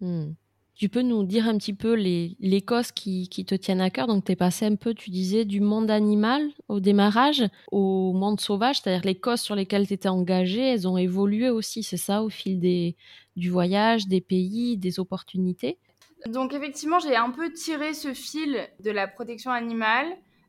Hmm. 0.00 0.32
Tu 0.74 0.90
peux 0.90 1.00
nous 1.00 1.24
dire 1.24 1.48
un 1.48 1.56
petit 1.56 1.72
peu 1.72 1.94
les, 1.94 2.36
les 2.38 2.60
causes 2.60 2.92
qui, 2.92 3.30
qui 3.30 3.46
te 3.46 3.54
tiennent 3.54 3.80
à 3.80 3.88
cœur? 3.88 4.06
Donc, 4.06 4.26
tu 4.26 4.32
es 4.32 4.36
passé 4.36 4.66
un 4.66 4.76
peu, 4.76 4.92
tu 4.92 5.08
disais, 5.08 5.46
du 5.46 5.62
monde 5.62 5.90
animal 5.90 6.50
au 6.68 6.80
démarrage 6.80 7.44
au 7.72 8.12
monde 8.12 8.40
sauvage, 8.40 8.80
c'est-à-dire 8.80 9.06
les 9.06 9.18
causes 9.18 9.40
sur 9.40 9.54
lesquelles 9.54 9.86
tu 9.86 9.94
étais 9.94 10.10
engagée, 10.10 10.60
elles 10.60 10.86
ont 10.86 10.98
évolué 10.98 11.48
aussi, 11.48 11.82
c'est 11.82 11.96
ça, 11.96 12.22
au 12.22 12.28
fil 12.28 12.60
des, 12.60 12.94
du 13.36 13.48
voyage, 13.48 14.06
des 14.06 14.20
pays, 14.20 14.76
des 14.76 15.00
opportunités? 15.00 15.78
Donc 16.26 16.52
effectivement, 16.52 16.98
j'ai 16.98 17.16
un 17.16 17.30
peu 17.30 17.52
tiré 17.52 17.94
ce 17.94 18.12
fil 18.12 18.58
de 18.80 18.90
la 18.90 19.06
protection 19.06 19.50
animale 19.50 20.06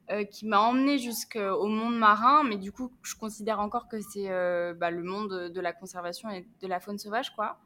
euh, 0.10 0.24
qui 0.24 0.46
m'a 0.46 0.62
emmené 0.62 0.98
jusqu'au 1.00 1.68
monde 1.68 1.98
marin, 1.98 2.44
mais 2.44 2.58
du 2.58 2.72
coup, 2.72 2.92
je 3.04 3.16
considère 3.16 3.60
encore 3.60 3.88
que 3.88 4.00
c'est 4.00 4.30
euh, 4.30 4.74
bah, 4.74 4.90
le 4.90 5.04
monde 5.04 5.52
de 5.54 5.62
la 5.62 5.74
conservation 5.74 6.30
et 6.30 6.48
de 6.62 6.68
la 6.68 6.80
faune 6.80 6.98
sauvage, 6.98 7.36
quoi. 7.36 7.60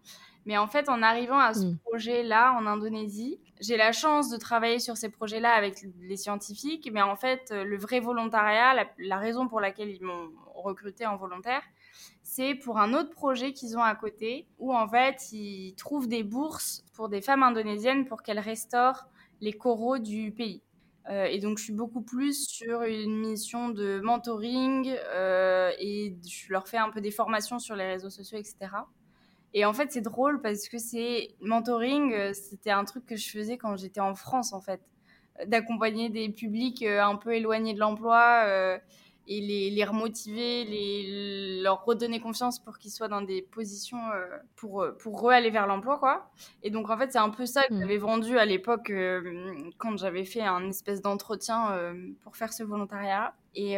Mais 0.46 0.58
en 0.58 0.68
fait, 0.68 0.90
en 0.90 1.04
arrivant 1.04 1.38
à 1.38 1.54
ce 1.54 1.66
mm. 1.66 1.78
projet-là 1.86 2.54
en 2.54 2.66
Indonésie, 2.66 3.40
j'ai 3.60 3.78
la 3.78 3.92
chance 3.92 4.30
de 4.30 4.38
travailler 4.38 4.80
sur 4.80 4.98
ces 4.98 5.10
projets-là 5.10 5.52
avec 5.52 5.86
les 6.00 6.18
scientifiques, 6.18 6.90
mais 6.92 7.04
en 7.04 7.16
fait, 7.16 7.52
le 7.52 7.78
vrai 7.78 8.00
volontariat, 8.00 8.74
la, 8.74 8.86
la 8.98 9.18
raison 9.18 9.48
pour 9.48 9.62
laquelle 9.62 9.90
ils 9.90 10.04
m'ont 10.04 10.32
recruté 10.56 11.06
en 11.06 11.18
volontaire, 11.18 11.62
c'est 12.24 12.56
pour 12.56 12.80
un 12.80 12.94
autre 12.94 13.12
projet 13.12 13.54
qu'ils 13.54 13.78
ont 13.78 13.84
à 13.84 13.94
côté, 13.94 14.48
où 14.58 14.74
en 14.74 14.88
fait, 14.88 15.32
ils 15.32 15.76
trouvent 15.76 16.08
des 16.08 16.24
bourses 16.24 16.84
pour 16.94 17.10
des 17.10 17.22
femmes 17.22 17.44
indonésiennes 17.44 18.06
pour 18.06 18.24
qu'elles 18.24 18.40
restaurent 18.40 19.08
les 19.42 19.54
coraux 19.54 19.98
du 19.98 20.32
pays. 20.32 20.64
Euh, 21.10 21.26
et 21.26 21.40
donc, 21.40 21.58
je 21.58 21.64
suis 21.64 21.74
beaucoup 21.74 22.02
plus 22.02 22.48
sur 22.48 22.84
une 22.84 23.18
mission 23.18 23.70
de 23.70 24.00
mentoring 24.02 24.94
euh, 25.14 25.72
et 25.80 26.16
je 26.28 26.52
leur 26.52 26.68
fais 26.68 26.78
un 26.78 26.90
peu 26.90 27.02
des 27.02 27.12
formations 27.12 27.60
sur 27.60 27.76
les 27.76 27.86
réseaux 27.86 28.10
sociaux, 28.10 28.38
etc. 28.38 28.56
Et 29.54 29.66
en 29.66 29.74
fait, 29.74 29.92
c'est 29.92 30.02
drôle 30.02 30.42
parce 30.42 30.70
que 30.70 30.78
c'est 30.78 31.36
mentoring, 31.42 32.14
euh, 32.14 32.34
c'était 32.34 32.72
un 32.72 32.86
truc 32.86 33.06
que 33.06 33.16
je 33.16 33.30
faisais 33.30 33.58
quand 33.58 33.76
j'étais 33.76 34.00
en 34.00 34.16
France, 34.16 34.54
en 34.54 34.62
fait, 34.62 34.82
d'accompagner 35.48 36.10
des 36.10 36.30
publics 36.30 36.84
un 36.84 37.16
peu 37.16 37.34
éloignés 37.34 37.74
de 37.74 37.80
l'emploi 37.80 38.80
et 39.28 39.40
les, 39.40 39.70
les 39.70 39.84
remotiver, 39.84 40.66
les, 40.66 41.62
leur 41.62 41.86
redonner 41.86 42.20
confiance 42.20 42.60
pour 42.60 42.78
qu'ils 42.78 42.92
soient 42.92 43.08
dans 43.08 43.22
des 43.22 43.42
positions 43.42 44.02
euh, 44.14 44.26
pour, 44.56 44.82
euh, 44.82 44.92
pour 44.98 45.22
re-aller 45.22 45.52
vers 45.52 45.68
l'emploi, 45.68 46.00
quoi. 46.00 46.30
Et 46.64 46.72
donc, 46.72 46.90
en 46.90 46.98
fait, 46.98 47.12
c'est 47.12 47.20
un 47.20 47.30
peu 47.30 47.46
ça 47.46 47.64
que 47.68 47.74
mmh. 47.74 47.80
j'avais 47.80 47.98
vendu 47.98 48.38
à 48.38 48.46
l'époque 48.46 48.90
euh, 48.90 49.70
quand 49.78 49.98
j'avais 49.98 50.26
fait 50.26 50.42
un 50.42 50.68
espèce 50.68 51.02
d'entretien 51.02 51.94
pour 52.24 52.36
faire 52.36 52.52
ce 52.52 52.64
volontariat. 52.64 53.34
Et, 53.56 53.76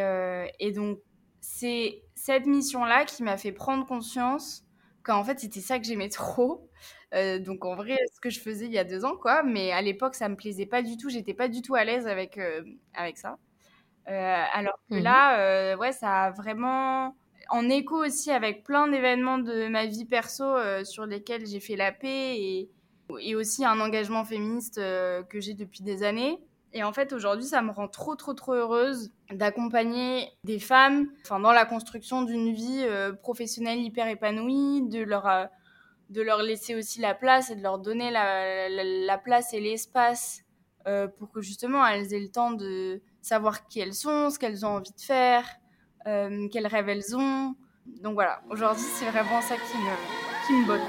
et 0.60 0.72
donc, 0.72 0.98
c'est 1.40 2.02
cette 2.14 2.46
mission-là 2.46 3.04
qui 3.04 3.22
m'a 3.22 3.36
fait 3.36 3.52
prendre 3.52 3.86
conscience 3.86 4.64
qu'en 5.02 5.24
fait, 5.24 5.38
c'était 5.38 5.60
ça 5.60 5.78
que 5.78 5.84
j'aimais 5.84 6.08
trop. 6.08 6.68
donc, 7.12 7.64
en 7.64 7.74
vrai, 7.74 7.96
ce 8.14 8.20
que 8.20 8.30
je 8.30 8.40
faisais 8.40 8.66
il 8.66 8.72
y 8.72 8.78
a 8.78 8.84
deux 8.84 9.04
ans, 9.04 9.16
quoi. 9.16 9.42
Mais 9.42 9.72
à 9.72 9.82
l'époque, 9.82 10.14
ça 10.14 10.28
me 10.28 10.36
plaisait 10.36 10.66
pas 10.66 10.82
du 10.82 10.96
tout. 10.96 11.10
J'étais 11.10 11.34
pas 11.34 11.48
du 11.48 11.60
tout 11.60 11.74
à 11.74 11.84
l'aise 11.84 12.06
avec, 12.06 12.40
avec 12.94 13.18
ça. 13.18 13.38
Euh, 14.08 14.44
alors 14.52 14.78
que 14.90 14.96
mmh 14.96 15.02
là, 15.02 15.38
euh, 15.38 15.76
ouais, 15.76 15.92
ça 15.92 16.24
a 16.24 16.30
vraiment 16.30 17.16
en 17.48 17.68
écho 17.70 18.04
aussi 18.04 18.30
avec 18.30 18.64
plein 18.64 18.88
d'événements 18.88 19.38
de 19.38 19.68
ma 19.68 19.86
vie 19.86 20.04
perso 20.04 20.44
euh, 20.44 20.84
sur 20.84 21.06
lesquels 21.06 21.46
j'ai 21.46 21.60
fait 21.60 21.76
la 21.76 21.92
paix 21.92 22.38
et, 22.38 22.70
et 23.20 23.34
aussi 23.34 23.64
un 23.64 23.80
engagement 23.80 24.24
féministe 24.24 24.76
que 24.76 25.40
j'ai 25.40 25.54
depuis 25.54 25.82
des 25.82 26.02
années. 26.02 26.38
Et 26.72 26.82
en 26.82 26.92
fait, 26.92 27.12
aujourd'hui, 27.12 27.46
ça 27.46 27.62
me 27.62 27.70
rend 27.70 27.86
trop, 27.86 28.16
trop, 28.16 28.34
trop 28.34 28.54
heureuse 28.54 29.12
d'accompagner 29.30 30.28
des 30.42 30.58
femmes 30.58 31.06
dans 31.28 31.52
la 31.52 31.64
construction 31.66 32.22
d'une 32.22 32.52
vie 32.52 32.84
professionnelle 33.22 33.78
hyper 33.78 34.08
épanouie, 34.08 34.82
de 34.88 35.02
leur, 35.02 35.48
de 36.10 36.20
leur 36.20 36.42
laisser 36.42 36.74
aussi 36.74 37.00
la 37.00 37.14
place 37.14 37.50
et 37.50 37.56
de 37.56 37.62
leur 37.62 37.78
donner 37.78 38.10
la, 38.10 38.68
la 38.68 39.18
place 39.18 39.54
et 39.54 39.60
l'espace 39.60 40.42
pour 41.18 41.30
que 41.30 41.40
justement 41.40 41.86
elles 41.86 42.12
aient 42.12 42.20
le 42.20 42.30
temps 42.30 42.50
de, 42.50 43.00
savoir 43.24 43.66
qui 43.68 43.80
elles 43.80 43.94
sont, 43.94 44.28
ce 44.30 44.38
qu'elles 44.38 44.66
ont 44.66 44.76
envie 44.76 44.92
de 44.92 45.00
faire, 45.00 45.44
euh, 46.06 46.46
quels 46.52 46.66
rêves 46.66 46.88
elles 46.90 47.16
ont. 47.16 47.54
Donc 48.02 48.14
voilà, 48.14 48.42
aujourd'hui, 48.50 48.84
c'est 48.84 49.10
vraiment 49.10 49.40
ça 49.40 49.54
qui 49.56 49.78
me, 49.78 50.62
qui 50.62 50.66
botte. 50.66 50.80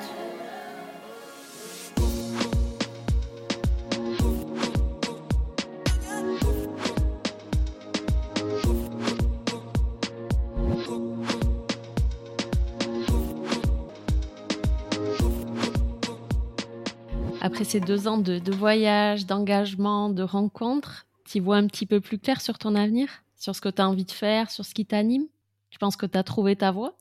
Après 17.42 17.64
ces 17.64 17.80
deux 17.80 18.08
ans 18.08 18.18
de, 18.18 18.40
de 18.40 18.52
voyage, 18.52 19.26
d'engagement, 19.26 20.10
de 20.10 20.24
rencontres, 20.24 21.05
tu 21.26 21.40
vois 21.40 21.58
un 21.58 21.68
petit 21.68 21.86
peu 21.86 22.00
plus 22.00 22.20
clair 22.20 22.42
sur 22.42 22.58
ton 22.58 22.76
avenir, 22.76 23.10
sur 23.36 23.56
ce 23.56 23.62
que 23.62 23.70
tu 23.70 23.82
as 23.82 23.90
envie 23.90 24.06
de 24.06 24.12
faire, 24.12 24.50
sur 24.50 24.64
ce 24.64 24.74
qui 24.74 24.86
t'anime? 24.86 25.28
Tu 25.70 25.80
penses 25.80 25.98
que 25.98 26.06
tu 26.06 26.18
as 26.18 26.24
trouvé 26.24 26.56
ta 26.56 26.72
voie 26.72 26.96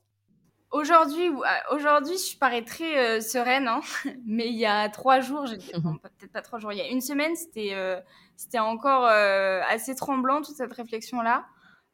Aujourd'hui, 0.71 1.27
euh, 1.27 1.75
aujourd'hui, 1.75 2.17
je 2.17 2.37
parais 2.37 2.63
très 2.63 2.97
euh, 2.97 3.21
sereine, 3.21 3.69
hein. 3.69 3.79
mais 4.25 4.47
il 4.47 4.57
y 4.57 4.65
a 4.65 4.89
trois 4.89 5.21
jours, 5.21 5.45
peut-être 5.45 6.33
pas 6.33 6.41
trois 6.41 6.59
jours, 6.59 6.73
il 6.73 6.77
y 6.77 6.81
a 6.81 6.89
une 6.89 6.99
semaine, 6.99 7.33
c'était 7.37 7.69
euh, 7.73 8.01
c'était 8.35 8.59
encore 8.59 9.05
assez 9.05 9.95
tremblant 9.95 10.41
toute 10.41 10.57
cette 10.57 10.73
réflexion-là. 10.73 11.45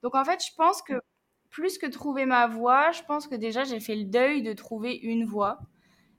Donc 0.02 0.16
en 0.16 0.26
fait, 0.26 0.44
je 0.44 0.56
pense 0.58 0.82
que 0.82 0.94
plus 1.52 1.78
que 1.78 1.86
trouver 1.86 2.26
ma 2.26 2.48
voie, 2.48 2.92
je 2.92 3.04
pense 3.04 3.28
que 3.28 3.36
déjà 3.36 3.64
j'ai 3.64 3.80
fait 3.80 3.96
le 3.96 4.06
deuil 4.06 4.42
de 4.42 4.54
trouver 4.54 4.96
une 4.96 5.26
voie. 5.26 5.60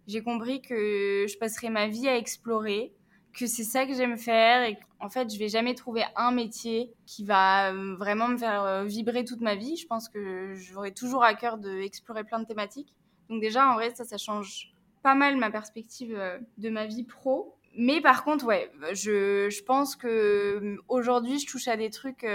J'ai 0.06 0.22
compris 0.22 0.62
que 0.62 1.26
je 1.28 1.38
passerais 1.38 1.70
ma 1.70 1.88
vie 1.88 2.08
à 2.08 2.16
explorer, 2.16 2.94
que 3.34 3.46
c'est 3.46 3.64
ça 3.64 3.86
que 3.86 3.94
j'aime 3.94 4.18
faire 4.18 4.62
et 4.62 4.78
en 5.00 5.08
fait 5.08 5.32
je 5.32 5.38
vais 5.38 5.48
jamais 5.48 5.74
trouver 5.74 6.04
un 6.16 6.32
métier 6.32 6.92
qui 7.06 7.24
va 7.24 7.72
euh, 7.72 7.96
vraiment 7.96 8.28
me 8.28 8.36
faire 8.36 8.62
euh, 8.64 8.84
vibrer 8.84 9.24
toute 9.24 9.40
ma 9.40 9.54
vie. 9.54 9.76
Je 9.76 9.86
pense 9.86 10.08
que 10.08 10.54
j'aurai 10.54 10.92
toujours 10.92 11.24
à 11.24 11.34
cœur 11.34 11.58
d'explorer 11.58 12.24
plein 12.24 12.40
de 12.40 12.46
thématiques. 12.46 12.94
Donc 13.28 13.40
déjà 13.40 13.68
en 13.68 13.74
vrai 13.74 13.92
ça 13.94 14.16
change 14.18 14.72
pas 15.02 15.14
mal 15.14 15.36
ma 15.36 15.50
perspective 15.50 16.14
euh, 16.16 16.38
de 16.58 16.68
ma 16.68 16.86
vie 16.86 17.04
pro. 17.04 17.56
Mais 17.74 18.00
par 18.00 18.24
contre 18.24 18.44
ouais, 18.44 18.70
je, 18.92 19.48
je 19.48 19.62
pense 19.62 19.96
que 19.96 20.76
aujourd'hui 20.88 21.38
je 21.38 21.46
touche 21.46 21.68
à 21.68 21.76
des 21.76 21.88
trucs 21.88 22.26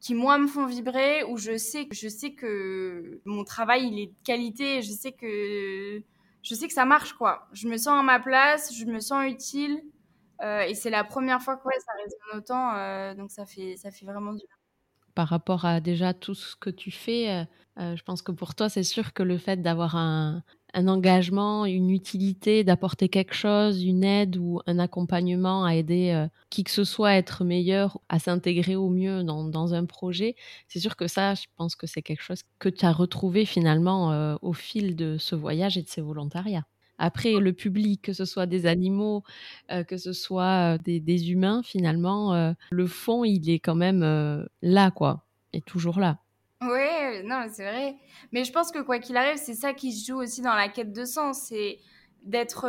qui 0.00 0.14
moi 0.14 0.38
me 0.38 0.46
font 0.46 0.64
vibrer 0.64 1.22
où 1.24 1.36
je 1.36 1.58
sais 1.58 1.86
je 1.92 2.08
sais 2.08 2.32
que 2.32 3.20
mon 3.26 3.44
travail 3.44 3.88
il 3.88 4.00
est 4.00 4.06
de 4.06 4.14
qualité, 4.24 4.80
je 4.80 4.90
sais 4.90 5.12
que 5.12 6.02
je 6.42 6.54
sais 6.54 6.66
que 6.66 6.72
ça 6.72 6.84
marche, 6.84 7.12
quoi. 7.14 7.46
Je 7.52 7.68
me 7.68 7.76
sens 7.76 8.00
à 8.00 8.02
ma 8.02 8.18
place, 8.18 8.74
je 8.74 8.84
me 8.86 9.00
sens 9.00 9.24
utile. 9.26 9.82
Euh, 10.42 10.62
et 10.62 10.74
c'est 10.74 10.90
la 10.90 11.04
première 11.04 11.42
fois 11.42 11.56
que 11.56 11.62
ça 11.62 11.92
résonne 12.02 12.38
autant, 12.38 12.74
euh, 12.74 13.14
donc 13.14 13.30
ça 13.30 13.44
fait, 13.44 13.76
ça 13.76 13.90
fait 13.90 14.06
vraiment 14.06 14.32
du 14.32 14.38
bien. 14.38 14.56
Par 15.14 15.28
rapport 15.28 15.64
à 15.64 15.80
déjà 15.80 16.14
tout 16.14 16.34
ce 16.34 16.56
que 16.56 16.70
tu 16.70 16.90
fais, 16.90 17.46
euh, 17.78 17.96
je 17.96 18.02
pense 18.02 18.22
que 18.22 18.32
pour 18.32 18.54
toi, 18.54 18.68
c'est 18.68 18.84
sûr 18.84 19.12
que 19.12 19.22
le 19.22 19.36
fait 19.36 19.60
d'avoir 19.60 19.96
un, 19.96 20.42
engagement, 20.72 21.66
une 21.66 21.90
utilité, 21.90 22.62
d'apporter 22.62 23.08
quelque 23.08 23.34
chose, 23.34 23.82
une 23.82 24.04
aide 24.04 24.36
ou 24.36 24.60
un 24.66 24.78
accompagnement 24.78 25.64
à 25.64 25.74
aider 25.74 26.26
qui 26.48 26.62
que 26.62 26.70
ce 26.70 26.84
soit 26.84 27.08
à 27.08 27.14
être 27.14 27.44
meilleur, 27.44 27.98
à 28.08 28.20
s'intégrer 28.20 28.76
au 28.76 28.88
mieux 28.88 29.24
dans, 29.24 29.42
dans 29.42 29.74
un 29.74 29.84
projet, 29.84 30.36
c'est 30.68 30.78
sûr 30.78 30.94
que 30.94 31.08
ça, 31.08 31.34
je 31.34 31.46
pense 31.56 31.74
que 31.74 31.88
c'est 31.88 32.02
quelque 32.02 32.22
chose 32.22 32.44
que 32.60 32.68
tu 32.68 32.86
as 32.86 32.92
retrouvé 32.92 33.44
finalement 33.46 34.38
au 34.42 34.52
fil 34.52 34.94
de 34.94 35.18
ce 35.18 35.34
voyage 35.34 35.76
et 35.76 35.82
de 35.82 35.88
ces 35.88 36.02
volontariats. 36.02 36.66
Après, 37.00 37.32
le 37.32 37.52
public, 37.52 38.02
que 38.02 38.12
ce 38.12 38.24
soit 38.24 38.46
des 38.46 38.66
animaux, 38.66 39.24
euh, 39.72 39.82
que 39.82 39.96
ce 39.96 40.12
soit 40.12 40.78
des, 40.78 41.00
des 41.00 41.32
humains, 41.32 41.62
finalement, 41.64 42.54
le 42.70 42.86
fond, 42.86 43.24
il 43.24 43.50
est 43.50 43.58
quand 43.58 43.74
même 43.74 44.46
là, 44.62 44.90
quoi, 44.90 45.24
est 45.52 45.64
toujours 45.64 45.98
là. 45.98 46.18
Oui, 46.62 47.24
non, 47.24 47.46
c'est 47.50 47.64
vrai. 47.64 47.96
Mais 48.32 48.44
je 48.44 48.52
pense 48.52 48.70
que 48.70 48.80
quoi 48.80 48.98
qu'il 48.98 49.16
arrive, 49.16 49.38
c'est 49.38 49.54
ça 49.54 49.72
qui 49.72 49.92
se 49.92 50.06
joue 50.06 50.20
aussi 50.20 50.42
dans 50.42 50.54
la 50.54 50.68
quête 50.68 50.92
de 50.92 51.04
sens. 51.04 51.46
C'est 51.48 51.78
d'être 52.22 52.68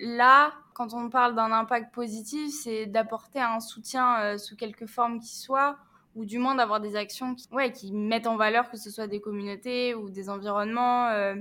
là, 0.00 0.52
quand 0.74 0.94
on 0.94 1.10
parle 1.10 1.34
d'un 1.34 1.52
impact 1.52 1.92
positif, 1.92 2.52
c'est 2.52 2.86
d'apporter 2.86 3.40
un 3.40 3.60
soutien 3.60 4.38
sous 4.38 4.56
quelque 4.56 4.86
forme 4.86 5.18
qu'il 5.18 5.36
soit, 5.36 5.76
ou 6.14 6.24
du 6.24 6.38
moins 6.38 6.54
d'avoir 6.54 6.80
des 6.80 6.96
actions 6.96 7.34
qui, 7.34 7.48
ouais, 7.52 7.72
qui 7.72 7.92
mettent 7.92 8.26
en 8.26 8.36
valeur 8.36 8.70
que 8.70 8.76
ce 8.76 8.90
soit 8.90 9.06
des 9.06 9.20
communautés 9.20 9.94
ou 9.94 10.10
des 10.10 10.28
environnements. 10.28 11.08
Euh. 11.08 11.34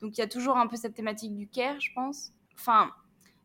Donc 0.00 0.16
il 0.16 0.20
y 0.20 0.24
a 0.24 0.28
toujours 0.28 0.56
un 0.56 0.66
peu 0.66 0.76
cette 0.76 0.94
thématique 0.94 1.34
du 1.34 1.48
care, 1.48 1.80
je 1.80 1.92
pense. 1.94 2.32
Enfin, 2.54 2.90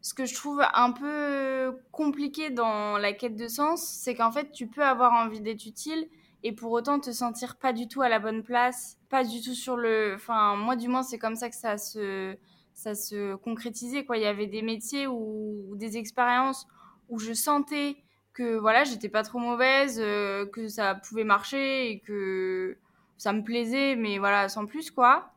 ce 0.02 0.14
que 0.14 0.26
je 0.26 0.36
trouve 0.36 0.62
un 0.74 0.92
peu 0.92 1.78
compliqué 1.92 2.50
dans 2.50 2.98
la 2.98 3.14
quête 3.14 3.36
de 3.36 3.48
sens, 3.48 3.84
c'est 3.84 4.16
qu'en 4.16 4.32
fait, 4.32 4.52
tu 4.52 4.68
peux 4.68 4.84
avoir 4.84 5.14
envie 5.14 5.42
d'être 5.42 5.66
utile, 5.66 6.08
et 6.44 6.52
pour 6.52 6.72
autant 6.74 7.00
te 7.00 7.12
sentir 7.12 7.56
pas 7.56 7.74
du 7.74 7.88
tout 7.88 8.04
à 8.04 8.10
la 8.10 8.20
bonne 8.20 8.44
place, 8.44 9.00
pas 9.10 9.24
du 9.24 9.42
tout 9.42 9.56
sur 9.56 9.78
le. 9.78 10.14
Enfin, 10.16 10.56
moi, 10.56 10.76
du 10.76 10.88
moins, 10.88 11.02
c'est 11.02 11.18
comme 11.18 11.36
ça 11.36 11.50
que 11.50 11.56
ça 11.56 11.80
se, 11.80 12.38
ça 12.76 12.94
se 12.94 13.34
concrétisait. 13.36 14.06
Quoi. 14.06 14.18
Il 14.18 14.24
y 14.24 14.28
avait 14.28 14.46
des 14.46 14.62
métiers 14.62 15.08
ou, 15.08 15.74
des 15.76 15.98
expériences 15.98 16.68
où 17.10 17.18
je 17.18 17.34
sentais 17.34 17.98
que 18.34 18.58
voilà, 18.58 18.84
j'étais 18.84 19.10
pas 19.10 19.24
trop 19.24 19.40
mauvaise, 19.40 20.00
euh, 20.00 20.46
que 20.46 20.68
ça 20.68 20.94
pouvait 20.94 21.24
marcher 21.24 21.90
et 21.90 22.00
que 22.00 22.78
ça 23.18 23.34
me 23.34 23.44
plaisait, 23.44 23.96
mais 23.96 24.20
voilà, 24.20 24.48
sans 24.48 24.68
plus, 24.68 24.92
quoi. 24.92 25.32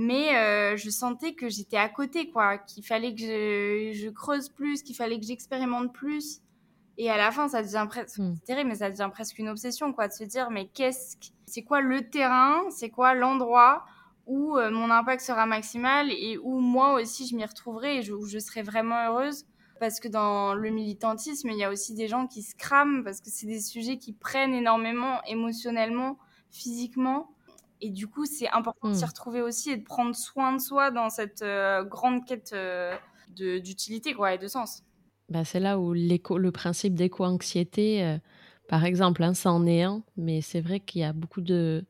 Mais 0.00 0.36
euh, 0.36 0.76
je 0.76 0.90
sentais 0.90 1.34
que 1.34 1.48
j'étais 1.48 1.76
à 1.76 1.88
côté, 1.88 2.30
quoi, 2.30 2.56
qu'il 2.56 2.84
fallait 2.84 3.12
que 3.16 3.20
je, 3.20 3.90
je 4.00 4.08
creuse 4.10 4.48
plus, 4.48 4.84
qu'il 4.84 4.94
fallait 4.94 5.18
que 5.18 5.26
j'expérimente 5.26 5.92
plus. 5.92 6.40
Et 6.98 7.10
à 7.10 7.16
la 7.16 7.32
fin, 7.32 7.48
ça 7.48 7.64
devient 7.64 7.84
presque, 7.88 8.16
hmm. 8.16 8.36
terrible, 8.46 8.68
mais 8.68 8.76
ça 8.76 8.90
devient 8.90 9.10
presque 9.12 9.40
une 9.40 9.48
obsession, 9.48 9.92
quoi, 9.92 10.06
de 10.06 10.12
se 10.12 10.22
dire, 10.22 10.50
mais 10.50 10.68
qu'est-ce, 10.68 11.16
c'est 11.46 11.62
quoi 11.62 11.80
le 11.80 12.08
terrain, 12.08 12.62
c'est 12.70 12.90
quoi 12.90 13.14
l'endroit 13.14 13.86
où 14.28 14.56
euh, 14.56 14.70
mon 14.70 14.88
impact 14.88 15.20
sera 15.20 15.46
maximal 15.46 16.12
et 16.12 16.38
où 16.38 16.60
moi 16.60 16.92
aussi 16.92 17.26
je 17.26 17.34
m'y 17.34 17.44
retrouverai 17.44 18.04
et 18.04 18.12
où 18.12 18.24
je 18.24 18.38
serai 18.38 18.62
vraiment 18.62 19.04
heureuse? 19.04 19.46
Parce 19.80 19.98
que 19.98 20.06
dans 20.06 20.54
le 20.54 20.70
militantisme, 20.70 21.50
il 21.50 21.58
y 21.58 21.64
a 21.64 21.70
aussi 21.70 21.94
des 21.94 22.06
gens 22.06 22.28
qui 22.28 22.42
se 22.42 22.54
crament 22.54 23.02
parce 23.02 23.20
que 23.20 23.30
c'est 23.30 23.46
des 23.46 23.60
sujets 23.60 23.98
qui 23.98 24.12
prennent 24.12 24.54
énormément 24.54 25.20
émotionnellement, 25.24 26.18
physiquement. 26.52 27.32
Et 27.80 27.90
du 27.90 28.08
coup, 28.08 28.26
c'est 28.26 28.48
important 28.50 28.90
de 28.90 28.94
s'y 28.94 29.04
hmm. 29.04 29.08
retrouver 29.08 29.42
aussi 29.42 29.70
et 29.70 29.76
de 29.76 29.84
prendre 29.84 30.14
soin 30.14 30.52
de 30.52 30.60
soi 30.60 30.90
dans 30.90 31.10
cette 31.10 31.42
euh, 31.42 31.84
grande 31.84 32.24
quête 32.24 32.50
euh, 32.52 32.94
d'utilité 33.36 34.14
quoi, 34.14 34.34
et 34.34 34.38
de 34.38 34.48
sens. 34.48 34.82
Bah, 35.28 35.44
c'est 35.44 35.60
là 35.60 35.78
où 35.78 35.92
le 35.92 36.50
principe 36.50 36.94
d'éco-anxiété, 36.94 38.02
euh, 38.02 38.18
par 38.68 38.84
exemple, 38.84 39.22
hein, 39.22 39.34
ça 39.34 39.52
en 39.52 39.66
est 39.66 39.82
un, 39.82 40.02
mais 40.16 40.40
c'est 40.40 40.60
vrai 40.60 40.80
qu'il 40.80 41.02
y 41.02 41.04
a 41.04 41.12
beaucoup 41.12 41.40
de, 41.40 41.84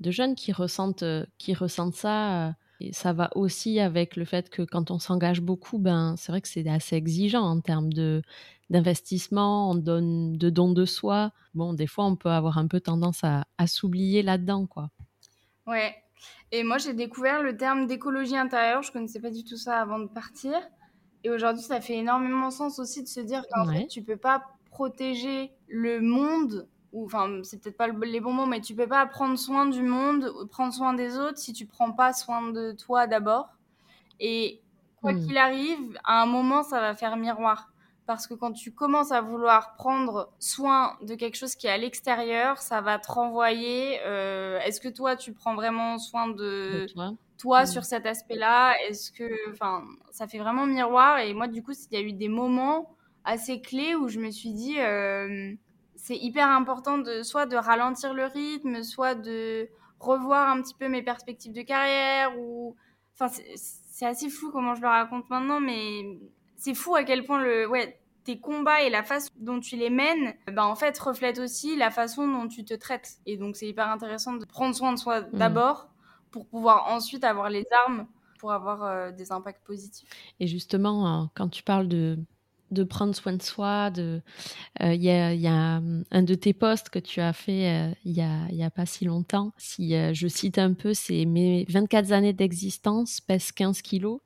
de 0.00 0.10
jeunes 0.10 0.34
qui 0.34 0.52
ressentent, 0.52 1.04
qui 1.38 1.54
ressentent 1.54 1.94
ça. 1.94 2.54
Et 2.80 2.92
ça 2.92 3.12
va 3.12 3.30
aussi 3.36 3.78
avec 3.78 4.16
le 4.16 4.24
fait 4.24 4.50
que 4.50 4.62
quand 4.62 4.90
on 4.90 4.98
s'engage 4.98 5.40
beaucoup, 5.40 5.78
ben, 5.78 6.16
c'est 6.16 6.32
vrai 6.32 6.40
que 6.40 6.48
c'est 6.48 6.66
assez 6.66 6.96
exigeant 6.96 7.42
en 7.42 7.60
termes 7.60 7.92
de, 7.92 8.22
d'investissement, 8.70 9.70
on 9.70 9.74
donne 9.76 10.36
de 10.36 10.50
dons 10.50 10.72
de 10.72 10.84
soi. 10.84 11.30
Bon, 11.54 11.74
des 11.74 11.86
fois, 11.86 12.06
on 12.06 12.16
peut 12.16 12.30
avoir 12.30 12.58
un 12.58 12.66
peu 12.66 12.80
tendance 12.80 13.22
à, 13.22 13.44
à 13.58 13.66
s'oublier 13.68 14.22
là-dedans, 14.22 14.66
quoi. 14.66 14.90
Ouais. 15.66 15.94
Et 16.50 16.64
moi, 16.64 16.78
j'ai 16.78 16.92
découvert 16.92 17.42
le 17.42 17.56
terme 17.56 17.86
d'écologie 17.86 18.36
intérieure. 18.36 18.82
Je 18.82 18.92
connaissais 18.92 19.20
pas 19.20 19.30
du 19.30 19.44
tout 19.44 19.56
ça 19.56 19.80
avant 19.80 19.98
de 19.98 20.06
partir. 20.06 20.54
Et 21.24 21.30
aujourd'hui, 21.30 21.62
ça 21.62 21.80
fait 21.80 21.96
énormément 21.96 22.50
sens 22.50 22.78
aussi 22.78 23.02
de 23.02 23.08
se 23.08 23.20
dire 23.20 23.44
qu'en 23.50 23.66
fait, 23.66 23.86
tu 23.86 24.02
peux 24.02 24.16
pas 24.16 24.44
protéger 24.70 25.52
le 25.68 26.00
monde, 26.00 26.68
ou 26.92 27.04
enfin, 27.04 27.40
c'est 27.42 27.62
peut-être 27.62 27.76
pas 27.76 27.88
les 27.88 28.20
bons 28.20 28.32
mots, 28.32 28.46
mais 28.46 28.60
tu 28.60 28.74
peux 28.74 28.86
pas 28.86 29.06
prendre 29.06 29.38
soin 29.38 29.66
du 29.66 29.82
monde, 29.82 30.30
prendre 30.50 30.72
soin 30.72 30.94
des 30.94 31.18
autres 31.18 31.38
si 31.38 31.52
tu 31.52 31.66
prends 31.66 31.92
pas 31.92 32.12
soin 32.12 32.50
de 32.50 32.72
toi 32.72 33.06
d'abord. 33.06 33.50
Et 34.18 34.60
quoi 35.00 35.12
hmm. 35.12 35.26
qu'il 35.26 35.38
arrive, 35.38 35.98
à 36.04 36.22
un 36.22 36.26
moment, 36.26 36.62
ça 36.62 36.80
va 36.80 36.94
faire 36.94 37.16
miroir. 37.16 37.71
Parce 38.06 38.26
que 38.26 38.34
quand 38.34 38.52
tu 38.52 38.72
commences 38.72 39.12
à 39.12 39.20
vouloir 39.20 39.74
prendre 39.76 40.32
soin 40.40 40.96
de 41.02 41.14
quelque 41.14 41.36
chose 41.36 41.54
qui 41.54 41.68
est 41.68 41.70
à 41.70 41.78
l'extérieur, 41.78 42.58
ça 42.58 42.80
va 42.80 42.98
te 42.98 43.10
renvoyer. 43.10 44.00
Euh, 44.04 44.58
est-ce 44.60 44.80
que 44.80 44.88
toi, 44.88 45.14
tu 45.14 45.32
prends 45.32 45.54
vraiment 45.54 45.98
soin 45.98 46.28
de, 46.28 46.86
toi, 47.38 47.62
mm. 47.62 47.66
sur 47.66 47.84
cet 47.84 48.04
aspect-là? 48.04 48.74
Est-ce 48.88 49.12
que, 49.12 49.50
enfin, 49.52 49.84
ça 50.10 50.26
fait 50.26 50.38
vraiment 50.38 50.66
miroir? 50.66 51.20
Et 51.20 51.32
moi, 51.32 51.46
du 51.46 51.62
coup, 51.62 51.72
il 51.72 51.96
y 51.96 52.00
a 52.00 52.04
eu 52.04 52.12
des 52.12 52.28
moments 52.28 52.96
assez 53.24 53.60
clés 53.60 53.94
où 53.94 54.08
je 54.08 54.18
me 54.18 54.30
suis 54.30 54.52
dit, 54.52 54.80
euh, 54.80 55.54
c'est 55.94 56.16
hyper 56.16 56.48
important 56.48 56.98
de 56.98 57.22
soit 57.22 57.46
de 57.46 57.56
ralentir 57.56 58.14
le 58.14 58.24
rythme, 58.24 58.82
soit 58.82 59.14
de 59.14 59.68
revoir 60.00 60.48
un 60.48 60.60
petit 60.60 60.74
peu 60.74 60.88
mes 60.88 61.02
perspectives 61.02 61.52
de 61.52 61.62
carrière. 61.62 62.36
Ou, 62.36 62.74
enfin, 63.14 63.32
c'est 63.54 64.06
assez 64.06 64.28
fou 64.28 64.50
comment 64.50 64.74
je 64.74 64.80
le 64.80 64.88
raconte 64.88 65.30
maintenant, 65.30 65.60
mais 65.60 66.18
c'est 66.62 66.74
fou 66.74 66.94
à 66.94 67.02
quel 67.02 67.24
point 67.24 67.42
le, 67.42 67.68
ouais, 67.68 67.98
tes 68.22 68.38
combats 68.38 68.82
et 68.82 68.90
la 68.90 69.02
façon 69.02 69.30
dont 69.36 69.58
tu 69.58 69.76
les 69.76 69.90
mènes, 69.90 70.34
bah 70.52 70.64
en 70.64 70.76
fait, 70.76 70.96
reflètent 70.96 71.40
aussi 71.40 71.74
la 71.76 71.90
façon 71.90 72.28
dont 72.28 72.46
tu 72.46 72.64
te 72.64 72.74
traites. 72.74 73.16
Et 73.26 73.36
donc, 73.36 73.56
c'est 73.56 73.66
hyper 73.66 73.88
intéressant 73.88 74.34
de 74.34 74.44
prendre 74.44 74.72
soin 74.72 74.92
de 74.92 74.98
soi 74.98 75.22
mm. 75.22 75.30
d'abord 75.32 75.88
pour 76.30 76.46
pouvoir 76.46 76.86
ensuite 76.86 77.24
avoir 77.24 77.50
les 77.50 77.66
armes 77.84 78.06
pour 78.38 78.52
avoir 78.52 78.84
euh, 78.84 79.10
des 79.10 79.32
impacts 79.32 79.64
positifs. 79.66 80.08
Et 80.38 80.46
justement, 80.46 81.08
hein, 81.08 81.30
quand 81.34 81.48
tu 81.48 81.64
parles 81.64 81.88
de, 81.88 82.16
de 82.70 82.84
prendre 82.84 83.14
soin 83.14 83.32
de 83.32 83.42
soi, 83.42 83.90
de, 83.90 84.22
euh, 84.82 84.94
il 84.94 85.02
y, 85.02 85.10
a, 85.10 85.34
y, 85.34 85.48
a, 85.48 85.80
un 86.10 86.22
de 86.22 86.34
tes 86.36 86.52
posts 86.52 86.90
que 86.90 87.00
tu 87.00 87.20
as 87.20 87.32
fait 87.32 87.72
euh, 87.72 87.94
il 88.04 88.12
y, 88.12 88.22
a, 88.22 88.48
y 88.50 88.62
a 88.62 88.70
pas 88.70 88.86
si 88.86 89.04
longtemps. 89.04 89.52
Si 89.58 89.94
je 90.14 90.28
cite 90.28 90.58
un 90.58 90.74
peu, 90.74 90.94
c'est 90.94 91.24
mes 91.24 91.66
24 91.68 92.12
années 92.12 92.32
d'existence 92.32 93.20
pèsent 93.20 93.50
15 93.50 93.82
kilos. 93.82 94.20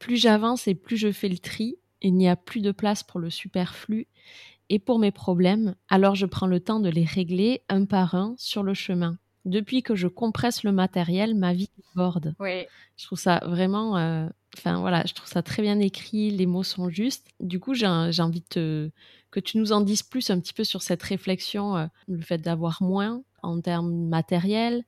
Plus 0.00 0.16
j'avance 0.16 0.66
et 0.66 0.74
plus 0.74 0.96
je 0.96 1.12
fais 1.12 1.28
le 1.28 1.38
tri, 1.38 1.76
il 2.02 2.14
n'y 2.14 2.28
a 2.28 2.34
plus 2.34 2.62
de 2.62 2.72
place 2.72 3.04
pour 3.04 3.20
le 3.20 3.30
superflu 3.30 4.08
et 4.70 4.78
pour 4.78 4.98
mes 4.98 5.10
problèmes, 5.10 5.74
alors 5.88 6.14
je 6.14 6.26
prends 6.26 6.46
le 6.46 6.58
temps 6.58 6.80
de 6.80 6.88
les 6.88 7.04
régler 7.04 7.62
un 7.68 7.84
par 7.84 8.14
un 8.14 8.34
sur 8.38 8.62
le 8.62 8.74
chemin. 8.74 9.18
Depuis 9.44 9.82
que 9.82 9.94
je 9.94 10.06
compresse 10.06 10.64
le 10.64 10.72
matériel, 10.72 11.34
ma 11.34 11.52
vie 11.52 11.68
déborde. 11.76 12.34
Oui. 12.40 12.66
Je 12.96 13.06
trouve 13.06 13.18
ça 13.18 13.40
vraiment, 13.44 13.96
euh, 13.96 14.26
enfin 14.56 14.80
voilà, 14.80 15.04
je 15.06 15.14
trouve 15.14 15.28
ça 15.28 15.42
très 15.42 15.62
bien 15.62 15.78
écrit, 15.80 16.30
les 16.30 16.46
mots 16.46 16.62
sont 16.62 16.88
justes. 16.88 17.26
Du 17.40 17.58
coup, 17.60 17.74
j'ai 17.74 17.86
envie 17.86 18.44
de 18.54 18.90
que 19.30 19.40
tu 19.40 19.58
nous 19.58 19.72
en 19.72 19.80
dises 19.80 20.02
plus 20.02 20.30
un 20.30 20.40
petit 20.40 20.52
peu 20.52 20.64
sur 20.64 20.82
cette 20.82 21.02
réflexion, 21.02 21.76
euh, 21.76 21.86
le 22.08 22.20
fait 22.20 22.38
d'avoir 22.38 22.82
moins 22.82 23.22
en 23.42 23.60
termes 23.60 24.08
matériels, 24.08 24.84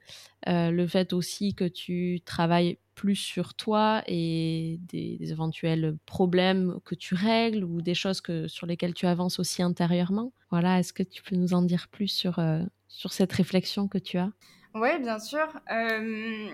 euh, 0.48 0.70
le 0.70 0.86
fait 0.86 1.12
aussi 1.12 1.54
que 1.54 1.64
tu 1.64 2.20
travailles 2.24 2.78
plus 2.94 3.16
sur 3.16 3.54
toi 3.54 4.02
et 4.06 4.78
des, 4.88 5.18
éventuels 5.20 5.96
problèmes 6.06 6.78
que 6.84 6.94
tu 6.94 7.14
règles 7.14 7.64
ou 7.64 7.80
des 7.80 7.94
choses 7.94 8.20
que, 8.20 8.48
sur 8.48 8.66
lesquelles 8.66 8.94
tu 8.94 9.06
avances 9.06 9.38
aussi 9.38 9.62
intérieurement. 9.62 10.32
Voilà, 10.50 10.78
est-ce 10.78 10.92
que 10.92 11.02
tu 11.02 11.22
peux 11.22 11.36
nous 11.36 11.54
en 11.54 11.62
dire 11.62 11.88
plus 11.88 12.08
sur, 12.08 12.38
euh, 12.38 12.62
sur 12.88 13.12
cette 13.12 13.32
réflexion 13.32 13.88
que 13.88 13.98
tu 13.98 14.18
as? 14.18 14.30
Oui, 14.74 14.98
bien 15.00 15.18
sûr. 15.18 15.46
Euh, 15.70 16.48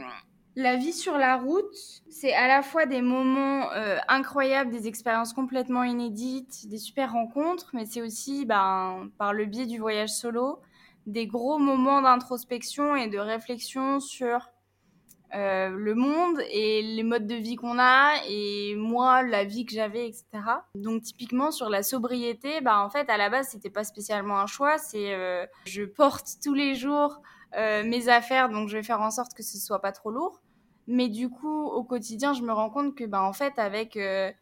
la 0.56 0.76
vie 0.76 0.92
sur 0.92 1.16
la 1.18 1.36
route, 1.36 1.76
c'est 2.10 2.32
à 2.34 2.48
la 2.48 2.62
fois 2.62 2.86
des 2.86 3.00
moments 3.00 3.70
euh, 3.72 3.96
incroyables, 4.08 4.70
des 4.72 4.88
expériences 4.88 5.32
complètement 5.32 5.84
inédites, 5.84 6.68
des 6.68 6.78
super 6.78 7.12
rencontres, 7.12 7.70
mais 7.74 7.86
c'est 7.86 8.02
aussi, 8.02 8.44
ben, 8.44 9.08
par 9.18 9.32
le 9.32 9.46
biais 9.46 9.66
du 9.66 9.78
voyage 9.78 10.10
solo, 10.10 10.60
des 11.06 11.26
gros 11.26 11.58
moments 11.58 12.02
d'introspection 12.02 12.96
et 12.96 13.08
de 13.08 13.18
réflexion 13.18 14.00
sur 14.00 14.50
euh, 15.34 15.68
le 15.68 15.94
monde 15.94 16.40
et 16.50 16.82
les 16.82 17.02
modes 17.02 17.26
de 17.26 17.34
vie 17.34 17.56
qu'on 17.56 17.78
a 17.78 18.14
et 18.28 18.74
moi 18.76 19.22
la 19.22 19.44
vie 19.44 19.66
que 19.66 19.72
j'avais 19.72 20.08
etc 20.08 20.24
donc 20.74 21.02
typiquement 21.02 21.50
sur 21.50 21.68
la 21.68 21.82
sobriété 21.82 22.60
bah 22.62 22.80
en 22.80 22.88
fait 22.88 23.10
à 23.10 23.18
la 23.18 23.28
base 23.28 23.48
c'était 23.48 23.70
pas 23.70 23.84
spécialement 23.84 24.38
un 24.40 24.46
choix. 24.46 24.78
C'est 24.78 25.14
euh, 25.14 25.44
je 25.66 25.84
porte 25.84 26.26
tous 26.42 26.54
les 26.54 26.74
jours 26.74 27.20
euh, 27.56 27.82
mes 27.84 28.08
affaires 28.08 28.48
donc 28.48 28.68
je 28.68 28.76
vais 28.76 28.82
faire 28.82 29.00
en 29.00 29.10
sorte 29.10 29.34
que 29.34 29.42
ce 29.42 29.58
soit 29.58 29.80
pas 29.80 29.92
trop 29.92 30.10
lourd. 30.10 30.40
Mais 30.88 31.08
du 31.10 31.28
coup 31.28 31.64
au 31.64 31.84
quotidien, 31.84 32.32
je 32.32 32.42
me 32.42 32.52
rends 32.52 32.70
compte 32.70 32.94
que, 32.94 33.04
bah, 33.04 33.22
en 33.22 33.34
fait, 33.34 33.58
avec 33.58 33.96
euh, 33.96 34.32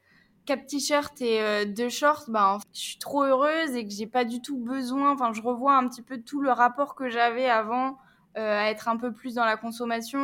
quatre 0.47 0.66
t-shirts 0.66 1.20
et 1.20 1.43
euh, 1.43 1.64
deux 1.64 1.89
shorts, 1.89 2.24
bah, 2.28 2.59
je 2.72 2.80
suis 2.80 2.99
trop 2.99 3.24
heureuse 3.24 3.74
et 3.74 3.84
que 3.84 3.93
j'ai 3.93 4.07
pas 4.07 4.24
du 4.24 4.41
tout 4.41 4.57
besoin. 4.57 5.12
Enfin, 5.12 5.32
je 5.32 5.43
revois 5.43 5.76
un 5.76 5.89
petit 5.89 6.03
peu 6.03 6.22
tout 6.22 6.41
le 6.41 6.51
rapport 6.53 6.95
que 6.95 7.11
j'avais 7.11 7.49
avant 7.49 7.99
euh, 8.37 8.59
à 8.59 8.70
être 8.70 8.89
un 8.89 8.97
peu 8.97 9.12
plus 9.12 9.34
dans 9.34 9.45
la 9.45 9.57
consommation. 9.57 10.18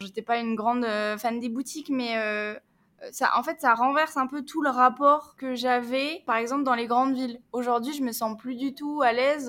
J'étais 0.00 0.22
pas 0.22 0.38
une 0.38 0.54
grande 0.54 0.86
fan 1.18 1.40
des 1.40 1.48
boutiques, 1.48 1.90
mais 1.90 2.14
ça, 3.12 3.30
en 3.36 3.42
fait, 3.42 3.60
ça 3.60 3.74
renverse 3.74 4.16
un 4.16 4.26
peu 4.26 4.44
tout 4.44 4.62
le 4.62 4.70
rapport 4.70 5.36
que 5.36 5.54
j'avais, 5.54 6.22
par 6.26 6.36
exemple, 6.36 6.64
dans 6.64 6.74
les 6.74 6.86
grandes 6.86 7.14
villes. 7.14 7.40
Aujourd'hui, 7.52 7.92
je 7.92 8.02
me 8.02 8.12
sens 8.12 8.36
plus 8.36 8.56
du 8.56 8.74
tout 8.74 9.02
à 9.02 9.12
l'aise 9.12 9.46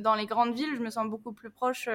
dans 0.00 0.14
les 0.14 0.26
grandes 0.26 0.54
villes. 0.54 0.74
Je 0.76 0.82
me 0.82 0.90
sens 0.90 1.08
beaucoup 1.08 1.32
plus 1.32 1.50
proche 1.50 1.88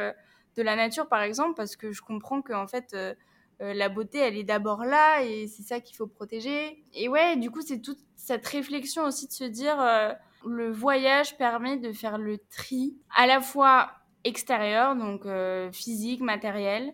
de 0.60 0.64
la 0.64 0.76
nature, 0.76 1.08
par 1.08 1.22
exemple, 1.22 1.56
parce 1.56 1.76
que 1.76 1.92
je 1.92 2.02
comprends 2.02 2.42
que 2.42 2.54
en 2.54 2.68
fait, 2.68 2.94
euh, 2.94 3.14
euh, 3.62 3.74
la 3.74 3.90
beauté, 3.90 4.20
elle 4.20 4.38
est 4.38 4.44
d'abord 4.44 4.84
là 4.84 5.24
et 5.24 5.48
c'est 5.48 5.64
ça 5.64 5.80
qu'il 5.80 5.96
faut 5.96 6.08
protéger. 6.08 6.84
Et 6.94 7.10
ouais, 7.10 7.38
du 7.38 7.52
coup, 7.52 7.62
c'est 7.62 7.82
toute 7.82 8.00
cette 8.16 8.46
réflexion 8.46 9.04
aussi 9.04 9.28
de 9.28 9.34
se 9.34 9.44
dire, 9.46 9.80
euh, 9.80 10.12
le 10.46 10.72
voyage 10.72 11.38
permet 11.38 11.78
de 11.78 11.92
faire 11.92 12.18
le 12.18 12.38
tri 12.50 12.96
à 13.16 13.26
la 13.28 13.42
fois 13.42 13.92
extérieur, 14.24 14.96
donc 14.96 15.26
physique, 15.72 16.22
matériel, 16.22 16.94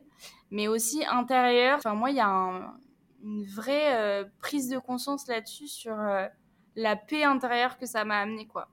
mais 0.51 0.67
aussi 0.67 1.03
intérieur. 1.05 1.77
Enfin, 1.77 1.95
moi, 1.95 2.11
il 2.11 2.17
y 2.17 2.21
a 2.21 2.29
une 3.23 3.45
vraie 3.45 4.25
prise 4.39 4.69
de 4.69 4.77
conscience 4.77 5.27
là-dessus 5.27 5.67
sur 5.67 5.95
la 6.75 6.95
paix 6.95 7.23
intérieure 7.23 7.77
que 7.77 7.85
ça 7.85 8.05
m'a 8.05 8.19
amené, 8.19 8.47
quoi. 8.47 8.67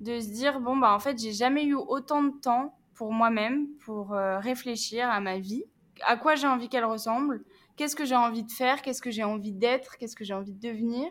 De 0.00 0.20
se 0.20 0.28
dire, 0.28 0.60
bon, 0.60 0.76
bah, 0.76 0.94
en 0.94 0.98
fait, 0.98 1.18
j'ai 1.18 1.32
jamais 1.32 1.64
eu 1.64 1.74
autant 1.74 2.22
de 2.22 2.38
temps 2.40 2.78
pour 2.98 3.12
moi-même, 3.12 3.68
pour 3.84 4.12
euh, 4.12 4.40
réfléchir 4.40 5.08
à 5.08 5.20
ma 5.20 5.38
vie, 5.38 5.62
à 6.04 6.16
quoi 6.16 6.34
j'ai 6.34 6.48
envie 6.48 6.68
qu'elle 6.68 6.84
ressemble, 6.84 7.44
qu'est-ce 7.76 7.94
que 7.94 8.04
j'ai 8.04 8.16
envie 8.16 8.42
de 8.42 8.50
faire, 8.50 8.82
qu'est-ce 8.82 9.00
que 9.00 9.12
j'ai 9.12 9.22
envie 9.22 9.52
d'être, 9.52 9.96
qu'est-ce 9.98 10.16
que 10.16 10.24
j'ai 10.24 10.34
envie 10.34 10.52
de 10.52 10.60
devenir? 10.60 11.08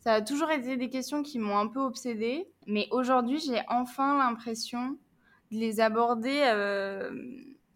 Ça 0.00 0.14
a 0.14 0.20
toujours 0.20 0.50
été 0.50 0.76
des 0.76 0.90
questions 0.90 1.22
qui 1.22 1.38
m'ont 1.38 1.56
un 1.56 1.68
peu 1.68 1.80
obsédée, 1.80 2.46
mais 2.66 2.86
aujourd'hui 2.90 3.38
j'ai 3.38 3.62
enfin 3.68 4.18
l'impression 4.18 4.98
de 5.52 5.58
les 5.58 5.80
aborder 5.80 6.42
euh, 6.46 7.10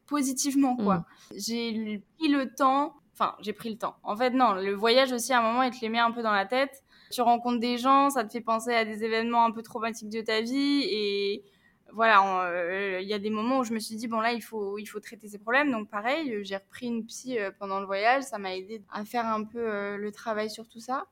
positivement. 0.06 0.76
quoi. 0.76 0.96
Mmh. 0.96 1.34
J'ai 1.36 2.02
pris 2.18 2.28
le 2.28 2.52
temps, 2.54 2.94
enfin 3.12 3.36
j'ai 3.40 3.52
pris 3.52 3.70
le 3.70 3.76
temps. 3.76 3.96
En 4.02 4.16
fait 4.16 4.30
non, 4.30 4.54
le 4.54 4.72
voyage 4.72 5.12
aussi 5.12 5.32
à 5.32 5.40
un 5.40 5.42
moment 5.42 5.62
il 5.62 5.70
te 5.70 5.80
les 5.80 5.88
met 5.88 5.98
un 5.98 6.10
peu 6.10 6.22
dans 6.22 6.32
la 6.32 6.46
tête. 6.46 6.82
Tu 7.12 7.20
rencontres 7.22 7.60
des 7.60 7.78
gens, 7.78 8.10
ça 8.10 8.24
te 8.24 8.32
fait 8.32 8.40
penser 8.40 8.74
à 8.74 8.84
des 8.84 9.04
événements 9.04 9.44
un 9.44 9.52
peu 9.52 9.62
traumatiques 9.62 10.08
de 10.08 10.20
ta 10.20 10.40
vie 10.40 10.82
et 10.84 11.44
voilà, 11.92 12.48
euh, 12.48 12.98
il 13.00 13.08
y 13.08 13.14
a 13.14 13.18
des 13.20 13.30
moments 13.30 13.60
où 13.60 13.64
je 13.64 13.72
me 13.72 13.78
suis 13.78 13.94
dit, 13.94 14.08
bon 14.08 14.18
là, 14.18 14.32
il 14.32 14.42
faut, 14.42 14.76
il 14.76 14.86
faut 14.86 14.98
traiter 14.98 15.28
ces 15.28 15.38
problèmes. 15.38 15.70
Donc 15.70 15.88
pareil, 15.88 16.40
j'ai 16.42 16.56
repris 16.56 16.86
une 16.86 17.06
psy 17.06 17.38
euh, 17.38 17.52
pendant 17.56 17.78
le 17.78 17.86
voyage, 17.86 18.24
ça 18.24 18.38
m'a 18.38 18.56
aidé 18.56 18.82
à 18.92 19.04
faire 19.04 19.24
un 19.24 19.44
peu 19.44 19.96
le 19.96 20.10
travail 20.10 20.50
sur 20.50 20.68
tout 20.68 20.80
ça. 20.80 21.06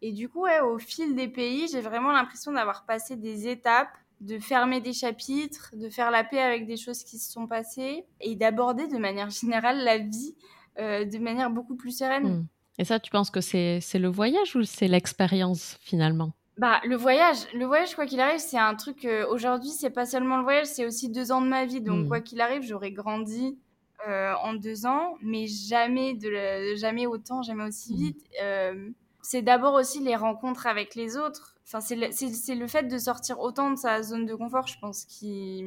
Et 0.00 0.12
du 0.12 0.28
coup, 0.28 0.46
au 0.64 0.78
fil 0.78 1.14
des 1.14 1.28
pays, 1.28 1.68
j'ai 1.68 1.80
vraiment 1.80 2.12
l'impression 2.12 2.52
d'avoir 2.52 2.84
passé 2.84 3.16
des 3.16 3.46
étapes, 3.46 3.92
de 4.22 4.38
fermer 4.38 4.80
des 4.80 4.92
chapitres, 4.92 5.70
de 5.74 5.90
faire 5.90 6.10
la 6.10 6.24
paix 6.24 6.40
avec 6.40 6.66
des 6.66 6.76
choses 6.76 7.04
qui 7.04 7.18
se 7.18 7.30
sont 7.30 7.46
passées 7.46 8.04
et 8.20 8.34
d'aborder 8.36 8.88
de 8.88 8.98
manière 8.98 9.30
générale 9.30 9.78
la 9.84 9.98
vie 9.98 10.34
de 10.78 11.18
manière 11.18 11.50
beaucoup 11.50 11.76
plus 11.76 11.96
sereine. 11.96 12.26
Hmm. 12.26 12.46
Et 12.78 12.84
ça, 12.84 12.98
tu 12.98 13.10
penses 13.10 13.30
que 13.30 13.40
c'est 13.40 13.80
le 13.94 14.08
voyage 14.08 14.56
ou 14.56 14.62
c'est 14.64 14.88
l'expérience 14.88 15.76
finalement? 15.80 16.32
Bah, 16.58 16.80
le 16.84 16.96
voyage, 16.96 17.38
le 17.54 17.64
voyage, 17.64 17.94
quoi 17.94 18.06
qu'il 18.06 18.20
arrive, 18.20 18.38
c'est 18.38 18.58
un 18.58 18.74
truc. 18.74 19.04
Euh, 19.04 19.26
aujourd'hui, 19.28 19.70
c'est 19.70 19.90
pas 19.90 20.04
seulement 20.04 20.36
le 20.36 20.42
voyage, 20.42 20.66
c'est 20.66 20.86
aussi 20.86 21.08
deux 21.08 21.32
ans 21.32 21.40
de 21.40 21.48
ma 21.48 21.64
vie. 21.64 21.80
Donc, 21.80 22.04
hmm. 22.04 22.08
quoi 22.08 22.20
qu'il 22.20 22.40
arrive, 22.40 22.62
j'aurais 22.62 22.92
grandi 22.92 23.58
euh, 24.06 24.34
en 24.42 24.54
deux 24.54 24.84
ans, 24.84 25.14
mais 25.22 25.46
jamais, 25.46 26.14
de, 26.14 26.74
jamais 26.76 27.06
autant, 27.06 27.42
jamais 27.42 27.64
aussi 27.64 27.94
hmm. 27.94 27.96
vite. 27.96 28.24
Euh, 28.42 28.90
c'est 29.22 29.42
d'abord 29.42 29.74
aussi 29.74 30.00
les 30.00 30.16
rencontres 30.16 30.66
avec 30.66 30.94
les 30.94 31.16
autres. 31.16 31.51
Enfin, 31.64 31.80
c'est 31.80 31.96
le, 31.96 32.08
le, 32.58 32.66
fait 32.66 32.84
de 32.84 32.98
sortir 32.98 33.40
autant 33.40 33.70
de 33.70 33.76
sa 33.76 34.02
zone 34.02 34.26
de 34.26 34.34
confort, 34.34 34.66
je 34.66 34.78
pense, 34.78 35.04
qui, 35.04 35.64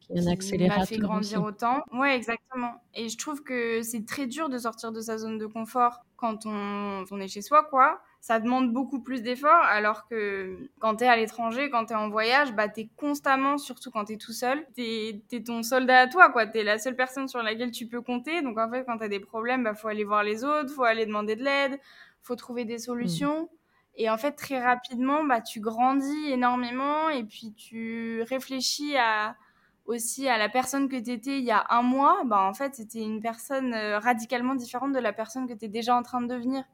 qui 0.00 0.58
m'a 0.68 0.86
fait 0.86 0.98
grandir 0.98 1.42
autant. 1.42 1.84
Ouais, 1.92 2.16
exactement. 2.16 2.82
Et 2.94 3.08
je 3.08 3.16
trouve 3.16 3.42
que 3.42 3.82
c'est 3.82 4.04
très 4.04 4.26
dur 4.26 4.48
de 4.48 4.58
sortir 4.58 4.92
de 4.92 5.00
sa 5.00 5.18
zone 5.18 5.38
de 5.38 5.46
confort 5.46 6.04
quand 6.16 6.46
on, 6.46 7.04
on 7.10 7.20
est 7.20 7.28
chez 7.28 7.42
soi, 7.42 7.64
quoi 7.64 8.02
ça 8.20 8.38
demande 8.38 8.72
beaucoup 8.72 9.00
plus 9.00 9.22
d'efforts, 9.22 9.64
alors 9.64 10.06
que 10.06 10.68
quand 10.78 10.96
tu 10.96 11.04
es 11.04 11.06
à 11.06 11.16
l'étranger, 11.16 11.70
quand 11.70 11.86
tu 11.86 11.94
es 11.94 11.96
en 11.96 12.10
voyage, 12.10 12.54
bah, 12.54 12.68
tu 12.68 12.80
es 12.80 12.90
constamment, 12.96 13.56
surtout 13.56 13.90
quand 13.90 14.04
tu 14.04 14.12
es 14.12 14.16
tout 14.18 14.32
seul, 14.32 14.66
tu 14.76 14.82
es, 14.82 15.42
ton 15.42 15.62
soldat 15.62 16.00
à 16.00 16.06
toi, 16.06 16.30
quoi. 16.30 16.46
Tu 16.46 16.58
es 16.58 16.64
la 16.64 16.78
seule 16.78 16.96
personne 16.96 17.28
sur 17.28 17.42
laquelle 17.42 17.70
tu 17.70 17.86
peux 17.86 18.02
compter. 18.02 18.42
Donc, 18.42 18.58
en 18.58 18.70
fait, 18.70 18.84
quand 18.84 18.98
tu 18.98 19.04
as 19.04 19.08
des 19.08 19.20
problèmes, 19.20 19.64
bah, 19.64 19.74
faut 19.74 19.88
aller 19.88 20.04
voir 20.04 20.22
les 20.22 20.44
autres, 20.44 20.70
faut 20.70 20.84
aller 20.84 21.06
demander 21.06 21.34
de 21.34 21.42
l'aide, 21.42 21.80
faut 22.22 22.36
trouver 22.36 22.66
des 22.66 22.78
solutions. 22.78 23.48
Et 23.96 24.08
en 24.08 24.16
fait, 24.16 24.32
très 24.32 24.60
rapidement, 24.60 25.24
bah, 25.24 25.40
tu 25.40 25.60
grandis 25.60 26.30
énormément 26.30 27.10
et 27.10 27.24
puis 27.24 27.52
tu 27.54 28.22
réfléchis 28.22 28.96
à, 28.96 29.36
aussi 29.84 30.28
à 30.28 30.38
la 30.38 30.48
personne 30.48 30.88
que 30.88 30.96
tu 30.96 31.10
étais 31.10 31.38
il 31.38 31.44
y 31.44 31.50
a 31.50 31.66
un 31.70 31.82
mois. 31.82 32.22
Bah, 32.24 32.42
en 32.42 32.54
fait, 32.54 32.74
c'était 32.74 33.02
une 33.02 33.20
personne 33.20 33.74
euh, 33.74 33.98
radicalement 33.98 34.54
différente 34.54 34.92
de 34.92 34.98
la 34.98 35.12
personne 35.12 35.46
que 35.46 35.54
tu 35.54 35.66
es 35.66 35.68
déjà 35.68 35.96
en 35.96 36.02
train 36.02 36.20
de 36.22 36.28
devenir. 36.28 36.64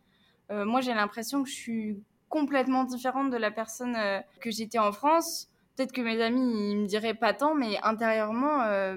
Euh, 0.50 0.64
moi, 0.64 0.80
j'ai 0.80 0.94
l'impression 0.94 1.42
que 1.42 1.48
je 1.48 1.54
suis 1.54 1.98
complètement 2.28 2.84
différente 2.84 3.30
de 3.30 3.36
la 3.36 3.50
personne 3.50 3.96
euh, 3.96 4.20
que 4.40 4.50
j'étais 4.50 4.78
en 4.78 4.92
France. 4.92 5.48
Peut-être 5.76 5.92
que 5.92 6.00
mes 6.00 6.20
amis 6.22 6.70
ils 6.72 6.78
me 6.78 6.86
diraient 6.86 7.14
pas 7.14 7.34
tant, 7.34 7.54
mais 7.54 7.78
intérieurement, 7.82 8.62
euh, 8.62 8.96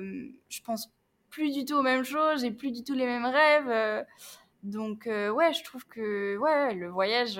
je 0.50 0.62
pense 0.62 0.90
plus 1.30 1.52
du 1.52 1.66
tout 1.66 1.76
aux 1.76 1.82
mêmes 1.82 2.04
choses, 2.06 2.42
j'ai 2.42 2.52
plus 2.52 2.72
du 2.72 2.84
tout 2.84 2.94
les 2.94 3.06
mêmes 3.06 3.26
rêves. 3.26 4.06
Donc 4.64 5.06
ouais, 5.06 5.54
je 5.54 5.64
trouve 5.64 5.86
que 5.86 6.38
ouais, 6.38 6.74
le 6.74 6.90
voyage 6.90 7.40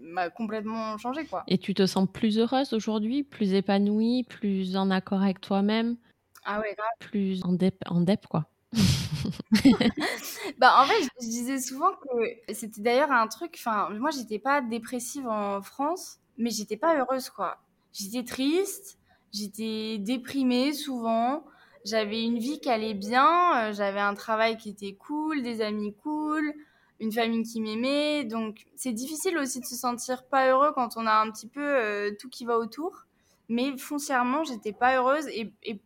m'a 0.00 0.30
complètement 0.30 0.96
changé 0.98 1.24
quoi. 1.26 1.44
Et 1.48 1.58
tu 1.58 1.74
te 1.74 1.86
sens 1.86 2.08
plus 2.12 2.38
heureuse 2.38 2.72
aujourd'hui, 2.72 3.22
plus 3.22 3.54
épanouie, 3.54 4.24
plus 4.24 4.76
en 4.76 4.90
accord 4.90 5.22
avec 5.22 5.40
toi-même? 5.40 5.96
Ah 6.44 6.60
ouais, 6.60 6.74
grave. 6.76 7.10
Plus 7.10 7.42
en 7.44 7.52
dep, 7.52 7.76
en 7.86 8.00
dep 8.00 8.26
quoi. 8.26 8.46
bah 10.58 10.82
en 10.82 10.86
fait, 10.86 11.02
je 11.20 11.26
disais 11.26 11.60
souvent 11.60 11.92
que 11.92 12.54
c'était 12.54 12.80
d'ailleurs 12.80 13.12
un 13.12 13.26
truc. 13.28 13.54
Enfin, 13.58 13.90
moi, 13.90 14.10
j'étais 14.10 14.38
pas 14.38 14.60
dépressive 14.60 15.26
en 15.28 15.62
France, 15.62 16.18
mais 16.38 16.50
j'étais 16.50 16.76
pas 16.76 16.98
heureuse, 16.98 17.30
quoi. 17.30 17.58
J'étais 17.92 18.24
triste, 18.24 18.98
j'étais 19.32 19.98
déprimée 19.98 20.72
souvent. 20.72 21.44
J'avais 21.84 22.22
une 22.22 22.38
vie 22.38 22.60
qui 22.60 22.70
allait 22.70 22.94
bien, 22.94 23.56
euh, 23.56 23.72
j'avais 23.72 24.00
un 24.00 24.14
travail 24.14 24.56
qui 24.56 24.70
était 24.70 24.94
cool, 24.94 25.42
des 25.42 25.60
amis 25.60 25.94
cool, 26.02 26.52
une 27.00 27.12
famille 27.12 27.42
qui 27.42 27.60
m'aimait. 27.60 28.24
Donc, 28.24 28.64
c'est 28.76 28.92
difficile 28.92 29.36
aussi 29.38 29.60
de 29.60 29.66
se 29.66 29.74
sentir 29.74 30.24
pas 30.26 30.48
heureux 30.50 30.72
quand 30.74 30.96
on 30.96 31.06
a 31.06 31.14
un 31.14 31.30
petit 31.30 31.48
peu 31.48 31.60
euh, 31.60 32.10
tout 32.20 32.28
qui 32.28 32.44
va 32.44 32.58
autour. 32.58 33.06
Mais 33.48 33.76
foncièrement, 33.76 34.44
j'étais 34.44 34.72
pas 34.72 34.96
heureuse 34.96 35.26
et, 35.28 35.52
et 35.64 35.80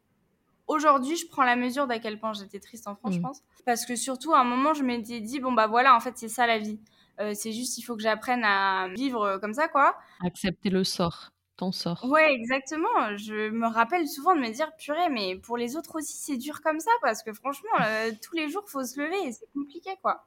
aujourd'hui, 0.66 1.16
je 1.16 1.26
prends 1.26 1.44
la 1.44 1.56
mesure 1.56 1.86
d'à 1.86 1.98
quel 1.98 2.20
point 2.20 2.34
j'étais 2.34 2.60
triste 2.60 2.86
en 2.86 2.94
France, 2.94 3.14
je 3.14 3.18
mm. 3.18 3.22
pense. 3.22 3.42
Parce 3.64 3.86
que 3.86 3.96
surtout, 3.96 4.34
à 4.34 4.40
un 4.40 4.44
moment, 4.44 4.74
je 4.74 4.82
m'étais 4.82 5.20
dit, 5.20 5.40
bon, 5.40 5.52
bah 5.52 5.66
voilà, 5.66 5.96
en 5.96 6.00
fait, 6.00 6.12
c'est 6.16 6.28
ça 6.28 6.46
la 6.46 6.58
vie. 6.58 6.78
Euh, 7.18 7.32
c'est 7.34 7.52
juste, 7.52 7.78
il 7.78 7.82
faut 7.82 7.96
que 7.96 8.02
j'apprenne 8.02 8.44
à 8.44 8.88
vivre 8.88 9.38
comme 9.40 9.54
ça, 9.54 9.68
quoi. 9.68 9.96
Accepter 10.24 10.68
le 10.68 10.84
sort, 10.84 11.32
ton 11.56 11.72
sort. 11.72 12.04
Ouais, 12.08 12.32
exactement. 12.32 13.16
Je 13.16 13.50
me 13.50 13.66
rappelle 13.66 14.06
souvent 14.08 14.34
de 14.34 14.40
me 14.40 14.50
dire, 14.50 14.70
purée, 14.76 15.08
mais 15.10 15.36
pour 15.36 15.56
les 15.56 15.76
autres 15.76 15.96
aussi, 15.96 16.16
c'est 16.16 16.36
dur 16.36 16.60
comme 16.60 16.80
ça, 16.80 16.90
parce 17.02 17.22
que 17.22 17.32
franchement, 17.32 17.70
euh, 17.80 18.10
tous 18.22 18.36
les 18.36 18.48
jours, 18.48 18.64
faut 18.68 18.84
se 18.84 19.00
lever 19.00 19.28
et 19.28 19.32
c'est 19.32 19.50
compliqué, 19.52 19.90
quoi. 20.02 20.26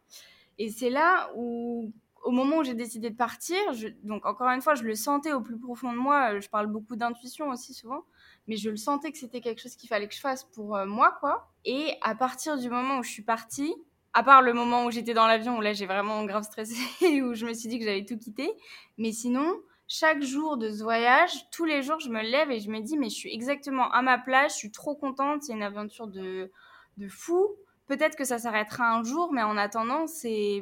Et 0.57 0.69
c'est 0.69 0.89
là 0.89 1.30
où, 1.36 1.91
au 2.23 2.32
moment 2.32 2.57
où 2.57 2.63
j'ai 2.63 2.73
décidé 2.73 3.09
de 3.09 3.15
partir, 3.15 3.57
donc 4.03 4.25
encore 4.25 4.47
une 4.47 4.61
fois, 4.61 4.75
je 4.75 4.84
le 4.84 4.95
sentais 4.95 5.32
au 5.32 5.41
plus 5.41 5.57
profond 5.57 5.93
de 5.93 5.97
moi. 5.97 6.39
Je 6.39 6.49
parle 6.49 6.67
beaucoup 6.67 6.95
d'intuition 6.95 7.49
aussi 7.49 7.73
souvent 7.73 8.03
mais 8.49 8.57
je 8.57 8.71
le 8.71 8.77
sentais 8.77 9.11
que 9.11 9.17
c'était 9.17 9.41
quelque 9.41 9.61
chose 9.61 9.75
qu'il 9.75 9.88
fallait 9.88 10.07
que 10.07 10.15
je 10.15 10.19
fasse 10.19 10.43
pour 10.43 10.75
euh, 10.75 10.88
moi, 10.88 11.15
quoi. 11.19 11.51
Et 11.65 11.93
à 12.01 12.15
partir 12.15 12.57
du 12.57 12.67
moment 12.67 12.97
où 12.97 13.03
je 13.03 13.11
suis 13.11 13.21
partie, 13.21 13.73
à 14.13 14.23
part 14.23 14.41
le 14.41 14.53
moment 14.53 14.86
où 14.86 14.91
j'étais 14.91 15.13
dans 15.13 15.27
l'avion, 15.27 15.59
où 15.59 15.61
là 15.61 15.71
j'ai 15.71 15.86
vraiment 15.86 16.25
grave 16.25 16.43
stressé, 16.43 16.75
où 17.21 17.36
je 17.36 17.45
me 17.45 17.53
suis 17.53 17.69
dit 17.69 17.77
que 17.77 17.86
j'allais 17.86 18.05
tout 18.05 18.17
quitter, 18.17 18.49
mais 18.97 19.11
sinon, 19.11 19.61
chaque 19.90 20.22
jour 20.22 20.58
de 20.58 20.72
ce 20.72 20.84
voyage, 20.84 21.50
tous 21.52 21.66
les 21.66 21.82
jours, 21.82 22.00
je 22.00 22.10
me 22.10 22.22
lève 22.22 22.52
et 22.52 22.60
je 22.60 22.70
me 22.70 22.80
dis, 22.80 22.98
mais 22.98 23.10
je 23.10 23.16
suis 23.16 23.34
exactement 23.34 23.92
à 23.92 24.02
ma 24.04 24.20
place, 24.20 24.54
je 24.54 24.58
suis 24.60 24.72
trop 24.72 24.96
contente, 24.96 25.44
c'est 25.44 25.54
une 25.54 25.64
aventure 25.64 26.08
de, 26.08 26.52
de 26.98 27.08
fou. 27.10 27.48
Peut-être 27.88 28.16
que 28.16 28.24
ça 28.24 28.38
s'arrêtera 28.38 28.94
un 28.94 29.04
jour, 29.04 29.34
mais 29.34 29.42
en 29.42 29.58
attendant, 29.58 30.06
c'est 30.08 30.62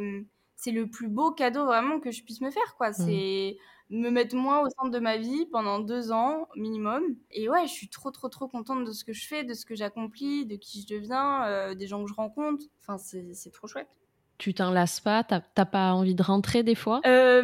c'est 0.55 0.71
le 0.71 0.89
plus 0.89 1.07
beau 1.07 1.31
cadeau 1.31 1.65
vraiment 1.65 1.99
que 1.99 2.09
je 2.09 2.23
puisse 2.23 2.41
me 2.41 2.49
faire, 2.49 2.75
quoi. 2.77 2.89
Mmh. 2.89 2.93
C'est 2.93 3.57
me 3.89 4.09
mettre 4.09 4.35
moi 4.35 4.63
au 4.63 4.69
centre 4.69 4.89
de 4.91 4.99
ma 4.99 5.17
vie 5.17 5.45
pendant 5.51 5.79
deux 5.79 6.11
ans 6.11 6.47
minimum. 6.55 7.03
Et 7.31 7.49
ouais, 7.49 7.67
je 7.67 7.71
suis 7.71 7.89
trop, 7.89 8.11
trop, 8.11 8.29
trop 8.29 8.47
contente 8.47 8.85
de 8.85 8.91
ce 8.91 9.03
que 9.03 9.13
je 9.13 9.27
fais, 9.27 9.43
de 9.43 9.53
ce 9.53 9.65
que 9.65 9.75
j'accomplis, 9.75 10.45
de 10.45 10.55
qui 10.55 10.81
je 10.81 10.87
deviens, 10.87 11.45
euh, 11.45 11.75
des 11.75 11.85
gens 11.85 12.03
que 12.03 12.09
je 12.09 12.15
rencontre. 12.15 12.65
Enfin, 12.81 12.97
c'est 12.97 13.51
trop 13.51 13.67
chouette. 13.67 13.89
Tu 14.37 14.53
t'en 14.53 14.71
lasses 14.71 14.99
pas 14.99 15.23
T'as 15.23 15.65
pas 15.65 15.93
envie 15.93 16.15
de 16.15 16.23
rentrer 16.23 16.63
des 16.63 16.75
fois? 16.75 17.01
Euh, 17.05 17.41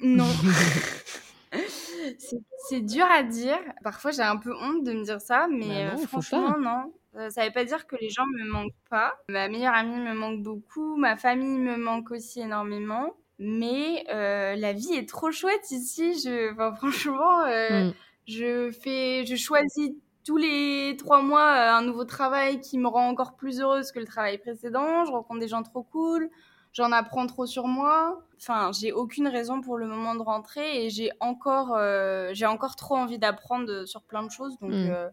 Non. 0.00 0.26
C'est 2.68 2.80
dur 2.80 3.04
à 3.04 3.22
dire. 3.22 3.58
Parfois, 3.82 4.10
j'ai 4.12 4.22
un 4.22 4.36
peu 4.36 4.54
honte 4.56 4.84
de 4.84 4.92
me 4.92 5.04
dire 5.04 5.20
ça, 5.20 5.46
mais 5.50 5.90
bah 5.90 6.06
franchement, 6.06 6.56
non. 6.58 6.92
Ça 7.28 7.42
ne 7.42 7.46
veut 7.46 7.52
pas 7.52 7.64
dire 7.64 7.86
que 7.86 7.96
les 8.00 8.08
gens 8.08 8.24
me 8.26 8.44
manquent 8.44 8.72
pas. 8.88 9.14
Ma 9.28 9.48
meilleure 9.48 9.74
amie 9.74 10.00
me 10.00 10.14
manque 10.14 10.42
beaucoup, 10.42 10.96
ma 10.96 11.16
famille 11.16 11.58
me 11.58 11.76
manque 11.76 12.10
aussi 12.10 12.40
énormément. 12.40 13.14
Mais 13.38 14.04
la 14.08 14.72
vie 14.72 14.94
est 14.94 15.08
trop 15.08 15.30
chouette 15.30 15.70
ici. 15.70 16.14
Je, 16.14 16.54
franchement, 16.76 17.44
mm. 17.46 17.92
je 18.26 18.70
fais, 18.70 19.26
je 19.26 19.36
choisis 19.36 19.92
tous 20.24 20.36
les 20.36 20.96
trois 20.98 21.22
mois 21.22 21.52
euh, 21.52 21.78
un 21.78 21.82
nouveau 21.82 22.04
travail 22.04 22.60
qui 22.60 22.78
me 22.78 22.88
rend 22.88 23.08
encore 23.08 23.36
plus 23.36 23.60
heureuse 23.60 23.92
que 23.92 23.98
le 23.98 24.06
travail 24.06 24.38
précédent. 24.38 25.04
Je 25.04 25.10
rencontre 25.10 25.40
des 25.40 25.48
gens 25.48 25.62
trop 25.62 25.82
cool, 25.82 26.30
j'en 26.72 26.92
apprends 26.92 27.26
trop 27.26 27.46
sur 27.46 27.66
moi. 27.66 28.22
Enfin, 28.36 28.70
j'ai 28.72 28.92
aucune 28.92 29.28
raison 29.28 29.60
pour 29.60 29.78
le 29.78 29.86
moment 29.86 30.14
de 30.14 30.22
rentrer 30.22 30.84
et 30.84 30.90
j'ai 30.90 31.10
encore, 31.20 31.74
euh, 31.76 32.30
j'ai 32.32 32.46
encore 32.46 32.76
trop 32.76 32.96
envie 32.96 33.18
d'apprendre 33.18 33.84
sur 33.86 34.02
plein 34.02 34.22
de 34.24 34.30
choses. 34.30 34.58
Donc, 34.60 34.70
mmh. 34.70 34.90
euh, 34.90 35.08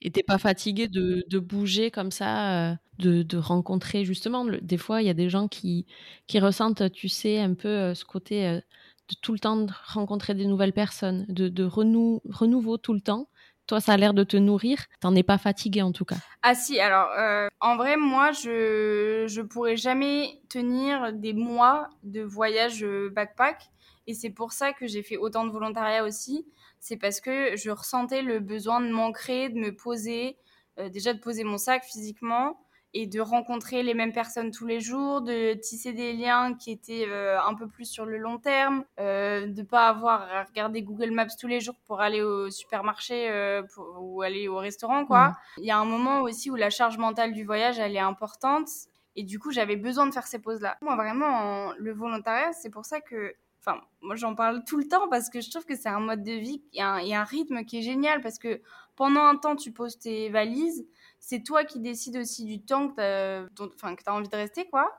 Et 0.00 0.10
t'es 0.10 0.22
pas 0.22 0.38
fatiguée 0.38 0.88
de, 0.88 1.24
de, 1.28 1.38
bouger 1.38 1.90
comme 1.90 2.10
ça, 2.10 2.76
de, 2.98 3.22
de, 3.22 3.38
rencontrer 3.38 4.04
justement. 4.04 4.44
des 4.44 4.78
fois, 4.78 5.00
il 5.02 5.06
y 5.06 5.10
a 5.10 5.14
des 5.14 5.30
gens 5.30 5.48
qui, 5.48 5.86
qui 6.26 6.40
ressentent, 6.40 6.90
tu 6.92 7.08
sais, 7.08 7.40
un 7.40 7.54
peu 7.54 7.94
ce 7.94 8.04
côté 8.04 8.60
de 9.08 9.14
tout 9.20 9.32
le 9.32 9.38
temps 9.38 9.66
rencontrer 9.86 10.34
des 10.34 10.46
nouvelles 10.46 10.72
personnes, 10.72 11.26
de, 11.28 11.48
de 11.48 11.64
renouveau 11.64 12.78
tout 12.78 12.94
le 12.94 13.00
temps. 13.00 13.28
Toi, 13.66 13.80
ça 13.80 13.92
a 13.92 13.96
l'air 13.96 14.14
de 14.14 14.24
te 14.24 14.36
nourrir. 14.36 14.78
T'en 15.00 15.14
es 15.14 15.22
pas 15.22 15.38
fatigué 15.38 15.82
en 15.82 15.92
tout 15.92 16.04
cas. 16.04 16.16
Ah 16.42 16.54
si, 16.54 16.80
alors 16.80 17.10
euh, 17.18 17.48
en 17.60 17.76
vrai, 17.76 17.96
moi, 17.96 18.32
je 18.32 19.26
je 19.28 19.40
pourrais 19.40 19.76
jamais 19.76 20.40
tenir 20.48 21.12
des 21.12 21.32
mois 21.32 21.88
de 22.02 22.22
voyage 22.22 22.82
euh, 22.84 23.10
backpack. 23.10 23.70
Et 24.06 24.14
c'est 24.14 24.30
pour 24.30 24.52
ça 24.52 24.72
que 24.72 24.86
j'ai 24.86 25.02
fait 25.02 25.16
autant 25.16 25.44
de 25.44 25.50
volontariat 25.50 26.04
aussi. 26.04 26.46
C'est 26.80 26.96
parce 26.96 27.20
que 27.20 27.56
je 27.56 27.70
ressentais 27.70 28.22
le 28.22 28.40
besoin 28.40 28.80
de 28.80 28.88
m'ancrer, 28.88 29.48
de 29.48 29.58
me 29.58 29.74
poser, 29.74 30.36
euh, 30.80 30.88
déjà 30.88 31.14
de 31.14 31.20
poser 31.20 31.44
mon 31.44 31.58
sac 31.58 31.84
physiquement, 31.84 32.61
et 32.94 33.06
de 33.06 33.20
rencontrer 33.20 33.82
les 33.82 33.94
mêmes 33.94 34.12
personnes 34.12 34.50
tous 34.50 34.66
les 34.66 34.80
jours, 34.80 35.22
de 35.22 35.54
tisser 35.54 35.92
des 35.92 36.12
liens 36.12 36.54
qui 36.54 36.70
étaient 36.70 37.06
euh, 37.08 37.40
un 37.42 37.54
peu 37.54 37.66
plus 37.66 37.86
sur 37.86 38.04
le 38.04 38.18
long 38.18 38.38
terme, 38.38 38.84
euh, 39.00 39.46
de 39.46 39.62
pas 39.62 39.88
avoir 39.88 40.22
à 40.22 40.44
regarder 40.44 40.82
Google 40.82 41.10
Maps 41.10 41.26
tous 41.38 41.46
les 41.46 41.60
jours 41.60 41.76
pour 41.86 42.00
aller 42.00 42.22
au 42.22 42.50
supermarché 42.50 43.30
euh, 43.30 43.62
ou 43.98 44.22
aller 44.22 44.48
au 44.48 44.58
restaurant 44.58 45.06
quoi. 45.06 45.32
Il 45.56 45.64
y 45.64 45.70
a 45.70 45.78
un 45.78 45.86
moment 45.86 46.20
aussi 46.20 46.50
où 46.50 46.56
la 46.56 46.70
charge 46.70 46.98
mentale 46.98 47.32
du 47.32 47.44
voyage 47.44 47.78
elle 47.78 47.96
est 47.96 48.00
importante 48.00 48.68
et 49.16 49.22
du 49.22 49.38
coup 49.38 49.52
j'avais 49.52 49.76
besoin 49.76 50.06
de 50.06 50.12
faire 50.12 50.26
ces 50.26 50.38
pauses 50.38 50.60
là. 50.60 50.76
Moi 50.82 50.96
vraiment 50.96 51.72
le 51.78 51.92
volontariat 51.92 52.52
c'est 52.52 52.70
pour 52.70 52.84
ça 52.84 53.00
que 53.00 53.34
Enfin, 53.64 53.80
moi 54.00 54.16
j'en 54.16 54.34
parle 54.34 54.64
tout 54.64 54.76
le 54.76 54.88
temps 54.88 55.08
parce 55.08 55.30
que 55.30 55.40
je 55.40 55.48
trouve 55.48 55.64
que 55.64 55.76
c'est 55.76 55.88
un 55.88 56.00
mode 56.00 56.24
de 56.24 56.32
vie, 56.32 56.64
il 56.72 56.78
y, 56.78 56.80
a 56.80 57.20
un 57.20 57.24
rythme 57.24 57.64
qui 57.64 57.78
est 57.78 57.82
génial 57.82 58.20
parce 58.20 58.40
que 58.40 58.60
pendant 58.96 59.24
un 59.24 59.36
temps 59.36 59.54
tu 59.54 59.70
poses 59.70 60.00
tes 60.00 60.30
valises, 60.30 60.84
c'est 61.22 61.44
toi 61.44 61.64
qui 61.64 61.78
décides 61.78 62.16
aussi 62.16 62.44
du 62.44 62.60
temps 62.60 62.88
que 62.88 63.46
tu 63.54 63.62
as, 63.62 64.12
envie 64.12 64.28
de 64.28 64.36
rester, 64.36 64.68
quoi. 64.68 64.92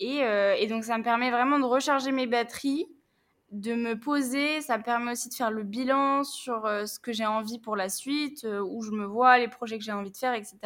Euh, 0.00 0.54
et, 0.56 0.68
donc, 0.68 0.84
ça 0.84 0.96
me 0.96 1.02
permet 1.02 1.30
vraiment 1.32 1.58
de 1.58 1.64
recharger 1.64 2.12
mes 2.12 2.28
batteries, 2.28 2.86
de 3.50 3.74
me 3.74 3.98
poser. 3.98 4.60
Ça 4.60 4.78
me 4.78 4.84
permet 4.84 5.12
aussi 5.12 5.28
de 5.28 5.34
faire 5.34 5.50
le 5.50 5.64
bilan 5.64 6.22
sur 6.22 6.66
euh, 6.66 6.86
ce 6.86 7.00
que 7.00 7.12
j'ai 7.12 7.26
envie 7.26 7.58
pour 7.58 7.74
la 7.74 7.88
suite, 7.88 8.44
euh, 8.44 8.60
où 8.60 8.80
je 8.82 8.92
me 8.92 9.04
vois, 9.04 9.38
les 9.38 9.48
projets 9.48 9.76
que 9.76 9.84
j'ai 9.84 9.92
envie 9.92 10.12
de 10.12 10.16
faire, 10.16 10.34
etc. 10.34 10.56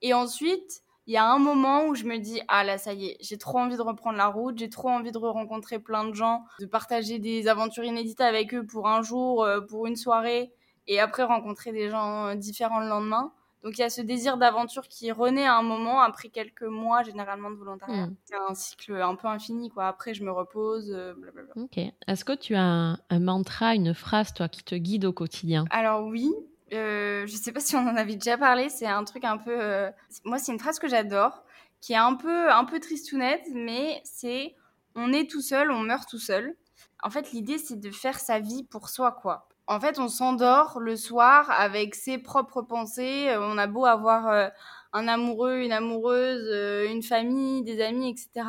Et 0.00 0.14
ensuite, 0.14 0.80
il 1.06 1.12
y 1.12 1.18
a 1.18 1.30
un 1.30 1.38
moment 1.38 1.84
où 1.84 1.94
je 1.94 2.04
me 2.04 2.16
dis 2.16 2.40
ah 2.48 2.64
là 2.64 2.78
ça 2.78 2.92
y 2.92 3.06
est 3.06 3.16
j'ai 3.20 3.38
trop 3.38 3.58
envie 3.60 3.76
de 3.76 3.82
reprendre 3.82 4.16
la 4.16 4.26
route 4.26 4.58
j'ai 4.58 4.68
trop 4.68 4.88
envie 4.88 5.12
de 5.12 5.18
rencontrer 5.18 5.78
plein 5.78 6.02
de 6.02 6.12
gens 6.16 6.44
de 6.58 6.66
partager 6.66 7.20
des 7.20 7.46
aventures 7.46 7.84
inédites 7.84 8.20
avec 8.20 8.52
eux 8.54 8.66
pour 8.66 8.88
un 8.88 9.02
jour 9.02 9.48
pour 9.68 9.86
une 9.86 9.94
soirée 9.94 10.52
et 10.88 10.98
après 10.98 11.22
rencontrer 11.22 11.70
des 11.70 11.90
gens 11.90 12.34
différents 12.34 12.80
le 12.80 12.88
lendemain 12.88 13.32
donc 13.66 13.78
il 13.78 13.80
y 13.80 13.84
a 13.84 13.90
ce 13.90 14.00
désir 14.00 14.36
d'aventure 14.36 14.86
qui 14.86 15.10
renaît 15.10 15.44
à 15.44 15.56
un 15.56 15.62
moment 15.62 16.00
après 16.00 16.28
quelques 16.28 16.62
mois 16.62 17.02
généralement 17.02 17.50
de 17.50 17.56
volontariat. 17.56 18.06
Hmm. 18.06 18.14
C'est 18.24 18.36
un 18.36 18.54
cycle 18.54 18.94
un 18.94 19.16
peu 19.16 19.26
infini 19.26 19.70
quoi. 19.70 19.88
Après 19.88 20.14
je 20.14 20.22
me 20.22 20.30
repose. 20.30 20.92
Euh, 20.94 21.14
blablabla. 21.14 21.52
Ok. 21.56 21.80
Est-ce 22.06 22.24
que 22.24 22.32
tu 22.32 22.54
as 22.54 22.62
un, 22.62 23.18
mantra, 23.18 23.74
une 23.74 23.92
phrase 23.92 24.32
toi 24.32 24.48
qui 24.48 24.62
te 24.62 24.76
guide 24.76 25.04
au 25.04 25.12
quotidien? 25.12 25.64
Alors 25.70 26.04
oui. 26.04 26.32
Euh, 26.72 27.26
je 27.26 27.34
sais 27.34 27.50
pas 27.50 27.58
si 27.58 27.74
on 27.74 27.80
en 27.80 27.96
avait 27.96 28.14
déjà 28.14 28.38
parlé. 28.38 28.68
C'est 28.68 28.86
un 28.86 29.02
truc 29.02 29.24
un 29.24 29.36
peu. 29.36 29.60
Euh, 29.60 29.90
moi 30.24 30.38
c'est 30.38 30.52
une 30.52 30.60
phrase 30.60 30.78
que 30.78 30.86
j'adore, 30.86 31.42
qui 31.80 31.92
est 31.92 31.96
un 31.96 32.14
peu 32.14 32.52
un 32.52 32.66
peu 32.66 32.78
tristounette, 32.78 33.48
mais 33.52 34.00
c'est 34.04 34.54
on 34.94 35.12
est 35.12 35.28
tout 35.28 35.42
seul, 35.42 35.72
on 35.72 35.80
meurt 35.80 36.08
tout 36.08 36.20
seul. 36.20 36.54
En 37.02 37.10
fait 37.10 37.32
l'idée 37.32 37.58
c'est 37.58 37.80
de 37.80 37.90
faire 37.90 38.20
sa 38.20 38.38
vie 38.38 38.62
pour 38.62 38.90
soi 38.90 39.10
quoi 39.10 39.48
en 39.68 39.80
fait, 39.80 39.98
on 39.98 40.08
s'endort 40.08 40.78
le 40.80 40.96
soir 40.96 41.50
avec 41.50 41.94
ses 41.94 42.18
propres 42.18 42.62
pensées. 42.62 43.28
Euh, 43.28 43.40
on 43.40 43.58
a 43.58 43.66
beau 43.66 43.84
avoir 43.84 44.28
euh, 44.28 44.48
un 44.92 45.08
amoureux, 45.08 45.58
une 45.58 45.72
amoureuse, 45.72 46.48
euh, 46.52 46.88
une 46.88 47.02
famille, 47.02 47.62
des 47.62 47.82
amis, 47.82 48.10
etc. 48.10 48.48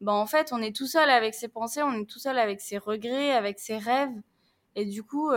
Ben, 0.00 0.12
en 0.12 0.26
fait, 0.26 0.52
on 0.52 0.62
est 0.62 0.74
tout 0.74 0.86
seul 0.86 1.10
avec 1.10 1.34
ses 1.34 1.48
pensées, 1.48 1.82
on 1.82 1.92
est 1.94 2.08
tout 2.08 2.18
seul 2.18 2.38
avec 2.38 2.60
ses 2.60 2.78
regrets, 2.78 3.32
avec 3.32 3.58
ses 3.58 3.78
rêves. 3.78 4.14
Et 4.76 4.84
du 4.84 5.04
coup, 5.04 5.30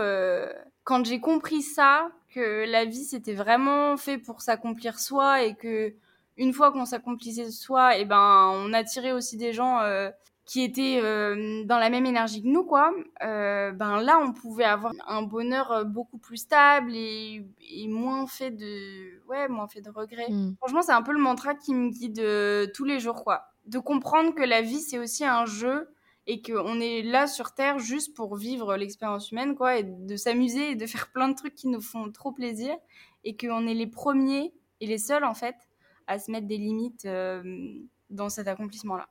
quand 0.82 1.06
j'ai 1.06 1.20
compris 1.20 1.62
ça, 1.62 2.10
que 2.34 2.68
la 2.68 2.84
vie 2.84 3.04
c'était 3.04 3.34
vraiment 3.34 3.96
fait 3.96 4.18
pour 4.18 4.42
s'accomplir 4.42 4.98
soi 4.98 5.42
et 5.44 5.54
que 5.54 5.94
une 6.36 6.52
fois 6.52 6.72
qu'on 6.72 6.84
s'accomplissait 6.84 7.52
soi, 7.52 7.96
et 7.96 8.04
ben 8.04 8.50
on 8.52 8.72
attirait 8.72 9.12
aussi 9.12 9.36
des 9.36 9.52
gens 9.52 9.78
qui 10.48 10.62
étaient 10.62 10.98
euh, 11.02 11.62
dans 11.64 11.78
la 11.78 11.90
même 11.90 12.06
énergie 12.06 12.42
que 12.42 12.48
nous, 12.48 12.64
quoi, 12.64 12.90
euh, 13.22 13.70
ben 13.72 14.00
là, 14.00 14.18
on 14.18 14.32
pouvait 14.32 14.64
avoir 14.64 14.94
un 15.06 15.20
bonheur 15.20 15.70
euh, 15.70 15.84
beaucoup 15.84 16.16
plus 16.16 16.38
stable 16.38 16.92
et, 16.94 17.44
moins 17.86 18.26
fait 18.26 18.50
de, 18.50 19.22
ouais, 19.28 19.46
moins 19.48 19.68
fait 19.68 19.82
de 19.82 19.90
regrets. 19.90 20.30
Mm. 20.30 20.56
Franchement, 20.56 20.80
c'est 20.80 20.92
un 20.92 21.02
peu 21.02 21.12
le 21.12 21.18
mantra 21.18 21.54
qui 21.54 21.74
me 21.74 21.90
guide 21.90 22.72
tous 22.72 22.84
les 22.84 22.98
jours, 22.98 23.24
quoi. 23.24 23.42
De 23.66 23.78
comprendre 23.78 24.34
que 24.34 24.42
la 24.42 24.62
vie, 24.62 24.80
c'est 24.80 24.98
aussi 24.98 25.22
un 25.22 25.44
jeu 25.44 25.90
et 26.26 26.40
qu'on 26.40 26.80
est 26.80 27.02
là 27.02 27.26
sur 27.26 27.52
Terre 27.52 27.78
juste 27.78 28.16
pour 28.16 28.34
vivre 28.36 28.74
l'expérience 28.74 29.30
humaine, 29.30 29.54
quoi, 29.54 29.76
et 29.76 29.82
de 29.82 30.16
s'amuser 30.16 30.70
et 30.70 30.76
de 30.76 30.86
faire 30.86 31.12
plein 31.12 31.28
de 31.28 31.34
trucs 31.34 31.56
qui 31.56 31.68
nous 31.68 31.82
font 31.82 32.10
trop 32.10 32.32
plaisir 32.32 32.74
et 33.22 33.36
qu'on 33.36 33.66
est 33.66 33.74
les 33.74 33.86
premiers 33.86 34.54
et 34.80 34.86
les 34.86 34.98
seuls, 34.98 35.24
en 35.24 35.34
fait, 35.34 35.56
à 36.06 36.18
se 36.18 36.30
mettre 36.30 36.46
des 36.46 36.56
limites 36.56 37.06
dans 38.08 38.30
cet 38.30 38.48
accomplissement-là. 38.48 39.10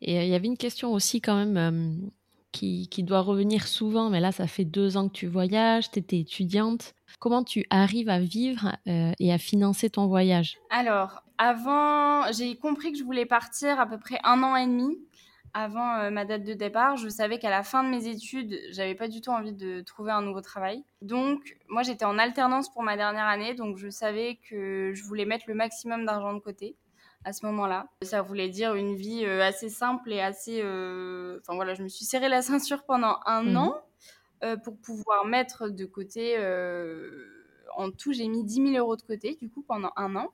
Et 0.00 0.18
euh, 0.18 0.22
il 0.22 0.28
y 0.28 0.34
avait 0.34 0.46
une 0.46 0.56
question 0.56 0.92
aussi 0.92 1.20
quand 1.20 1.36
même 1.36 1.56
euh, 1.56 2.08
qui, 2.52 2.88
qui, 2.88 3.02
doit 3.02 3.20
revenir 3.20 3.66
souvent, 3.66 4.10
mais 4.10 4.20
là, 4.20 4.32
ça 4.32 4.46
fait 4.46 4.64
deux 4.64 4.96
ans 4.96 5.08
que 5.08 5.14
tu 5.14 5.26
voyages, 5.26 5.90
tu 5.90 5.98
étais 5.98 6.18
étudiante. 6.18 6.94
Comment 7.18 7.44
tu 7.44 7.64
arrives 7.70 8.08
à 8.08 8.20
vivre 8.20 8.76
euh, 8.86 9.12
et 9.18 9.32
à 9.32 9.38
financer 9.38 9.90
ton 9.90 10.06
voyage? 10.06 10.58
Alors, 10.70 11.22
avant, 11.38 12.30
j'ai 12.32 12.56
compris 12.56 12.92
que 12.92 12.98
je 12.98 13.04
voulais 13.04 13.26
partir 13.26 13.80
à 13.80 13.86
peu 13.86 13.98
près 13.98 14.18
un 14.24 14.42
an 14.42 14.56
et 14.56 14.66
demi 14.66 14.98
avant 15.54 16.10
ma 16.10 16.26
date 16.26 16.44
de 16.44 16.52
départ. 16.52 16.98
Je 16.98 17.08
savais 17.08 17.38
qu'à 17.38 17.48
la 17.48 17.62
fin 17.62 17.82
de 17.82 17.88
mes 17.88 18.08
études, 18.08 18.58
j'avais 18.72 18.94
pas 18.94 19.08
du 19.08 19.22
tout 19.22 19.30
envie 19.30 19.54
de 19.54 19.80
trouver 19.80 20.12
un 20.12 20.20
nouveau 20.20 20.42
travail. 20.42 20.84
Donc, 21.00 21.56
moi, 21.68 21.82
j'étais 21.82 22.04
en 22.04 22.18
alternance 22.18 22.70
pour 22.70 22.82
ma 22.82 22.98
dernière 22.98 23.24
année, 23.24 23.54
donc 23.54 23.78
je 23.78 23.88
savais 23.88 24.38
que 24.50 24.92
je 24.94 25.02
voulais 25.04 25.24
mettre 25.24 25.46
le 25.48 25.54
maximum 25.54 26.04
d'argent 26.04 26.34
de 26.34 26.40
côté 26.40 26.76
à 27.26 27.32
ce 27.32 27.44
moment-là. 27.46 27.88
Ça 28.02 28.22
voulait 28.22 28.48
dire 28.48 28.76
une 28.76 28.94
vie 28.94 29.24
euh, 29.24 29.42
assez 29.42 29.68
simple 29.68 30.12
et 30.12 30.20
assez... 30.20 30.60
Euh, 30.62 31.40
enfin 31.42 31.56
voilà, 31.56 31.74
je 31.74 31.82
me 31.82 31.88
suis 31.88 32.04
serré 32.04 32.28
la 32.28 32.40
ceinture 32.42 32.84
pendant 32.84 33.18
un 33.26 33.42
mhm. 33.42 33.56
an 33.56 33.74
euh, 34.44 34.56
pour 34.56 34.78
pouvoir 34.78 35.26
mettre 35.26 35.68
de 35.68 35.84
côté... 35.84 36.38
En 37.78 37.90
tout, 37.90 38.14
j'ai 38.14 38.26
mis 38.26 38.42
10 38.42 38.72
000 38.72 38.78
euros 38.78 38.96
de 38.96 39.02
côté, 39.02 39.36
du 39.38 39.50
coup, 39.50 39.62
pendant 39.62 39.90
un 39.96 40.16
an. 40.16 40.32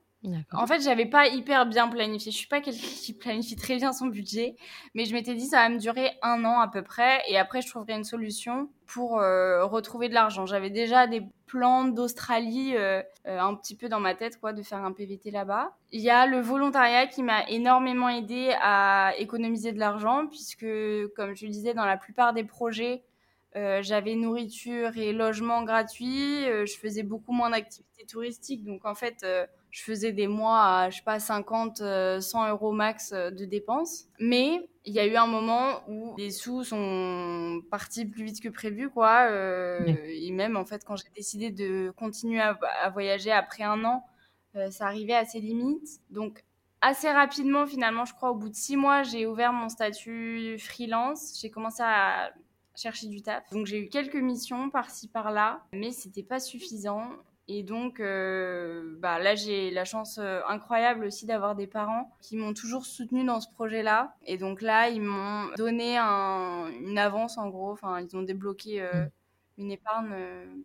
En 0.53 0.67
fait, 0.67 0.81
j'avais 0.81 1.07
pas 1.07 1.27
hyper 1.27 1.67
bien 1.67 1.89
planifié. 1.89 2.31
Je 2.31 2.37
suis 2.37 2.47
pas 2.47 2.61
quelqu'un 2.61 2.87
qui 2.87 3.13
planifie 3.13 3.57
très 3.57 3.77
bien 3.77 3.93
son 3.93 4.07
budget, 4.07 4.55
mais 4.95 5.05
je 5.05 5.13
m'étais 5.15 5.35
dit 5.35 5.47
ça 5.47 5.57
va 5.57 5.69
me 5.69 5.79
durer 5.79 6.13
un 6.23 6.45
an 6.45 6.61
à 6.61 6.69
peu 6.69 6.83
près, 6.83 7.21
et 7.29 7.37
après 7.39 7.61
je 7.61 7.69
trouverai 7.69 7.95
une 7.95 8.05
solution 8.05 8.69
pour 8.87 9.19
euh, 9.19 9.65
retrouver 9.65 10.09
de 10.09 10.15
l'argent. 10.15 10.47
J'avais 10.47 10.71
déjà 10.71 11.07
des 11.07 11.23
plans 11.47 11.85
d'Australie 11.85 12.77
euh, 12.77 13.03
euh, 13.27 13.41
un 13.41 13.55
petit 13.55 13.75
peu 13.75 13.89
dans 13.89 13.99
ma 13.99 14.15
tête, 14.15 14.39
quoi, 14.39 14.53
de 14.53 14.63
faire 14.63 14.85
un 14.85 14.93
PVT 14.93 15.33
là-bas. 15.33 15.73
Il 15.91 16.01
y 16.01 16.11
a 16.11 16.27
le 16.27 16.41
volontariat 16.41 17.07
qui 17.07 17.23
m'a 17.23 17.49
énormément 17.49 18.09
aidé 18.09 18.55
à 18.63 19.13
économiser 19.19 19.73
de 19.73 19.81
l'argent, 19.81 20.27
puisque 20.29 20.67
comme 21.17 21.35
je 21.35 21.47
le 21.47 21.51
disais, 21.51 21.75
dans 21.75 21.85
la 21.85 21.97
plupart 21.97 22.33
des 22.33 22.45
projets, 22.45 23.03
j'avais 23.55 24.15
nourriture 24.15 24.97
et 24.97 25.13
logement 25.13 25.63
gratuit. 25.63 26.45
je 26.47 26.75
faisais 26.81 27.03
beaucoup 27.03 27.33
moins 27.33 27.51
d'activités 27.51 28.07
touristiques, 28.07 28.65
donc 28.65 28.87
en 28.87 28.95
fait 28.95 29.27
je 29.73 29.83
faisais 29.83 30.13
des 30.13 30.29
mois 30.29 30.61
à, 30.61 30.91
je 30.91 30.99
sais 30.99 31.03
pas, 31.03 31.19
50, 31.19 31.79
100 31.79 31.83
euh, 31.83 32.51
euros 32.51 32.73
max 32.73 33.13
euh, 33.13 33.31
de 33.31 33.47
dépenses. 33.47 34.05
Mais 34.21 34.69
il 34.85 34.93
y 34.93 35.01
a 35.01 35.07
eu 35.07 35.17
un 35.17 35.27
moment 35.27 35.83
où 35.89 36.15
les 36.19 36.31
sous 36.31 36.63
sont 36.63 37.63
partis 37.71 38.05
plus 38.05 38.25
vite 38.25 38.43
que 38.43 38.51
prévu, 38.51 38.91
quoi. 38.91 39.29
Euh, 39.31 39.81
et 40.07 40.31
même, 40.31 40.59
en 40.59 40.67
fait, 40.67 40.85
quand 40.85 40.97
j'ai 40.97 41.09
décidé 41.17 41.51
de 41.51 41.91
continuer 41.97 42.41
à, 42.41 42.91
voyager 42.91 43.33
après 43.33 43.65
un 43.65 43.83
an, 43.85 44.05
ça 44.71 44.87
arrivait 44.87 45.15
à 45.15 45.25
ses 45.25 45.41
limites. 45.41 46.01
Donc, 46.11 46.45
assez 46.83 47.11
rapidement, 47.11 47.67
finalement, 47.67 48.05
je 48.05 48.13
crois, 48.13 48.31
au 48.33 48.35
bout 48.35 48.51
de 48.51 48.55
six 48.55 48.77
mois, 48.77 49.03
j'ai 49.03 49.27
ouvert 49.27 49.55
mon 49.55 49.71
statut 49.71 50.59
freelance. 50.59 51.39
J'ai 51.41 51.51
commencé 51.51 51.83
à 51.83 52.31
chercher 52.75 53.07
du 53.07 53.23
taf. 53.23 53.49
Donc 53.51 53.67
j'ai 53.67 53.79
eu 53.79 53.89
quelques 53.89 54.17
missions 54.17 54.71
par-ci 54.71 55.09
par-là, 55.09 55.63
mais 55.73 55.91
c'était 55.91 56.23
pas 56.23 56.41
suffisant. 56.41 57.11
Et 57.49 57.63
donc, 57.65 57.99
euh, 57.99 58.95
bah, 58.99 59.19
là, 59.19 59.35
j'ai 59.35 59.71
la 59.71 59.85
chance 59.85 60.19
euh, 60.19 60.41
incroyable 60.49 61.05
aussi 61.05 61.27
d'avoir 61.27 61.57
des 61.57 61.67
parents 61.67 62.17
qui 62.21 62.37
m'ont 62.37 62.55
toujours 62.55 62.87
soutenu 62.87 63.25
dans 63.25 63.41
ce 63.41 63.51
projet-là. 63.51 64.15
Et 64.27 64.39
donc 64.39 64.63
là, 64.63 64.89
ils 64.89 65.03
m'ont 65.03 65.49
donné 65.57 65.99
une 65.99 66.99
avance, 66.99 67.39
en 67.39 67.49
gros. 67.49 67.73
Enfin, 67.73 68.01
ils 68.01 68.17
ont 68.17 68.23
débloqué 68.23 68.83
euh, 68.83 69.05
mmh. 69.05 69.09
une 69.59 69.71
épargne 69.73 70.15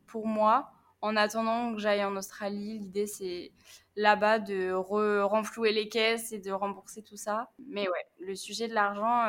pour 0.05 0.27
moi. 0.27 0.71
En 1.01 1.15
attendant 1.15 1.73
que 1.75 1.79
j'aille 1.79 2.03
en 2.03 2.15
Australie, 2.15 2.79
l'idée, 2.79 3.05
c'est 3.05 3.51
là-bas 3.95 4.39
de 4.39 4.71
renflouer 4.71 5.71
les 5.71 5.89
caisses 5.89 6.31
et 6.31 6.39
de 6.39 6.51
rembourser 6.51 7.03
tout 7.03 7.17
ça. 7.17 7.51
Mais 7.67 7.87
ouais, 7.87 8.05
le 8.19 8.35
sujet 8.35 8.67
de 8.67 8.73
l'argent, 8.73 9.25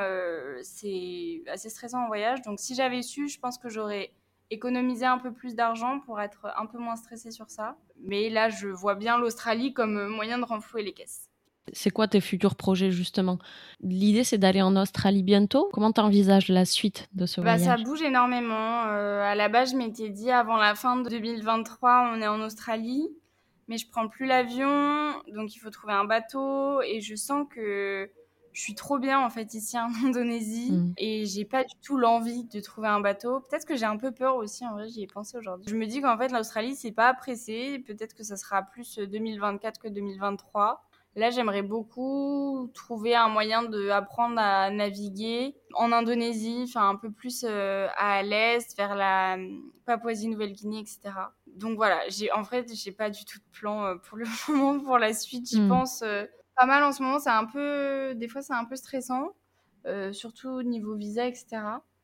c'est 0.62 1.42
assez 1.46 1.68
stressant 1.68 2.04
en 2.04 2.06
voyage. 2.06 2.40
Donc, 2.42 2.58
si 2.58 2.74
j'avais 2.74 3.02
su, 3.02 3.28
je 3.28 3.38
pense 3.38 3.58
que 3.58 3.68
j'aurais 3.68 4.12
économiser 4.50 5.06
un 5.06 5.18
peu 5.18 5.32
plus 5.32 5.54
d'argent 5.54 6.00
pour 6.00 6.20
être 6.20 6.46
un 6.56 6.66
peu 6.66 6.78
moins 6.78 6.96
stressé 6.96 7.30
sur 7.30 7.50
ça. 7.50 7.76
Mais 8.00 8.30
là, 8.30 8.48
je 8.48 8.68
vois 8.68 8.94
bien 8.94 9.18
l'Australie 9.18 9.72
comme 9.72 10.08
moyen 10.08 10.38
de 10.38 10.44
renflouer 10.44 10.82
les 10.82 10.92
caisses. 10.92 11.28
C'est 11.72 11.90
quoi 11.90 12.08
tes 12.08 12.20
futurs 12.20 12.54
projets 12.54 12.90
justement? 12.90 13.38
L'idée 13.80 14.24
c'est 14.24 14.38
d'aller 14.38 14.62
en 14.62 14.74
Australie 14.76 15.22
bientôt? 15.22 15.68
Comment 15.72 15.92
tu 15.92 16.00
envisages 16.00 16.48
la 16.48 16.64
suite 16.64 17.08
de 17.12 17.26
ce 17.26 17.40
bah, 17.40 17.58
Ça 17.58 17.76
bouge 17.76 18.02
énormément. 18.02 18.86
Euh, 18.86 19.22
à 19.22 19.34
la 19.34 19.50
base, 19.50 19.72
je 19.72 19.76
m'étais 19.76 20.08
dit 20.08 20.30
avant 20.30 20.56
la 20.56 20.74
fin 20.74 20.96
de 20.96 21.08
2023, 21.08 22.12
on 22.14 22.22
est 22.22 22.26
en 22.26 22.40
Australie, 22.40 23.08
mais 23.68 23.76
je 23.76 23.86
prends 23.88 24.08
plus 24.08 24.26
l'avion, 24.26 25.12
donc 25.34 25.54
il 25.54 25.58
faut 25.58 25.70
trouver 25.70 25.92
un 25.92 26.04
bateau 26.04 26.80
et 26.82 27.00
je 27.00 27.14
sens 27.14 27.46
que 27.50 28.10
je 28.58 28.64
suis 28.64 28.74
trop 28.74 28.98
bien 28.98 29.20
en 29.20 29.30
fait 29.30 29.54
ici 29.54 29.78
en 29.78 29.88
Indonésie 30.04 30.72
mm. 30.72 30.94
et 30.96 31.26
j'ai 31.26 31.44
pas 31.44 31.62
du 31.62 31.76
tout 31.80 31.96
l'envie 31.96 32.42
de 32.42 32.58
trouver 32.58 32.88
un 32.88 32.98
bateau. 32.98 33.38
Peut-être 33.40 33.64
que 33.64 33.76
j'ai 33.76 33.84
un 33.84 33.96
peu 33.96 34.10
peur 34.10 34.34
aussi, 34.34 34.66
en 34.66 34.72
vrai, 34.72 34.88
j'y 34.88 35.04
ai 35.04 35.06
pensé 35.06 35.38
aujourd'hui. 35.38 35.68
Je 35.70 35.76
me 35.76 35.86
dis 35.86 36.00
qu'en 36.00 36.18
fait 36.18 36.32
l'Australie 36.32 36.74
c'est 36.74 36.90
pas 36.90 37.14
pressé, 37.14 37.78
peut-être 37.86 38.16
que 38.16 38.24
ça 38.24 38.36
sera 38.36 38.62
plus 38.62 38.98
2024 38.98 39.78
que 39.78 39.86
2023. 39.86 40.82
Là, 41.14 41.30
j'aimerais 41.30 41.62
beaucoup 41.62 42.70
trouver 42.74 43.16
un 43.16 43.28
moyen 43.28 43.62
d'apprendre 43.62 44.38
à 44.38 44.70
naviguer 44.70 45.56
en 45.74 45.90
Indonésie, 45.90 46.64
enfin 46.64 46.88
un 46.88 46.96
peu 46.96 47.10
plus 47.10 47.44
euh, 47.48 47.88
à 47.96 48.22
l'est, 48.22 48.76
vers 48.76 48.94
la 48.94 49.36
Papouasie-Nouvelle-Guinée, 49.84 50.80
etc. 50.80 51.00
Donc 51.46 51.76
voilà, 51.76 52.00
en 52.34 52.44
fait, 52.44 52.72
j'ai 52.72 52.92
pas 52.92 53.10
du 53.10 53.24
tout 53.24 53.38
de 53.38 53.58
plan 53.58 53.84
euh, 53.84 53.94
pour 53.96 54.16
le 54.16 54.26
moment 54.48 54.78
pour 54.78 54.98
la 54.98 55.12
suite. 55.12 55.48
J'y 55.48 55.62
mm. 55.62 55.68
pense 55.68 56.02
euh, 56.02 56.24
pas 56.58 56.66
mal 56.66 56.82
en 56.82 56.92
ce 56.92 57.02
moment. 57.02 57.18
C'est 57.18 57.30
un 57.30 57.44
peu, 57.44 58.14
des 58.16 58.28
fois, 58.28 58.42
c'est 58.42 58.54
un 58.54 58.64
peu 58.64 58.76
stressant, 58.76 59.28
euh, 59.86 60.12
surtout 60.12 60.48
au 60.48 60.62
niveau 60.62 60.94
visa, 60.94 61.26
etc. 61.26 61.46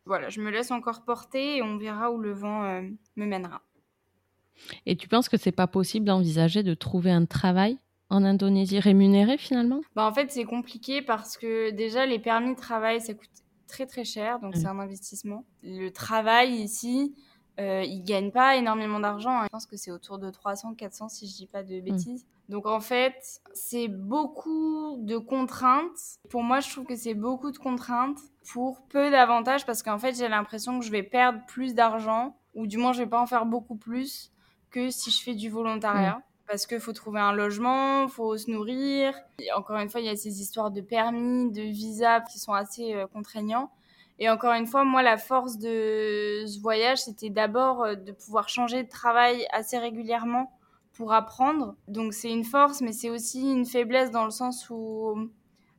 Voilà, 0.06 0.28
je 0.28 0.40
me 0.40 0.50
laisse 0.50 0.70
encore 0.70 1.04
porter 1.04 1.56
et 1.56 1.62
on 1.62 1.76
verra 1.76 2.10
où 2.10 2.18
le 2.18 2.32
vent 2.32 2.64
euh, 2.64 2.82
me 3.16 3.26
mènera. 3.26 3.62
Et 4.86 4.96
tu 4.96 5.08
penses 5.08 5.28
que 5.28 5.36
c'est 5.36 5.52
pas 5.52 5.66
possible 5.66 6.06
d'envisager 6.06 6.62
de 6.62 6.74
trouver 6.74 7.10
un 7.10 7.24
travail 7.24 7.78
en 8.10 8.22
Indonésie 8.22 8.78
rémunéré 8.78 9.38
finalement? 9.38 9.80
Bah 9.96 10.06
En 10.06 10.12
fait, 10.12 10.30
c'est 10.30 10.44
compliqué 10.44 11.02
parce 11.02 11.36
que 11.36 11.70
déjà, 11.70 12.06
les 12.06 12.18
permis 12.18 12.54
de 12.54 12.60
travail, 12.60 13.00
ça 13.00 13.14
coûte 13.14 13.28
très 13.66 13.86
très 13.86 14.04
cher, 14.04 14.38
donc 14.40 14.54
c'est 14.56 14.66
un 14.66 14.78
investissement. 14.78 15.44
Le 15.62 15.88
travail 15.88 16.52
ici, 16.52 17.14
euh, 17.58 17.82
ils 17.82 18.04
gagnent 18.04 18.30
pas 18.30 18.56
énormément 18.56 19.00
d'argent. 19.00 19.40
Hein. 19.40 19.44
Je 19.44 19.48
pense 19.48 19.66
que 19.66 19.76
c'est 19.76 19.90
autour 19.90 20.18
de 20.18 20.30
300, 20.30 20.74
400 20.74 21.08
si 21.08 21.26
je 21.26 21.34
dis 21.34 21.46
pas 21.46 21.62
de 21.62 21.80
bêtises. 21.80 22.26
Donc 22.48 22.66
en 22.66 22.80
fait, 22.80 23.40
c'est 23.54 23.88
beaucoup 23.88 24.98
de 25.00 25.16
contraintes. 25.16 26.18
Pour 26.30 26.42
moi, 26.42 26.60
je 26.60 26.70
trouve 26.70 26.84
que 26.84 26.96
c'est 26.96 27.14
beaucoup 27.14 27.50
de 27.50 27.58
contraintes 27.58 28.18
pour 28.52 28.82
peu 28.88 29.10
d'avantages 29.10 29.64
parce 29.64 29.82
qu'en 29.82 29.98
fait, 29.98 30.14
j'ai 30.14 30.28
l'impression 30.28 30.78
que 30.78 30.84
je 30.84 30.90
vais 30.90 31.02
perdre 31.02 31.40
plus 31.46 31.74
d'argent 31.74 32.36
ou 32.54 32.66
du 32.66 32.76
moins 32.76 32.92
je 32.92 33.02
vais 33.02 33.08
pas 33.08 33.20
en 33.20 33.26
faire 33.26 33.46
beaucoup 33.46 33.76
plus 33.76 34.30
que 34.70 34.90
si 34.90 35.10
je 35.10 35.22
fais 35.22 35.34
du 35.34 35.48
volontariat. 35.48 36.20
Parce 36.46 36.66
qu'il 36.66 36.80
faut 36.80 36.92
trouver 36.92 37.20
un 37.20 37.32
logement, 37.32 38.06
faut 38.08 38.36
se 38.36 38.50
nourrir. 38.50 39.14
encore 39.56 39.78
une 39.78 39.88
fois, 39.88 40.00
il 40.00 40.06
y 40.06 40.10
a 40.10 40.16
ces 40.16 40.42
histoires 40.42 40.70
de 40.70 40.82
permis, 40.82 41.50
de 41.50 41.62
visa 41.62 42.20
qui 42.20 42.38
sont 42.38 42.52
assez 42.52 42.92
euh, 42.92 43.06
contraignants. 43.06 43.70
Et 44.18 44.28
encore 44.28 44.52
une 44.52 44.66
fois, 44.66 44.84
moi, 44.84 45.02
la 45.02 45.16
force 45.16 45.56
de 45.56 46.44
ce 46.46 46.60
voyage, 46.60 46.98
c'était 46.98 47.30
d'abord 47.30 47.82
euh, 47.84 47.94
de 47.94 48.12
pouvoir 48.12 48.50
changer 48.50 48.82
de 48.82 48.88
travail 48.88 49.46
assez 49.52 49.78
régulièrement 49.78 50.52
pour 50.94 51.12
apprendre. 51.12 51.74
Donc 51.88 52.14
c'est 52.14 52.30
une 52.30 52.44
force, 52.44 52.80
mais 52.80 52.92
c'est 52.92 53.10
aussi 53.10 53.42
une 53.42 53.66
faiblesse 53.66 54.10
dans 54.10 54.24
le 54.24 54.30
sens 54.30 54.68
où 54.70 55.28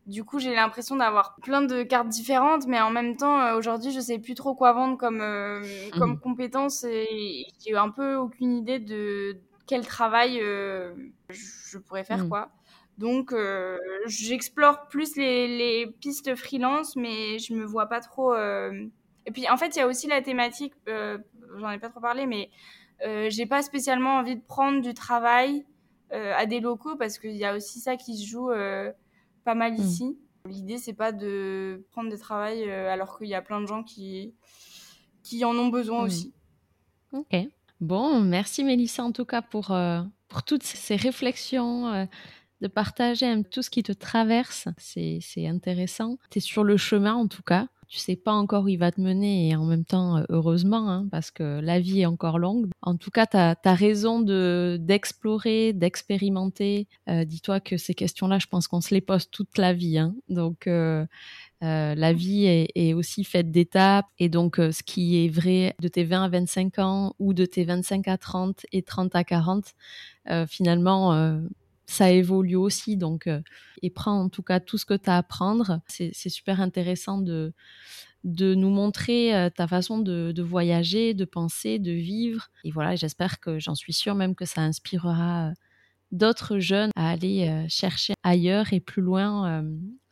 du 0.05 0.23
coup 0.23 0.39
j'ai 0.39 0.53
l'impression 0.53 0.95
d'avoir 0.95 1.35
plein 1.41 1.61
de 1.61 1.83
cartes 1.83 2.09
différentes, 2.09 2.67
mais 2.67 2.79
en 2.79 2.91
même 2.91 3.17
temps 3.17 3.39
euh, 3.39 3.57
aujourd'hui 3.57 3.91
je 3.91 3.99
sais 3.99 4.19
plus 4.19 4.35
trop 4.35 4.53
quoi 4.53 4.73
vendre 4.73 4.97
comme 4.97 5.21
euh, 5.21 5.63
comme 5.97 6.13
mmh. 6.13 6.19
compétence 6.19 6.83
et 6.83 7.47
j'ai 7.65 7.75
un 7.75 7.89
peu 7.89 8.15
aucune 8.15 8.53
idée 8.53 8.79
de 8.79 9.39
quel 9.65 9.85
travail 9.85 10.39
euh, 10.41 10.93
je 11.29 11.77
pourrais 11.79 12.03
faire 12.03 12.25
mmh. 12.25 12.29
quoi. 12.29 12.49
Donc 12.97 13.35
j'explore 14.05 14.87
plus 14.87 15.17
les, 15.17 15.49
les, 15.49 15.87
pistes 15.99 16.33
freelance, 16.35 16.95
mais 16.95 17.39
je 17.39 17.53
me 17.53 17.65
vois 17.65 17.87
pas 17.87 17.99
trop. 17.99 18.33
Et 18.33 19.31
puis 19.33 19.49
en 19.49 19.57
fait 19.57 19.75
il 19.75 19.79
y 19.79 19.81
a 19.81 19.87
aussi 19.87 20.07
la 20.07 20.21
thématique, 20.21 20.73
j'en 20.87 21.71
ai 21.71 21.77
pas 21.77 21.89
trop 21.89 21.99
parlé, 21.99 22.25
mais 22.25 22.49
euh, 23.03 23.29
j'ai 23.29 23.45
pas 23.45 23.61
spécialement 23.61 24.17
envie 24.17 24.35
de 24.35 24.41
prendre 24.41 24.81
du 24.81 24.93
travail 24.93 25.65
euh, 26.13 26.33
à 26.35 26.45
des 26.45 26.59
locaux 26.59 26.95
parce 26.95 27.17
qu'il 27.17 27.35
y 27.35 27.45
a 27.45 27.55
aussi 27.55 27.79
ça 27.79 27.97
qui 27.97 28.17
se 28.17 28.25
joue 28.25 28.51
euh, 28.51 28.91
pas 29.43 29.55
mal 29.55 29.73
hmm. 29.73 29.81
ici. 29.81 30.17
L'idée, 30.47 30.77
c'est 30.77 30.93
pas 30.93 31.11
de 31.11 31.85
prendre 31.91 32.09
des 32.09 32.19
travails 32.19 32.69
alors 32.69 33.17
qu'il 33.17 33.27
y 33.27 33.33
a 33.33 33.41
plein 33.41 33.61
de 33.61 33.65
gens 33.65 33.83
qui, 33.83 34.35
qui 35.23 35.43
en 35.43 35.55
ont 35.55 35.69
besoin 35.69 36.03
hmm. 36.03 36.05
aussi. 36.05 36.33
Ok. 37.11 37.35
Bon, 37.81 38.21
merci 38.21 38.63
Mélissa 38.63 39.03
en 39.03 39.11
tout 39.11 39.25
cas 39.25 39.41
pour, 39.41 39.75
pour 40.27 40.43
toutes 40.43 40.63
ces 40.63 40.95
réflexions, 40.95 42.07
de 42.61 42.67
partager 42.67 43.43
tout 43.43 43.61
ce 43.61 43.69
qui 43.69 43.83
te 43.83 43.91
traverse. 43.91 44.67
C'est 44.77 45.47
intéressant. 45.47 46.17
Tu 46.29 46.37
es 46.37 46.41
sur 46.41 46.63
le 46.63 46.77
chemin 46.77 47.15
en 47.15 47.27
tout 47.27 47.43
cas 47.43 47.67
tu 47.87 47.99
sais 47.99 48.15
pas 48.15 48.33
encore 48.33 48.65
où 48.65 48.67
il 48.67 48.77
va 48.77 48.91
te 48.91 49.01
mener 49.01 49.49
et 49.49 49.55
en 49.55 49.65
même 49.65 49.85
temps, 49.85 50.17
euh, 50.17 50.23
heureusement, 50.29 50.89
hein, 50.89 51.07
parce 51.11 51.31
que 51.31 51.59
la 51.61 51.79
vie 51.79 52.01
est 52.01 52.05
encore 52.05 52.39
longue. 52.39 52.69
En 52.81 52.97
tout 52.97 53.11
cas, 53.11 53.25
tu 53.25 53.37
as, 53.37 53.73
raison 53.73 54.19
de 54.21 54.77
d'explorer, 54.79 55.73
d'expérimenter. 55.73 56.87
Euh, 57.09 57.25
dis-toi 57.25 57.59
que 57.59 57.77
ces 57.77 57.93
questions-là, 57.93 58.39
je 58.39 58.47
pense 58.47 58.67
qu'on 58.67 58.81
se 58.81 58.93
les 58.93 59.01
pose 59.01 59.29
toute 59.29 59.57
la 59.57 59.73
vie. 59.73 59.97
Hein. 59.97 60.15
Donc, 60.29 60.67
euh, 60.67 61.05
la 61.61 62.13
vie 62.13 62.45
est, 62.45 62.93
aussi 62.93 63.23
faite 63.23 63.49
d'étapes 63.49 64.05
et 64.19 64.29
donc 64.29 64.57
ce 64.57 64.83
qui 64.83 65.25
est 65.25 65.29
vrai 65.29 65.75
de 65.79 65.87
tes 65.87 66.03
20 66.03 66.25
à 66.25 66.29
25 66.29 66.79
ans 66.79 67.15
ou 67.17 67.33
de 67.33 67.45
tes 67.45 67.63
25 67.63 68.07
à 68.07 68.17
30 68.17 68.67
et 68.71 68.83
30 68.83 69.15
à 69.15 69.23
40, 69.23 69.73
finalement 70.47 71.39
ça 71.85 72.11
évolue 72.11 72.55
aussi. 72.55 72.97
Donc, 72.97 73.27
euh, 73.27 73.41
et 73.81 73.89
prends 73.89 74.19
en 74.19 74.29
tout 74.29 74.43
cas 74.43 74.59
tout 74.59 74.77
ce 74.77 74.85
que 74.85 74.93
tu 74.93 75.09
as 75.09 75.15
à 75.15 75.17
apprendre. 75.19 75.81
C'est 75.87 76.29
super 76.29 76.61
intéressant 76.61 77.19
de, 77.19 77.53
de 78.23 78.55
nous 78.55 78.69
montrer 78.69 79.35
euh, 79.35 79.49
ta 79.49 79.67
façon 79.67 79.99
de, 79.99 80.31
de, 80.31 80.43
voyager, 80.43 81.13
de 81.13 81.25
penser, 81.25 81.79
de 81.79 81.91
vivre. 81.91 82.49
Et 82.63 82.71
voilà, 82.71 82.95
j'espère 82.95 83.39
que 83.39 83.59
j'en 83.59 83.75
suis 83.75 83.93
sûre 83.93 84.15
même 84.15 84.35
que 84.35 84.45
ça 84.45 84.61
inspirera 84.61 85.49
euh, 85.49 85.53
d'autres 86.11 86.59
jeunes 86.59 86.91
à 86.95 87.09
aller 87.09 87.65
chercher 87.67 88.13
ailleurs 88.23 88.71
et 88.73 88.79
plus 88.79 89.01
loin 89.01 89.63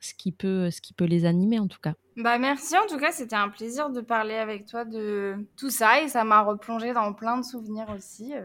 ce 0.03 0.13
qui 0.13 0.31
peut 0.31 0.69
ce 0.69 0.81
qui 0.81 0.93
peut 0.93 1.05
les 1.05 1.25
animer 1.25 1.59
en 1.59 1.67
tout 1.67 1.79
cas. 1.81 1.93
Bah 2.15 2.37
merci 2.37 2.75
en 2.77 2.85
tout 2.87 2.97
cas, 2.97 3.11
c'était 3.11 3.35
un 3.35 3.49
plaisir 3.49 3.89
de 3.89 4.01
parler 4.01 4.35
avec 4.35 4.65
toi 4.65 4.85
de 4.85 5.35
tout 5.57 5.71
ça 5.71 6.01
et 6.01 6.07
ça 6.07 6.23
m'a 6.23 6.41
replongé 6.41 6.93
dans 6.93 7.11
plein 7.13 7.37
de 7.37 7.43
souvenirs 7.43 7.87
aussi. 7.95 8.33
Euh. 8.35 8.41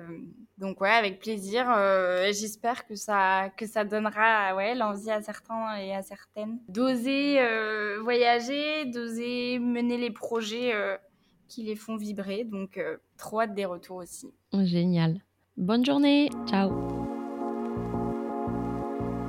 donc 0.57 0.81
ouais, 0.81 0.91
avec 0.91 1.19
plaisir. 1.19 1.67
Euh, 1.71 2.27
j'espère 2.33 2.87
que 2.87 2.95
ça 2.95 3.51
que 3.57 3.67
ça 3.67 3.85
donnera 3.85 4.55
ouais 4.57 4.75
l'envie 4.75 5.11
à 5.11 5.21
certains 5.21 5.77
et 5.77 5.95
à 5.95 6.03
certaines 6.03 6.59
d'oser 6.69 7.41
euh, 7.41 8.01
voyager, 8.03 8.87
d'oser 8.87 9.59
mener 9.59 9.99
les 9.99 10.11
projets 10.11 10.73
qui 11.49 11.65
les 11.65 11.77
font 11.77 11.97
vibrer. 11.97 12.45
Donc 12.45 12.81
trop 13.19 13.41
hâte 13.41 13.55
des 13.55 13.67
retours 13.67 13.97
aussi. 13.97 14.29
Génial. 14.53 15.21
Bonne 15.57 15.85
journée. 15.85 16.31
Ciao. 16.47 17.08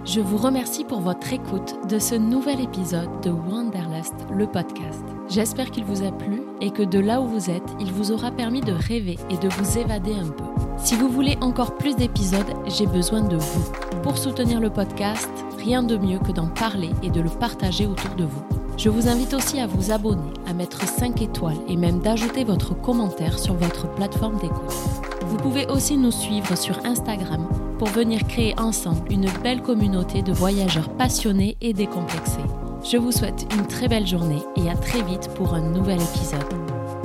Je 0.06 0.22
vous 0.22 0.38
remercie 0.38 0.86
pour 0.86 1.02
votre 1.02 1.34
écoute 1.34 1.76
de 1.90 2.00
ce 2.00 2.16
nouvel 2.16 2.62
épisode 2.62 3.22
de 3.22 3.32
Wanderlust, 3.32 4.14
le 4.32 4.48
podcast. 4.48 5.04
J'espère 5.28 5.72
qu'il 5.72 5.84
vous 5.84 6.04
a 6.04 6.12
plu 6.12 6.42
et 6.62 6.72
que 6.72 6.84
de 6.84 7.00
là 7.00 7.20
où 7.22 7.28
vous 7.28 7.50
êtes, 7.50 7.70
il 7.82 7.92
vous 7.92 8.12
aura 8.12 8.32
permis 8.32 8.62
de 8.62 8.72
rêver 8.72 9.18
et 9.30 9.38
de 9.38 9.50
vous 9.50 9.78
évader 9.78 10.14
un 10.14 10.30
peu. 10.30 10.46
Si 10.78 10.96
vous 10.96 11.10
voulez 11.10 11.38
encore 11.42 11.76
plus 11.76 11.98
d'épisodes, 11.98 12.54
j'ai 12.66 12.88
besoin 12.88 13.22
de 13.22 13.36
vous. 13.36 13.72
Pour 14.02 14.18
soutenir 14.18 14.62
le 14.62 14.70
podcast, 14.70 15.30
rien 15.58 15.84
de 15.84 15.98
mieux 15.98 16.20
que 16.20 16.32
d'en 16.32 16.48
parler 16.48 16.92
et 17.04 17.10
de 17.10 17.20
le 17.20 17.30
partager 17.30 17.86
autour 17.86 18.16
de 18.16 18.24
vous. 18.24 18.44
Je 18.78 18.90
vous 18.90 19.10
invite 19.10 19.34
aussi 19.34 19.60
à 19.60 19.68
vous 19.68 19.92
abonner, 19.92 20.32
à 20.48 20.54
mettre 20.54 20.88
5 20.88 21.22
étoiles 21.22 21.60
et 21.68 21.76
même 21.76 22.00
d'ajouter 22.00 22.46
votre 22.46 22.74
commentaire 22.74 23.38
sur 23.38 23.54
votre 23.54 23.94
plateforme 23.94 24.40
d'écoute. 24.40 25.09
Vous 25.30 25.38
pouvez 25.38 25.68
aussi 25.68 25.96
nous 25.96 26.12
suivre 26.12 26.58
sur 26.58 26.84
Instagram 26.86 27.48
pour 27.78 27.88
venir 27.90 28.26
créer 28.28 28.60
ensemble 28.60 29.12
une 29.12 29.30
belle 29.44 29.62
communauté 29.62 30.24
de 30.24 30.34
voyageurs 30.34 30.90
passionnés 30.90 31.56
et 31.62 31.72
décomplexés. 31.72 32.40
Je 32.84 32.98
vous 32.98 33.12
souhaite 33.12 33.46
une 33.56 33.68
très 33.68 33.88
belle 33.88 34.08
journée 34.08 34.42
et 34.56 34.70
à 34.72 34.76
très 34.76 35.04
vite 35.04 35.30
pour 35.36 35.54
un 35.54 35.62
nouvel 35.62 36.00
épisode. 36.02 36.50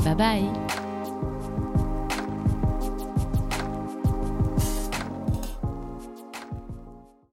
Bye 0.05 0.15
bye 0.15 0.84